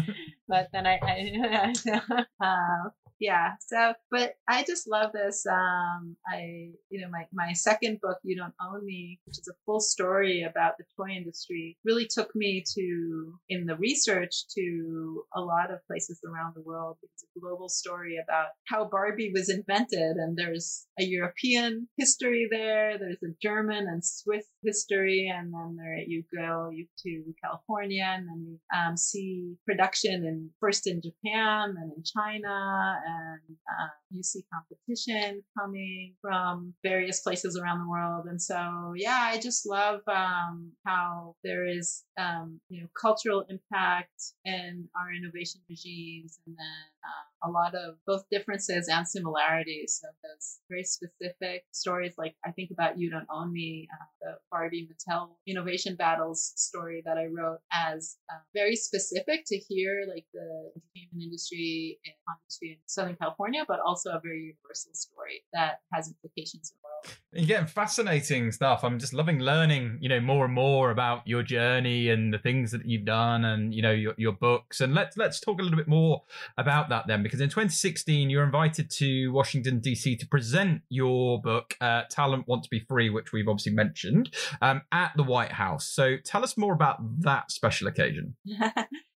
But 0.48 0.68
then 0.72 0.86
I, 0.86 0.98
I 1.02 2.24
uh, 2.40 2.90
yeah 3.20 3.50
so 3.60 3.92
but 4.10 4.34
i 4.48 4.64
just 4.64 4.88
love 4.88 5.10
this 5.12 5.44
um 5.46 6.16
i 6.32 6.70
you 6.90 7.00
know 7.00 7.08
my 7.10 7.24
my 7.32 7.52
second 7.52 7.98
book 8.00 8.18
you 8.22 8.36
don't 8.36 8.54
own 8.60 8.84
me 8.84 9.18
which 9.26 9.38
is 9.38 9.48
a 9.48 9.54
full 9.64 9.80
story 9.80 10.42
about 10.42 10.74
the 10.78 10.84
toy 10.96 11.10
industry 11.10 11.76
really 11.84 12.06
took 12.06 12.34
me 12.34 12.62
to 12.74 13.34
in 13.48 13.66
the 13.66 13.76
research 13.76 14.46
to 14.54 15.24
a 15.34 15.40
lot 15.40 15.70
of 15.70 15.84
places 15.86 16.20
around 16.24 16.54
the 16.54 16.62
world. 16.62 16.96
It's 17.02 17.24
a 17.36 17.40
global 17.40 17.68
story 17.68 18.18
about 18.22 18.48
how 18.68 18.88
barbie 18.88 19.30
was 19.34 19.48
invented 19.48 20.16
and 20.16 20.36
there's 20.36 20.86
a 20.98 21.04
european 21.04 21.88
history 21.96 22.46
there 22.50 22.98
there's 22.98 23.22
a 23.22 23.34
german 23.42 23.86
and 23.88 24.04
swiss 24.04 24.46
history 24.62 25.30
and 25.34 25.52
then 25.52 25.76
there 25.76 25.98
you 25.98 26.22
go 26.34 26.70
you 26.72 26.86
to 26.98 27.22
california 27.42 28.04
and 28.06 28.26
then 28.28 28.46
you 28.46 28.58
um, 28.76 28.96
see 28.96 29.54
production 29.66 30.24
in 30.24 30.50
first 30.60 30.86
in 30.86 31.00
japan 31.02 31.74
and 31.78 31.92
in 31.96 32.02
china 32.04 32.96
and 33.04 33.56
uh, 33.68 33.88
you 34.10 34.22
see 34.22 34.44
competition 34.52 35.42
coming 35.58 36.14
from 36.20 36.74
various 36.82 37.20
places 37.20 37.58
around 37.58 37.80
the 37.80 37.88
world. 37.88 38.26
And 38.26 38.40
so, 38.40 38.92
yeah, 38.96 39.20
I 39.20 39.38
just 39.38 39.66
love 39.66 40.00
um, 40.08 40.72
how 40.86 41.36
there 41.44 41.66
is, 41.66 42.04
um, 42.18 42.60
you 42.68 42.80
know, 42.80 42.88
cultural 43.00 43.44
impact 43.48 44.32
in 44.44 44.88
our 44.96 45.12
innovation 45.12 45.60
regimes, 45.68 46.38
and 46.46 46.56
then 46.56 46.84
uh, 47.04 47.24
a 47.46 47.50
lot 47.50 47.74
of 47.74 47.96
both 48.06 48.24
differences 48.30 48.88
and 48.88 49.06
similarities. 49.06 50.00
So 50.00 50.08
those 50.22 50.58
very 50.68 50.84
specific 50.84 51.64
stories, 51.72 52.14
like 52.18 52.34
I 52.44 52.50
think 52.52 52.70
about 52.72 52.98
"You 52.98 53.10
Don't 53.10 53.26
Own 53.32 53.52
Me," 53.52 53.88
uh, 53.92 54.06
the 54.22 54.32
Barbie 54.50 54.88
Mattel 54.88 55.30
innovation 55.46 55.96
battles 55.96 56.52
story 56.56 57.02
that 57.04 57.18
I 57.18 57.26
wrote, 57.26 57.58
as 57.72 58.16
uh, 58.30 58.38
very 58.54 58.76
specific 58.76 59.44
to 59.46 59.56
here, 59.68 60.06
like 60.08 60.26
the 60.32 60.72
entertainment 60.74 61.22
industry 61.22 61.98
industry 62.04 62.70
in 62.70 62.76
Southern 62.86 63.16
California, 63.16 63.64
but 63.66 63.80
also 63.84 64.10
a 64.10 64.20
very 64.22 64.40
universal 64.40 64.92
story 64.94 65.44
that 65.52 65.80
has 65.92 66.08
implications 66.08 66.72
in 66.72 66.78
the 66.78 66.84
world. 66.84 67.18
You're 67.32 67.46
getting 67.46 67.66
fascinating 67.66 68.52
stuff. 68.52 68.84
I'm 68.84 68.98
just 68.98 69.12
loving 69.12 69.40
learning, 69.40 69.98
you 70.00 70.08
know, 70.08 70.20
more 70.20 70.44
and 70.44 70.54
more 70.54 70.90
about 70.90 71.26
your 71.26 71.42
journey 71.42 72.08
and 72.08 72.32
the 72.32 72.38
things 72.38 72.70
that 72.72 72.86
you've 72.86 73.04
done 73.04 73.44
and, 73.44 73.74
you 73.74 73.82
know, 73.82 73.90
your, 73.90 74.14
your 74.16 74.32
books. 74.32 74.80
And 74.80 74.94
let's 74.94 75.16
let's 75.16 75.40
talk 75.40 75.60
a 75.60 75.62
little 75.62 75.76
bit 75.76 75.88
more 75.88 76.22
about 76.56 76.88
that 76.88 77.06
then, 77.06 77.22
because 77.22 77.33
in 77.40 77.48
2016 77.48 78.30
you 78.30 78.38
were 78.38 78.44
invited 78.44 78.90
to 78.92 79.28
Washington, 79.28 79.80
DC 79.80 80.18
to 80.18 80.26
present 80.26 80.82
your 80.88 81.40
book, 81.40 81.76
uh, 81.80 82.02
Talent 82.10 82.46
Want 82.46 82.64
to 82.64 82.70
Be 82.70 82.80
Free, 82.80 83.10
which 83.10 83.32
we've 83.32 83.48
obviously 83.48 83.72
mentioned, 83.72 84.34
um, 84.62 84.82
at 84.92 85.12
the 85.16 85.22
White 85.22 85.52
House. 85.52 85.86
So 85.86 86.16
tell 86.24 86.42
us 86.42 86.56
more 86.56 86.72
about 86.72 86.98
that 87.20 87.50
special 87.50 87.88
occasion. 87.88 88.36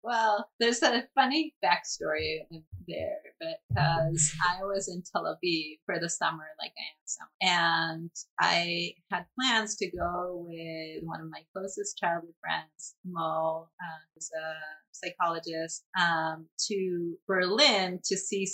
Well, 0.08 0.48
there's 0.58 0.82
a 0.82 1.04
funny 1.14 1.54
backstory 1.62 2.38
there 2.86 3.18
because 3.38 4.32
I 4.48 4.64
was 4.64 4.88
in 4.88 5.02
Tel 5.02 5.24
Aviv 5.24 5.80
for 5.84 6.00
the 6.00 6.08
summer, 6.08 6.46
like 6.58 6.72
I 6.78 6.80
am 6.80 6.97
summer, 7.08 7.30
and 7.40 8.10
I 8.40 8.94
had 9.10 9.26
plans 9.38 9.76
to 9.76 9.90
go 9.90 10.46
with 10.46 11.02
one 11.04 11.20
of 11.20 11.30
my 11.30 11.42
closest 11.54 11.98
childhood 11.98 12.34
friends, 12.40 12.94
Mo, 13.04 13.68
uh, 13.80 13.98
who's 14.14 14.30
a 14.38 14.54
psychologist, 14.92 15.84
um, 15.98 16.46
to 16.68 17.16
Berlin 17.26 18.00
to 18.04 18.16
see 18.16 18.46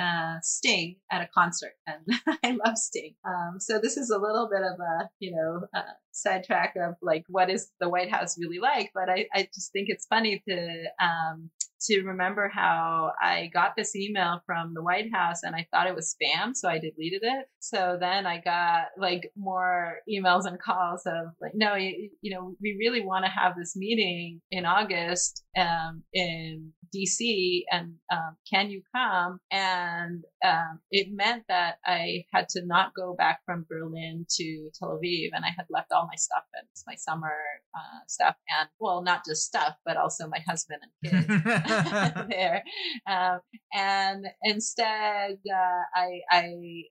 uh, 0.00 0.36
Sting 0.42 0.96
at 1.10 1.22
a 1.22 1.28
concert, 1.32 1.74
and 1.86 2.00
I 2.44 2.58
love 2.64 2.76
Sting. 2.76 3.14
Um, 3.24 3.58
so 3.58 3.78
this 3.78 3.96
is 3.96 4.10
a 4.10 4.18
little 4.18 4.48
bit 4.50 4.62
of 4.62 4.78
a, 4.80 5.10
you 5.18 5.32
know, 5.32 5.66
uh, 5.74 5.92
sidetrack 6.12 6.74
of 6.76 6.94
like 7.02 7.24
what 7.28 7.50
is 7.50 7.70
the 7.80 7.88
White 7.88 8.10
House 8.10 8.38
really 8.38 8.58
like, 8.58 8.90
but 8.94 9.08
I, 9.08 9.26
I 9.34 9.48
just 9.54 9.72
think 9.72 9.88
it's 9.88 10.06
funny 10.06 10.42
to 10.48 10.84
um, 11.00 11.50
to 11.82 12.02
remember 12.02 12.48
how 12.48 13.12
I 13.20 13.50
got 13.52 13.76
this 13.76 13.96
email 13.96 14.42
from 14.46 14.74
the 14.74 14.82
White 14.82 15.12
House 15.12 15.42
and 15.42 15.54
I 15.54 15.66
thought 15.70 15.86
it 15.86 15.94
was 15.94 16.14
spam, 16.14 16.54
so 16.54 16.68
I 16.68 16.78
deleted 16.78 17.22
it. 17.22 17.46
So 17.60 17.96
then 18.00 18.26
I 18.26 18.40
got 18.40 18.86
like 18.98 19.32
more 19.36 19.98
emails 20.08 20.44
and 20.44 20.60
calls 20.60 21.02
of 21.06 21.28
like, 21.40 21.52
no, 21.54 21.74
you, 21.74 22.10
you 22.20 22.34
know, 22.34 22.54
we 22.60 22.76
really 22.78 23.04
want 23.04 23.24
to 23.24 23.30
have 23.30 23.54
this 23.56 23.76
meeting 23.76 24.40
in 24.50 24.66
August 24.66 25.44
um, 25.56 26.02
in 26.12 26.72
DC, 26.94 27.62
and 27.70 27.94
um, 28.12 28.36
can 28.50 28.70
you 28.70 28.82
come? 28.94 29.40
And 29.50 30.24
um, 30.44 30.80
it 30.90 31.08
meant 31.10 31.44
that 31.48 31.76
I 31.84 32.24
had 32.32 32.48
to 32.50 32.62
not 32.64 32.94
go 32.94 33.14
back 33.14 33.40
from 33.46 33.66
Berlin 33.68 34.26
to 34.36 34.70
Tel 34.78 34.98
Aviv, 34.98 35.30
and 35.32 35.44
I 35.44 35.50
had 35.56 35.66
left 35.70 35.92
all 35.92 36.08
my 36.10 36.16
stuff 36.16 36.44
and 36.54 36.66
my 36.86 36.94
summer 36.96 37.34
uh, 37.74 38.00
stuff, 38.08 38.36
and 38.58 38.68
well, 38.78 39.02
not 39.02 39.24
just 39.26 39.44
stuff, 39.44 39.74
but 39.84 39.96
also 39.96 40.28
my 40.28 40.40
husband 40.46 40.80
and 41.02 41.12
kids 41.12 41.44
there. 42.28 42.64
Um, 43.06 43.40
and 43.72 44.26
instead, 44.42 45.38
uh, 45.52 45.82
I, 45.94 46.20
I 46.30 46.44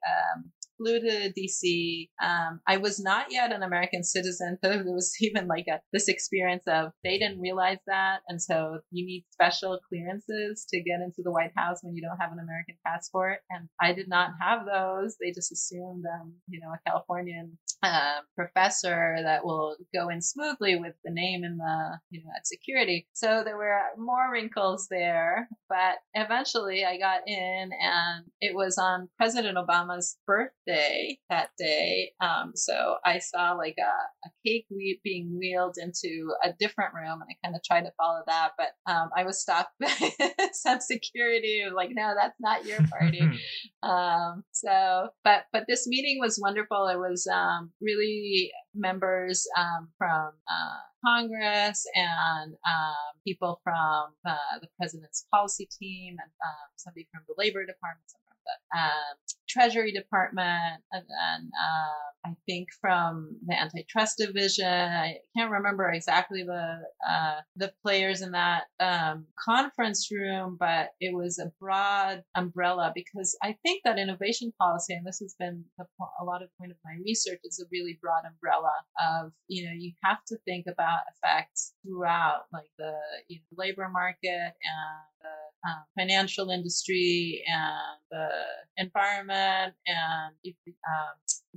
um, 0.08 0.52
flew 0.80 1.00
to 1.00 1.34
DC. 1.38 2.10
Um, 2.24 2.62
I 2.68 2.78
was 2.78 3.00
not 3.00 3.28
yet 3.30 3.52
an 3.52 3.63
American 3.63 4.04
citizen, 4.04 4.58
so 4.63 4.70
there 4.70 4.84
was 4.84 5.13
even 5.22 5.48
like 5.48 5.65
a, 5.68 5.80
this 5.94 6.08
experience 6.08 6.63
of 6.68 6.92
they 7.04 7.18
didn't 7.18 7.42
realize 7.42 7.80
that, 7.88 8.20
and 8.28 8.42
so 8.42 8.80
you 8.92 9.06
need 9.06 9.26
special 9.32 9.80
clearances 9.89 10.66
to 10.70 10.82
get 10.82 11.01
into 11.01 11.22
the 11.24 11.32
White 11.32 11.51
House 11.56 11.80
when 11.82 11.95
you 11.95 12.01
don't 12.01 12.18
have 12.18 12.32
an 12.32 12.39
American 12.39 12.76
passport, 12.86 13.39
and 13.49 13.68
I 13.82 13.93
did 13.93 14.08
not 14.08 14.32
have 14.41 14.66
those. 14.66 15.16
They 15.20 15.32
just 15.32 15.51
assumed, 15.51 16.06
um, 16.20 16.34
you 16.47 16.60
know, 16.60 16.70
a 16.70 16.89
Californian 16.89 17.58
uh, 17.84 18.20
professor 18.36 19.18
that 19.24 19.45
will 19.45 19.76
go 19.93 20.10
in 20.10 20.22
smoothly 20.22 20.76
with 20.76 20.93
the 21.03 21.12
name 21.12 21.43
in 21.43 21.58
the 21.58 21.99
you 22.10 22.22
know 22.24 22.30
at 22.36 22.47
security. 22.47 23.08
So 23.14 23.43
there 23.43 23.58
were 23.58 23.80
more 23.97 24.32
wrinkles 24.32 24.88
there, 24.89 25.47
but 25.68 25.95
eventually 26.14 26.86
I 26.86 26.97
got 26.97 27.22
in, 27.28 27.70
and 27.82 28.26
it 28.39 28.56
was 28.56 28.78
on 28.78 29.10
President 29.18 29.58
Obama's 29.58 30.18
birthday 30.26 30.68
birthday 30.70 31.17
that 31.30 31.49
day. 31.57 32.11
Um, 32.22 32.53
so 32.55 32.95
I 33.05 33.20
saw 33.20 33.53
like 33.53 33.76
a, 33.80 34.28
a 34.28 34.32
cake 34.45 34.67
being 35.03 35.38
wheeled 35.38 35.76
into 35.82 36.34
a 36.43 36.53
different 36.59 36.93
room, 36.93 37.22
and 37.22 37.30
I 37.30 37.36
kind 37.45 37.55
of 37.55 37.63
tried 37.63 37.84
to 37.84 37.91
follow 37.97 38.22
that, 38.28 38.51
but 38.57 38.91
um, 38.91 39.09
I 39.15 39.24
was 39.24 39.41
stopped 39.41 39.74
by 39.80 40.11
some 40.53 40.80
security. 40.80 41.63
Like, 41.74 41.89
no, 41.93 42.13
that's 42.20 42.39
not 42.39 42.65
your 42.65 42.80
party. 42.88 43.22
um, 43.84 44.43
so, 44.51 45.09
but 45.24 45.45
but 45.51 45.65
this 45.67 45.88
meeting 45.88 46.17
was 46.20 46.39
wonderful. 46.41 46.88
It 46.88 46.97
was 46.97 47.28
um, 47.28 47.72
really 47.82 48.51
members 48.76 49.45
um, 49.57 49.89
from 49.97 50.32
uh, 50.49 50.80
Congress 51.05 51.86
and 51.95 52.53
um, 52.53 53.20
people 53.26 53.59
from 53.63 54.13
uh, 54.26 54.59
the 54.61 54.67
president's 54.78 55.26
policy 55.32 55.67
team 55.80 56.17
and 56.22 56.32
um, 56.45 56.70
somebody 56.76 57.07
from 57.11 57.24
the 57.28 57.36
labor 57.38 57.65
department, 57.65 58.05
the 58.07 58.28
um, 58.76 59.16
Treasury 59.47 59.91
Department, 59.91 60.84
and 60.91 61.04
then 61.04 61.50
uh, 61.60 62.30
I 62.30 62.36
think 62.45 62.70
from 62.80 63.38
the 63.47 63.60
Antitrust 63.60 64.18
Division. 64.18 64.68
I 64.68 65.18
can't 65.36 65.52
remember 65.52 65.89
exactly 65.89 66.43
the 66.43 66.82
uh, 67.08 67.39
the 67.56 67.74
players 67.84 68.22
in 68.22 68.32
that 68.32 68.64
um, 68.80 69.26
conference 69.43 70.10
room, 70.12 70.58
but 70.60 70.89
it 71.00 71.16
was 71.16 71.39
a 71.39 71.52
broad 71.60 72.24
umbrella 72.36 72.91
because 72.93 73.36
I 73.41 73.56
think 73.64 73.82
that 73.86 73.97
innovation 73.97 74.54
policy, 74.60 74.93
and 74.93 75.06
this 75.06 75.20
has 75.20 75.36
been 75.39 75.64
a, 75.80 75.84
a 76.22 76.24
lot 76.24 76.43
of 76.43 76.50
point 76.60 76.72
of 76.72 76.78
my 76.86 76.95
research, 77.04 77.39
is 77.43 77.60
a 77.60 77.70
really 77.72 77.97
broad 78.02 78.24
umbrella 78.28 78.74
of 79.02 79.32
you 79.47 79.66
know 79.66 79.74
you 79.76 79.93
have 80.04 80.24
to 80.28 80.38
think 80.45 80.66
about 80.68 81.02
effects 81.16 81.74
throughout, 81.84 82.43
like 82.54 82.70
the 82.78 82.93
you 83.28 83.38
know, 83.38 83.64
labor 83.64 83.89
market 83.89 84.54
and 84.54 85.10
the 85.22 85.39
um, 85.68 85.84
financial 85.97 86.49
industry 86.49 87.43
and 87.47 87.99
the 88.12 88.30
environment 88.78 89.74
and 89.86 90.34
um, 90.66 91.12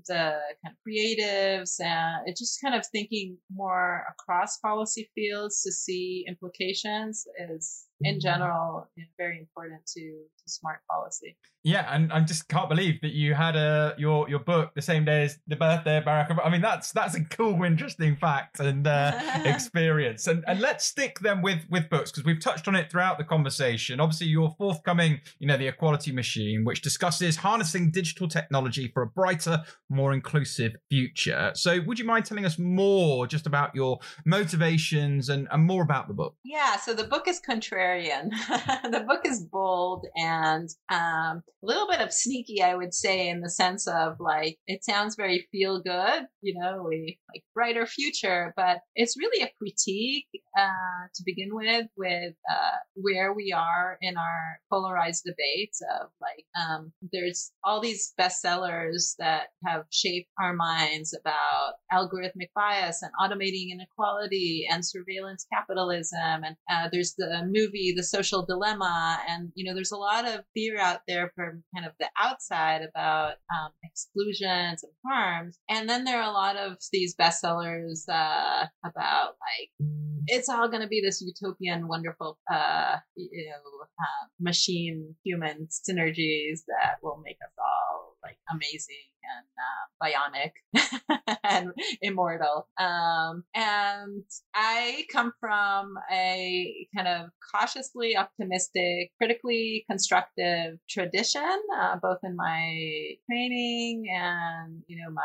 the 0.08 0.38
kind 0.64 0.74
of 0.74 0.76
creatives 0.86 1.80
and 1.80 2.22
it's 2.26 2.40
just 2.40 2.60
kind 2.60 2.74
of 2.74 2.84
thinking 2.86 3.36
more 3.52 4.04
across 4.10 4.58
policy 4.58 5.10
fields 5.14 5.62
to 5.62 5.70
see 5.70 6.24
implications 6.26 7.24
is 7.50 7.84
in 8.04 8.20
general 8.20 8.88
you 8.96 9.04
know, 9.04 9.08
very 9.18 9.38
important 9.38 9.84
to, 9.86 10.00
to 10.00 10.44
smart 10.46 10.80
policy. 10.90 11.36
Yeah, 11.64 11.86
and 11.94 12.12
I 12.12 12.20
just 12.20 12.48
can't 12.48 12.68
believe 12.68 13.00
that 13.02 13.12
you 13.12 13.34
had 13.34 13.54
a 13.54 13.94
your 13.96 14.28
your 14.28 14.40
book 14.40 14.72
the 14.74 14.82
same 14.82 15.04
day 15.04 15.22
as 15.24 15.38
the 15.46 15.54
birthday 15.54 15.98
of 15.98 16.04
Barack 16.04 16.28
Obama. 16.28 16.46
I 16.46 16.50
mean, 16.50 16.60
that's 16.60 16.90
that's 16.90 17.14
a 17.14 17.24
cool, 17.24 17.62
interesting 17.62 18.16
fact 18.16 18.58
and 18.58 18.84
uh, 18.84 19.12
experience. 19.44 20.26
And 20.26 20.42
and 20.48 20.60
let's 20.60 20.84
stick 20.84 21.20
them 21.20 21.40
with 21.40 21.60
with 21.70 21.88
books 21.88 22.10
because 22.10 22.24
we've 22.24 22.40
touched 22.40 22.66
on 22.66 22.74
it 22.74 22.90
throughout 22.90 23.16
the 23.16 23.24
conversation. 23.24 24.00
Obviously, 24.00 24.26
your 24.26 24.54
forthcoming, 24.58 25.20
you 25.38 25.46
know, 25.46 25.56
the 25.56 25.68
Equality 25.68 26.10
Machine, 26.10 26.64
which 26.64 26.82
discusses 26.82 27.36
harnessing 27.36 27.92
digital 27.92 28.26
technology 28.26 28.90
for 28.92 29.02
a 29.02 29.06
brighter, 29.06 29.62
more 29.88 30.12
inclusive 30.12 30.72
future. 30.90 31.52
So, 31.54 31.80
would 31.86 31.96
you 31.96 32.04
mind 32.04 32.24
telling 32.24 32.44
us 32.44 32.58
more 32.58 33.28
just 33.28 33.46
about 33.46 33.72
your 33.72 34.00
motivations 34.26 35.28
and, 35.28 35.46
and 35.52 35.64
more 35.64 35.84
about 35.84 36.08
the 36.08 36.14
book? 36.14 36.34
Yeah, 36.42 36.76
so 36.76 36.92
the 36.92 37.04
book 37.04 37.28
is 37.28 37.38
contrary 37.38 37.91
contrarian. 37.92 38.30
the 38.90 39.04
book 39.06 39.20
is 39.24 39.44
bold 39.44 40.06
and 40.16 40.68
um, 40.90 41.42
a 41.62 41.66
little 41.66 41.86
bit 41.88 42.00
of 42.00 42.12
sneaky, 42.12 42.62
I 42.62 42.74
would 42.74 42.94
say, 42.94 43.28
in 43.28 43.40
the 43.40 43.50
sense 43.50 43.86
of 43.86 44.16
like 44.18 44.58
it 44.66 44.84
sounds 44.84 45.16
very 45.16 45.46
feel 45.52 45.80
good, 45.80 46.26
you 46.40 46.58
know, 46.58 46.84
we 46.88 47.18
like 47.32 47.44
brighter 47.54 47.86
future, 47.86 48.52
but 48.56 48.78
it's 48.94 49.16
really 49.16 49.44
a 49.44 49.52
critique 49.58 50.26
uh, 50.58 51.08
to 51.14 51.22
begin 51.24 51.54
with, 51.54 51.86
with 51.96 52.34
uh, 52.50 52.76
where 52.94 53.32
we 53.32 53.54
are 53.56 53.98
in 54.00 54.16
our 54.16 54.60
polarized 54.70 55.24
debates 55.24 55.80
of 56.00 56.08
like 56.20 56.44
um, 56.60 56.92
there's 57.12 57.52
all 57.64 57.80
these 57.80 58.12
bestsellers 58.18 59.14
that 59.18 59.48
have 59.64 59.84
shaped 59.90 60.30
our 60.40 60.54
minds 60.54 61.16
about 61.18 61.74
algorithmic 61.92 62.50
bias 62.54 63.02
and 63.02 63.12
automating 63.20 63.72
inequality 63.72 64.66
and 64.70 64.84
surveillance 64.84 65.46
capitalism, 65.52 66.44
and 66.44 66.56
uh, 66.70 66.88
there's 66.90 67.14
the 67.16 67.42
movie 67.44 67.81
the 67.90 68.02
social 68.02 68.44
dilemma 68.46 69.18
and 69.28 69.50
you 69.54 69.64
know 69.64 69.74
there's 69.74 69.92
a 69.92 69.96
lot 69.96 70.26
of 70.26 70.44
fear 70.54 70.78
out 70.78 71.00
there 71.08 71.32
from 71.34 71.64
kind 71.74 71.86
of 71.86 71.92
the 71.98 72.08
outside 72.20 72.82
about 72.82 73.34
um, 73.52 73.70
exclusions 73.82 74.84
and 74.84 74.92
harms 75.06 75.58
and 75.68 75.88
then 75.88 76.04
there 76.04 76.20
are 76.20 76.30
a 76.30 76.32
lot 76.32 76.56
of 76.56 76.76
these 76.92 77.14
bestsellers 77.14 78.08
uh, 78.08 78.66
about 78.84 79.34
like 79.40 79.88
it's 80.26 80.48
all 80.48 80.68
going 80.68 80.82
to 80.82 80.88
be 80.88 81.00
this 81.00 81.22
utopian 81.22 81.88
wonderful 81.88 82.38
uh, 82.52 82.96
you 83.16 83.46
know 83.50 83.82
uh, 83.82 84.26
machine 84.40 85.14
human 85.24 85.66
synergies 85.68 86.60
that 86.68 86.96
will 87.02 87.20
make 87.24 87.38
us 87.44 87.52
all 87.58 88.16
like 88.22 88.38
amazing 88.50 89.11
and 89.36 89.46
uh, 89.58 89.84
bionic 90.02 91.38
and 91.44 91.72
immortal. 92.00 92.68
Um, 92.78 93.44
and 93.54 94.24
I 94.54 95.04
come 95.12 95.32
from 95.40 95.94
a 96.10 96.86
kind 96.94 97.08
of 97.08 97.30
cautiously 97.54 98.16
optimistic, 98.16 99.12
critically 99.18 99.84
constructive 99.88 100.78
tradition, 100.88 101.60
uh, 101.78 101.96
both 102.02 102.18
in 102.22 102.36
my 102.36 103.14
training 103.30 104.04
and, 104.12 104.82
you 104.86 104.96
know, 104.96 105.10
my 105.12 105.22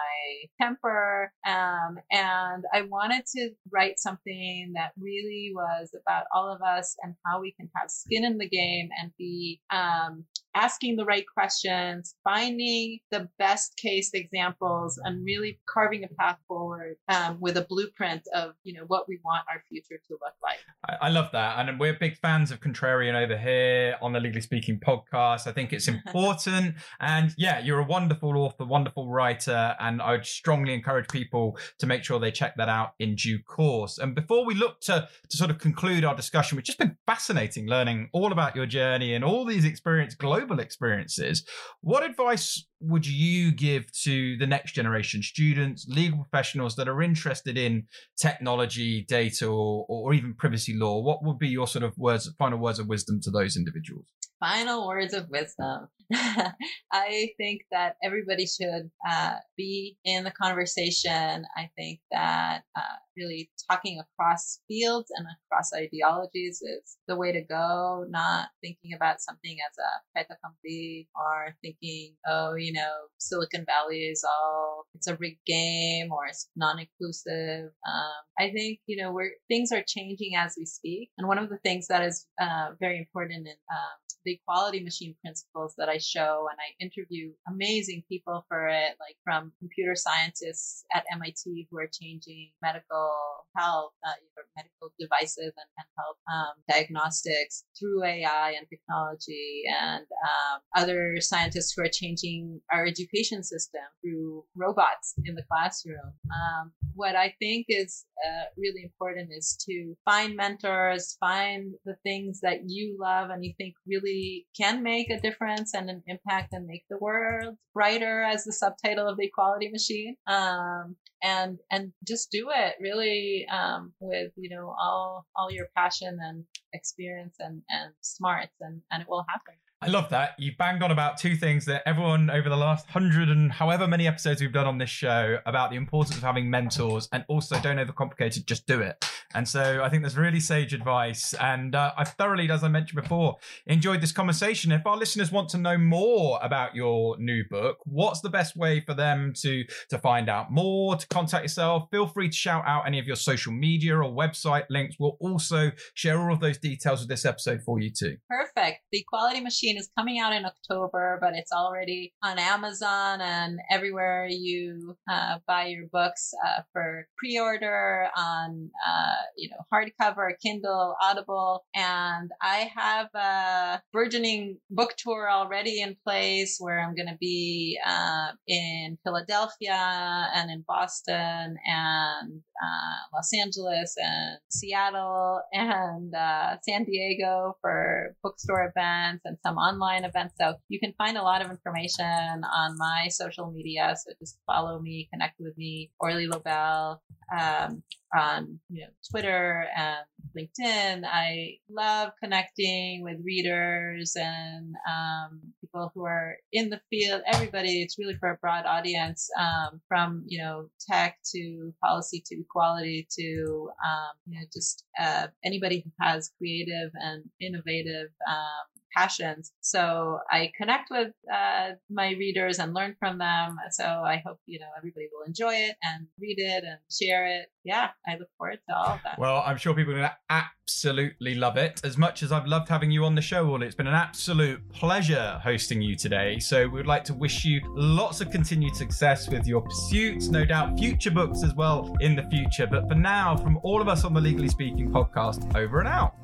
temper. 0.61 1.31
Um, 1.45 1.97
and 2.11 2.63
I 2.73 2.83
wanted 2.83 3.25
to 3.35 3.49
write 3.71 3.99
something 3.99 4.73
that 4.75 4.91
really 4.99 5.51
was 5.53 5.95
about 5.95 6.25
all 6.33 6.51
of 6.51 6.61
us 6.61 6.95
and 7.03 7.15
how 7.25 7.41
we 7.41 7.53
can 7.53 7.69
have 7.75 7.89
skin 7.89 8.23
in 8.23 8.37
the 8.37 8.49
game 8.49 8.89
and 8.99 9.11
be 9.17 9.61
um, 9.71 10.25
asking 10.57 10.95
the 10.95 11.05
right 11.05 11.25
questions, 11.31 12.15
finding 12.23 12.97
the 13.11 13.29
best 13.37 13.77
case 13.77 14.09
examples, 14.13 14.99
and 15.03 15.23
really 15.23 15.59
carving 15.69 16.03
a 16.03 16.07
path 16.19 16.37
forward 16.47 16.95
um, 17.09 17.37
with 17.39 17.57
a 17.57 17.65
blueprint 17.69 18.23
of 18.33 18.53
you 18.63 18.73
know 18.73 18.83
what 18.87 19.07
we 19.07 19.19
want 19.23 19.43
our 19.51 19.61
future 19.69 20.01
to 20.07 20.13
look 20.13 20.33
like. 20.41 20.57
I, 20.89 21.07
I 21.07 21.09
love 21.09 21.29
that, 21.33 21.59
and 21.59 21.79
we're 21.79 21.93
big 21.93 22.17
fans 22.17 22.49
of 22.49 22.59
Contrarian 22.59 23.13
over 23.13 23.37
here 23.37 23.97
on 24.01 24.13
the 24.13 24.19
Legally 24.19 24.41
Speaking 24.41 24.79
podcast. 24.79 25.45
I 25.45 25.51
think 25.51 25.73
it's 25.73 25.87
important, 25.95 26.75
and 26.99 27.35
yeah, 27.37 27.59
you're 27.59 27.79
a 27.79 27.85
wonderful 27.85 28.35
author, 28.37 28.65
wonderful 28.65 29.09
writer, 29.09 29.75
and 29.79 30.01
I 30.01 30.11
would 30.13 30.25
strongly 30.25 30.73
encourage 30.73 31.07
people 31.09 31.57
to 31.77 31.85
make 31.85 32.03
sure 32.03 32.19
they 32.19 32.31
check 32.31 32.55
that 32.57 32.69
out 32.69 32.93
in 32.97 33.15
due 33.15 33.39
course. 33.43 33.99
And 33.99 34.15
before 34.15 34.43
we 34.43 34.55
look 34.55 34.81
to 34.81 35.07
to 35.29 35.37
sort 35.37 35.51
of 35.51 35.59
conclude 35.59 36.03
our 36.03 36.15
discussion, 36.15 36.55
which 36.55 36.67
has 36.67 36.75
been 36.75 36.97
fascinating, 37.05 37.67
learning 37.67 38.09
all 38.11 38.31
about 38.31 38.55
your 38.55 38.65
journey 38.65 39.13
and 39.13 39.23
all 39.23 39.45
these 39.45 39.63
experience 39.63 40.15
globally 40.15 40.46
global 40.47 40.61
experiences. 40.61 41.45
What 41.81 42.03
advice 42.03 42.65
would 42.79 43.07
you 43.07 43.51
give 43.51 43.91
to 44.03 44.37
the 44.37 44.47
next 44.47 44.73
generation 44.73 45.21
students, 45.21 45.87
legal 45.87 46.19
professionals 46.19 46.75
that 46.75 46.87
are 46.87 47.01
interested 47.01 47.57
in 47.57 47.87
technology, 48.19 49.05
data, 49.07 49.47
or, 49.47 49.85
or 49.89 50.13
even 50.13 50.33
privacy 50.33 50.75
law? 50.75 51.01
What 51.01 51.23
would 51.23 51.39
be 51.39 51.49
your 51.49 51.67
sort 51.67 51.83
of 51.83 51.97
words, 51.97 52.29
final 52.37 52.59
words 52.59 52.79
of 52.79 52.87
wisdom 52.87 53.19
to 53.23 53.31
those 53.31 53.57
individuals? 53.57 54.05
Final 54.39 54.87
words 54.87 55.13
of 55.13 55.29
wisdom. 55.29 55.87
I 56.13 57.29
think 57.37 57.63
that 57.71 57.95
everybody 58.01 58.45
should 58.45 58.89
uh, 59.09 59.35
be 59.57 59.97
in 60.05 60.23
the 60.23 60.31
conversation. 60.31 61.45
I 61.57 61.69
think 61.75 61.99
that 62.11 62.61
uh, 62.77 62.97
really 63.17 63.49
talking 63.69 63.99
across 63.99 64.59
fields 64.69 65.09
and 65.17 65.27
across 65.51 65.73
ideologies 65.73 66.61
is 66.61 66.97
the 67.07 67.17
way 67.17 67.33
to 67.33 67.41
go, 67.41 68.05
not 68.09 68.47
thinking 68.61 68.93
about 68.95 69.19
something 69.19 69.57
as 69.69 69.77
a 69.77 70.19
fait 70.19 70.27
accompli 70.31 71.09
or 71.15 71.55
thinking, 71.61 72.15
oh, 72.25 72.55
you 72.55 72.71
know, 72.71 72.93
Silicon 73.17 73.65
Valley 73.65 74.05
is 74.05 74.23
all, 74.23 74.85
it's 74.93 75.07
a 75.07 75.17
rigged 75.17 75.45
game 75.45 76.11
or 76.11 76.27
it's 76.27 76.47
non-inclusive. 76.55 77.65
Um, 77.65 78.21
I 78.39 78.51
think, 78.51 78.79
you 78.85 79.01
know, 79.01 79.11
we're, 79.11 79.31
things 79.49 79.73
are 79.73 79.83
changing 79.85 80.35
as 80.37 80.55
we 80.57 80.65
speak. 80.65 81.09
And 81.17 81.27
one 81.27 81.37
of 81.37 81.49
the 81.49 81.57
things 81.57 81.87
that 81.87 82.03
is 82.03 82.25
uh, 82.39 82.69
very 82.79 82.97
important 82.97 83.47
in 83.47 83.55
um, 83.71 83.97
the 84.27 84.33
equality 84.33 84.83
machine 84.83 85.15
principles 85.23 85.73
that 85.77 85.87
I 85.87 85.97
show 85.99 86.47
and 86.51 86.59
I 86.59 86.83
interview 86.83 87.31
amazing 87.47 88.03
people 88.09 88.45
for 88.49 88.67
it, 88.67 88.97
like 88.99 89.15
from 89.23 89.53
computer 89.59 89.95
scientists 89.95 90.83
at 90.93 91.05
MIT 91.13 91.69
who 91.71 91.79
are 91.79 91.87
changing 91.87 92.51
medical 92.61 93.09
health, 93.55 93.93
uh, 94.05 94.11
medical 94.57 94.91
devices 94.99 95.53
and, 95.55 95.69
and 95.77 95.87
health 95.97 96.17
um, 96.29 96.53
diagnostics 96.69 97.63
through 97.79 98.03
AI 98.03 98.55
and 98.57 98.67
technology 98.69 99.63
and 99.81 100.03
um, 100.03 100.59
other 100.75 101.15
scientists 101.21 101.73
who 101.73 101.83
are 101.83 101.89
changing 101.89 102.59
our 102.73 102.85
education 102.85 103.43
system 103.43 103.81
through 104.03 104.43
robots 104.57 105.13
in 105.23 105.35
the 105.35 105.43
classroom. 105.49 106.11
Um, 106.29 106.73
what 106.95 107.15
I 107.15 107.33
think 107.39 107.67
is 107.69 108.05
uh, 108.25 108.45
really 108.57 108.83
important 108.83 109.29
is 109.31 109.57
to 109.69 109.95
find 110.03 110.35
mentors, 110.35 111.15
find 111.19 111.73
the 111.85 111.95
things 112.03 112.41
that 112.41 112.61
you 112.65 112.97
love 112.99 113.29
and 113.29 113.45
you 113.45 113.53
think 113.57 113.75
really 113.87 114.16
can 114.59 114.83
make 114.83 115.09
a 115.09 115.19
difference 115.19 115.73
and 115.73 115.89
an 115.89 116.01
impact 116.07 116.53
and 116.53 116.65
make 116.65 116.85
the 116.89 116.97
world 116.99 117.55
brighter 117.73 118.21
as 118.23 118.43
the 118.43 118.53
subtitle 118.53 119.07
of 119.07 119.17
the 119.17 119.25
equality 119.25 119.69
machine. 119.69 120.15
Um, 120.27 120.95
and, 121.23 121.57
and 121.71 121.93
just 122.07 122.29
do 122.31 122.49
it 122.53 122.75
really, 122.79 123.47
um, 123.51 123.93
with, 123.99 124.31
you 124.35 124.49
know, 124.49 124.75
all, 124.79 125.25
all 125.35 125.51
your 125.51 125.67
passion 125.75 126.19
and 126.21 126.43
experience 126.73 127.35
and, 127.39 127.61
and 127.69 127.91
smarts 128.01 128.55
and, 128.61 128.81
and 128.91 129.01
it 129.01 129.09
will 129.09 129.25
happen. 129.27 129.55
I 129.79 129.89
love 129.89 130.09
that. 130.09 130.31
You 130.39 130.53
banged 130.57 130.81
on 130.81 130.89
about 130.89 131.17
two 131.17 131.35
things 131.35 131.65
that 131.65 131.83
everyone 131.85 132.31
over 132.31 132.49
the 132.49 132.57
last 132.57 132.87
hundred 132.87 133.29
and 133.29 133.51
however 133.51 133.87
many 133.87 134.07
episodes 134.07 134.41
we've 134.41 134.51
done 134.51 134.65
on 134.65 134.79
this 134.79 134.89
show 134.89 135.37
about 135.45 135.69
the 135.69 135.75
importance 135.75 136.17
of 136.17 136.23
having 136.23 136.49
mentors 136.49 137.07
and 137.11 137.23
also 137.27 137.59
don't 137.59 137.77
overcomplicate 137.77 138.37
it, 138.37 138.47
just 138.47 138.65
do 138.65 138.81
it. 138.81 139.05
And 139.35 139.47
so 139.47 139.83
I 139.83 139.89
think 139.89 140.01
there's 140.01 140.17
really 140.17 140.39
sage 140.39 140.73
advice. 140.73 141.35
And 141.35 141.75
uh, 141.75 141.91
I've 141.95 142.13
thoroughly, 142.13 142.49
as 142.49 142.63
I 142.63 142.69
mentioned 142.69 142.99
before, 142.99 143.35
enjoyed 143.67 144.01
this 144.01 144.11
conversation. 144.11 144.71
If 144.71 144.87
our 144.87 144.97
listeners 144.97 145.31
want 145.31 145.49
to 145.49 145.59
know 145.59 145.77
more 145.77 146.39
about 146.41 146.73
your 146.73 147.15
new 147.19 147.43
book, 147.47 147.77
what's 147.85 148.21
the 148.21 148.29
best 148.29 148.55
way 148.55 148.79
for 148.79 148.95
them 148.95 149.31
to, 149.41 149.63
to 149.89 149.99
find 149.99 150.27
out 150.27 150.51
more, 150.51 150.95
to 150.95 151.07
contact 151.09 151.43
yourself? 151.43 151.87
Feel 151.91 152.07
free 152.07 152.29
to 152.29 152.35
shout 152.35 152.63
out 152.65 152.87
any 152.87 152.97
of 152.97 153.05
your 153.05 153.15
social 153.15 153.53
media 153.53 153.95
or 153.95 154.11
website 154.11 154.65
links. 154.71 154.95
We'll 154.97 155.17
also 155.19 155.71
share 155.93 156.19
all 156.19 156.33
of 156.33 156.39
those 156.39 156.57
details 156.57 157.01
with 157.01 157.09
this 157.09 157.25
episode 157.25 157.61
for 157.61 157.79
you 157.79 157.91
too. 157.91 158.17
Perfect. 158.27 158.79
The 158.91 158.99
Equality 159.01 159.41
Machine 159.41 159.66
Is 159.75 159.89
coming 159.97 160.19
out 160.19 160.31
in 160.31 160.45
October, 160.45 161.17
but 161.19 161.33
it's 161.33 161.51
already 161.51 162.13
on 162.23 162.39
Amazon 162.39 163.19
and 163.19 163.59
everywhere 163.69 164.27
you 164.29 164.95
uh, 165.11 165.39
buy 165.45 165.65
your 165.65 165.87
books 165.91 166.33
uh, 166.45 166.61
for 166.71 167.07
pre-order 167.17 168.07
on, 168.15 168.69
uh, 168.87 169.15
you 169.35 169.49
know, 169.49 169.57
hardcover, 169.73 170.31
Kindle, 170.41 170.95
Audible. 171.01 171.65
And 171.75 172.31
I 172.41 172.71
have 172.75 173.07
a 173.13 173.81
burgeoning 173.91 174.59
book 174.69 174.95
tour 174.97 175.29
already 175.29 175.81
in 175.81 175.97
place 176.05 176.57
where 176.59 176.79
I'm 176.79 176.95
going 176.95 177.09
to 177.09 177.17
be 177.19 177.77
uh, 177.85 178.29
in 178.47 178.97
Philadelphia 179.03 180.29
and 180.33 180.49
in 180.49 180.63
Boston 180.65 181.57
and 181.65 182.41
uh, 182.63 182.97
Los 183.13 183.31
Angeles 183.33 183.95
and 183.97 184.39
Seattle 184.49 185.41
and 185.51 186.13
uh, 186.15 186.57
San 186.61 186.85
Diego 186.85 187.57
for 187.61 188.15
bookstore 188.23 188.71
events 188.75 189.23
and 189.25 189.37
some 189.45 189.56
online 189.57 190.03
events. 190.03 190.35
So 190.39 190.55
you 190.69 190.79
can 190.79 190.93
find 190.97 191.17
a 191.17 191.23
lot 191.23 191.43
of 191.43 191.49
information 191.49 192.05
on 192.43 192.77
my 192.77 193.07
social 193.09 193.51
media. 193.51 193.95
So 193.97 194.13
just 194.19 194.39
follow 194.45 194.79
me, 194.79 195.07
connect 195.11 195.39
with 195.39 195.57
me, 195.57 195.91
Orly 195.99 196.27
Lobel, 196.27 197.01
um, 197.37 197.83
on 198.15 198.59
you 198.69 198.81
know 198.81 198.87
Twitter 199.11 199.65
and 199.75 200.05
LinkedIn. 200.37 201.03
I 201.05 201.57
love 201.69 202.11
connecting 202.21 203.03
with 203.03 203.17
readers 203.23 204.15
and 204.15 204.75
um, 204.89 205.41
people 205.61 205.91
who 205.93 206.05
are 206.05 206.35
in 206.51 206.69
the 206.69 206.79
field. 206.89 207.21
Everybody. 207.27 207.81
It's 207.81 207.97
really 207.99 208.15
for 208.15 208.31
a 208.31 208.37
broad 208.37 208.65
audience, 208.65 209.29
um, 209.37 209.81
from 209.87 210.23
you 210.27 210.39
know 210.39 210.69
tech 210.89 211.17
to 211.35 211.73
policy 211.83 212.23
to 212.27 212.39
equality 212.39 213.07
to 213.19 213.69
um, 213.85 214.13
you 214.27 214.39
know 214.39 214.45
just 214.53 214.85
uh, 214.99 215.27
anybody 215.43 215.83
who 215.83 215.91
has 216.05 216.31
creative 216.37 216.91
and 216.95 217.23
innovative 217.41 218.09
um, 218.27 218.76
passions. 218.97 219.51
So 219.61 220.19
I 220.31 220.51
connect 220.57 220.89
with 220.89 221.11
uh, 221.31 221.71
my 221.89 222.09
readers 222.11 222.59
and 222.59 222.73
learn 222.73 222.95
from 222.99 223.19
them. 223.19 223.57
So 223.71 223.83
I 223.83 224.21
hope, 224.25 224.39
you 224.45 224.59
know, 224.59 224.67
everybody 224.77 225.07
will 225.13 225.25
enjoy 225.25 225.53
it 225.53 225.75
and 225.83 226.07
read 226.19 226.39
it 226.39 226.63
and 226.63 226.79
share 226.91 227.27
it. 227.27 227.47
Yeah, 227.63 227.89
I 228.07 228.17
look 228.17 228.29
forward 228.37 228.59
to 228.69 228.75
all 228.75 228.93
of 228.93 228.99
that. 229.03 229.19
Well, 229.19 229.43
I'm 229.45 229.57
sure 229.57 229.73
people 229.73 229.93
are 229.93 229.97
going 229.97 230.09
to 230.09 230.17
absolutely 230.29 231.35
love 231.35 231.57
it. 231.57 231.81
As 231.83 231.97
much 231.97 232.23
as 232.23 232.31
I've 232.31 232.47
loved 232.47 232.69
having 232.69 232.91
you 232.91 233.05
on 233.05 233.13
the 233.13 233.21
show, 233.21 233.47
Orly, 233.47 233.67
it's 233.67 233.75
been 233.75 233.87
an 233.87 233.93
absolute 233.93 234.61
pleasure 234.71 235.39
hosting 235.43 235.81
you 235.81 235.95
today. 235.95 236.39
So 236.39 236.67
we'd 236.67 236.87
like 236.87 237.03
to 237.05 237.13
wish 237.13 237.45
you 237.45 237.61
lots 237.75 238.21
of 238.21 238.31
continued 238.31 238.75
success 238.75 239.29
with 239.29 239.45
your 239.45 239.61
pursuits, 239.61 240.29
no 240.29 240.45
doubt 240.45 240.79
future 240.79 241.11
books 241.11 241.43
as 241.43 241.53
well 241.53 241.95
in 241.99 242.15
the 242.15 242.23
future. 242.23 242.67
But 242.67 242.87
for 242.87 242.95
now, 242.95 243.35
from 243.35 243.59
all 243.63 243.81
of 243.81 243.87
us 243.87 244.05
on 244.05 244.13
the 244.13 244.21
Legally 244.21 244.49
Speaking 244.49 244.89
podcast, 244.89 245.55
over 245.55 245.79
and 245.79 245.87
out. 245.87 246.15